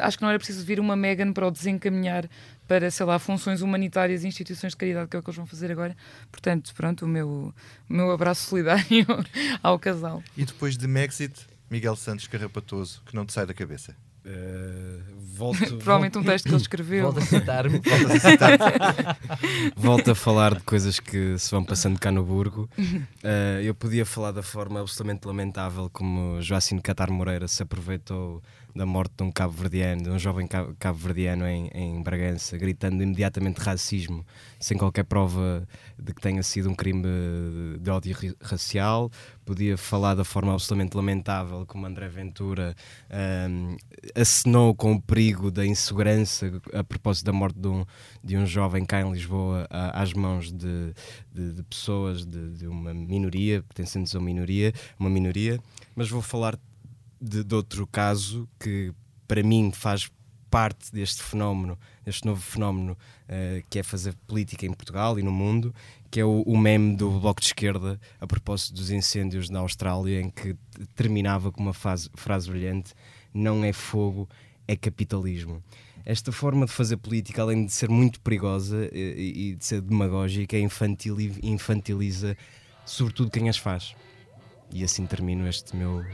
Acho 0.01 0.17
que 0.17 0.23
não 0.23 0.29
era 0.29 0.39
preciso 0.39 0.65
vir 0.65 0.79
uma 0.79 0.95
Meghan 0.95 1.31
para 1.31 1.47
o 1.47 1.51
desencaminhar 1.51 2.27
para, 2.67 2.91
sei 2.91 3.05
lá, 3.05 3.17
funções 3.17 3.61
humanitárias 3.61 4.23
e 4.23 4.27
instituições 4.27 4.73
de 4.73 4.77
caridade, 4.77 5.09
que 5.09 5.15
é 5.15 5.19
o 5.19 5.23
que 5.23 5.29
eles 5.29 5.37
vão 5.37 5.45
fazer 5.45 5.71
agora. 5.71 5.95
Portanto, 6.31 6.73
pronto, 6.75 7.05
o 7.05 7.07
meu, 7.07 7.53
o 7.89 7.93
meu 7.93 8.11
abraço 8.11 8.49
solidário 8.49 9.05
ao 9.63 9.79
casal. 9.79 10.23
E 10.35 10.45
depois 10.45 10.77
de 10.77 10.87
Mexit, 10.87 11.33
Miguel 11.69 11.95
Santos 11.95 12.27
Carrapatoso, 12.27 13.01
que 13.05 13.15
não 13.15 13.25
te 13.25 13.33
sai 13.33 13.45
da 13.45 13.53
cabeça. 13.53 13.95
Uh, 14.27 15.01
volto, 15.17 15.59
Provavelmente 15.77 16.15
volto, 16.15 16.25
um 16.25 16.29
texto 16.29 16.45
que 16.45 16.51
ele 16.51 16.57
escreveu. 16.57 17.03
Volto 17.03 17.19
a 17.19 17.21
citar-me. 17.21 17.79
Volto 17.79 18.11
a 18.11 18.19
citar 18.19 19.17
Volto 19.75 20.11
a 20.11 20.15
falar 20.15 20.55
de 20.55 20.63
coisas 20.63 20.99
que 20.99 21.37
se 21.39 21.49
vão 21.49 21.63
passando 21.63 21.97
cá 21.97 22.11
no 22.11 22.23
Burgo. 22.23 22.69
Uh, 22.77 23.61
eu 23.63 23.73
podia 23.73 24.05
falar 24.05 24.31
da 24.31 24.43
forma 24.43 24.81
absolutamente 24.81 25.25
lamentável 25.25 25.89
como 25.89 26.41
Joacim 26.41 26.77
Catar 26.79 27.09
Moreira 27.09 27.47
se 27.47 27.63
aproveitou 27.63 28.43
da 28.77 28.85
morte 28.85 29.13
de 29.17 29.23
um 29.23 29.31
cabo-verdiano, 29.31 30.03
de 30.03 30.09
um 30.09 30.19
jovem 30.19 30.47
cabo-verdiano 30.79 31.45
em, 31.47 31.69
em 31.73 32.01
Bragança, 32.01 32.57
gritando 32.57 33.01
imediatamente 33.01 33.57
racismo, 33.57 34.25
sem 34.59 34.77
qualquer 34.77 35.03
prova 35.03 35.67
de 35.97 36.13
que 36.13 36.21
tenha 36.21 36.43
sido 36.43 36.69
um 36.69 36.75
crime 36.75 37.07
de 37.81 37.89
ódio 37.89 38.15
racial. 38.41 39.11
Podia 39.43 39.77
falar 39.77 40.13
da 40.13 40.23
forma 40.23 40.53
absolutamente 40.53 40.95
lamentável 40.95 41.65
como 41.65 41.85
André 41.85 42.07
Ventura 42.07 42.75
um, 43.49 43.77
acenou 44.13 44.75
com 44.75 44.93
o 44.93 45.01
perigo 45.01 45.49
da 45.49 45.65
insegurança 45.65 46.61
a 46.73 46.83
propósito 46.83 47.25
da 47.25 47.33
morte 47.33 47.57
de 47.59 47.67
um, 47.67 47.85
de 48.23 48.37
um 48.37 48.45
jovem 48.45 48.85
cá 48.85 49.01
em 49.01 49.11
Lisboa 49.11 49.67
às 49.69 50.13
mãos 50.13 50.51
de, 50.51 50.93
de, 51.33 51.53
de 51.53 51.63
pessoas 51.63 52.25
de, 52.25 52.51
de, 52.51 52.67
uma 52.67 52.93
minoria, 52.93 53.63
pertencentes 53.63 54.13
a 54.13 54.19
uma 54.19 54.25
minoria, 54.25 54.73
uma 54.99 55.09
minoria. 55.09 55.59
Mas 55.95 56.09
vou 56.09 56.21
falar 56.21 56.59
de, 57.19 57.43
de 57.43 57.55
outro 57.55 57.85
caso 57.87 58.47
que 58.59 58.93
para 59.27 59.43
mim 59.43 59.71
faz 59.71 60.09
parte 60.49 60.91
deste 60.93 61.21
fenómeno, 61.21 61.77
deste 62.05 62.25
novo 62.25 62.41
fenómeno 62.41 62.93
uh, 62.93 63.63
que 63.69 63.79
é 63.79 63.83
fazer 63.83 64.15
política 64.25 64.65
em 64.65 64.71
Portugal 64.71 65.19
e 65.19 65.23
no 65.23 65.31
mundo, 65.31 65.73
que 66.09 66.19
é 66.19 66.25
o, 66.25 66.41
o, 66.43 66.57
meme 66.57 66.95
do 66.95 67.19
Bloco 67.19 67.41
de 67.41 67.47
Esquerda 67.47 67.99
a 68.19 68.25
propósito 68.25 68.75
dos 68.75 68.89
incêndios 68.89 69.49
na 69.49 69.59
Austrália, 69.59 70.21
em 70.21 70.29
que 70.29 70.55
terminava 70.95 71.51
com 71.51 71.61
uma 71.61 71.73
fase, 71.73 72.09
frase 72.15 72.49
brilhante: 72.49 72.93
não 73.33 73.63
é 73.63 73.73
fogo, 73.73 74.27
é 74.67 74.75
capitalismo. 74.75 75.61
Esta 76.05 76.31
forma 76.31 76.65
de 76.65 76.71
fazer 76.71 76.95
política, 76.95 77.41
além 77.41 77.65
de 77.65 77.73
ser 77.73 77.89
muito 77.89 78.21
perigosa 78.21 78.89
e, 78.93 79.49
e 79.51 79.55
de 79.55 79.65
ser 79.65 79.81
demagógica, 79.81 80.57
infantiliza, 80.57 81.37
infantiliza 81.43 82.37
sobretudo 82.85 83.29
quem 83.29 83.49
as 83.49 83.57
faz. 83.57 83.93
E 84.71 84.83
assim 84.83 85.05
termino 85.05 85.45
este 85.47 85.75
meu. 85.75 86.05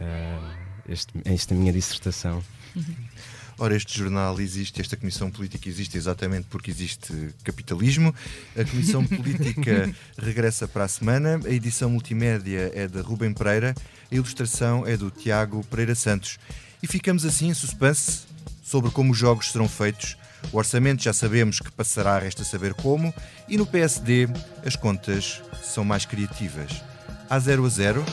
Uh, 0.00 0.58
este, 0.88 1.12
esta 1.24 1.54
minha 1.54 1.72
dissertação. 1.72 2.42
Ora, 3.60 3.74
este 3.74 3.98
jornal 3.98 4.40
existe, 4.40 4.80
esta 4.80 4.96
Comissão 4.96 5.32
Política 5.32 5.68
existe 5.68 5.98
exatamente 5.98 6.46
porque 6.48 6.70
existe 6.70 7.12
capitalismo. 7.42 8.14
A 8.56 8.64
Comissão 8.64 9.02
Política 9.04 9.92
regressa 10.16 10.68
para 10.68 10.84
a 10.84 10.88
semana. 10.88 11.40
A 11.44 11.50
edição 11.50 11.90
multimédia 11.90 12.70
é 12.72 12.86
da 12.86 13.02
Rubem 13.02 13.34
Pereira, 13.34 13.74
a 14.10 14.14
ilustração 14.14 14.86
é 14.86 14.96
do 14.96 15.10
Tiago 15.10 15.64
Pereira 15.64 15.96
Santos. 15.96 16.38
E 16.80 16.86
ficamos 16.86 17.24
assim 17.24 17.48
em 17.48 17.54
suspense 17.54 18.28
sobre 18.62 18.92
como 18.92 19.10
os 19.10 19.18
jogos 19.18 19.50
serão 19.50 19.68
feitos. 19.68 20.16
O 20.52 20.56
orçamento 20.56 21.02
já 21.02 21.12
sabemos 21.12 21.58
que 21.58 21.72
passará, 21.72 22.16
resta 22.16 22.44
saber 22.44 22.74
como. 22.74 23.12
E 23.48 23.56
no 23.56 23.66
PSD 23.66 24.28
as 24.64 24.76
contas 24.76 25.42
são 25.64 25.84
mais 25.84 26.04
criativas. 26.04 26.80
A 27.28 27.40
0 27.40 27.66
a 27.66 27.68
0. 27.68 28.04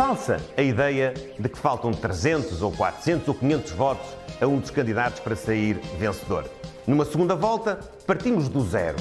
Falsa 0.00 0.40
a 0.56 0.62
ideia 0.62 1.12
de 1.38 1.46
que 1.46 1.58
faltam 1.58 1.92
300 1.92 2.62
ou 2.62 2.72
400 2.72 3.28
ou 3.28 3.34
500 3.34 3.72
votos 3.72 4.16
a 4.40 4.46
um 4.46 4.58
dos 4.58 4.70
candidatos 4.70 5.20
para 5.20 5.36
sair 5.36 5.74
vencedor. 5.98 6.46
Numa 6.86 7.04
segunda 7.04 7.36
volta, 7.36 7.78
partimos 8.06 8.48
do 8.48 8.62
zero. 8.62 8.96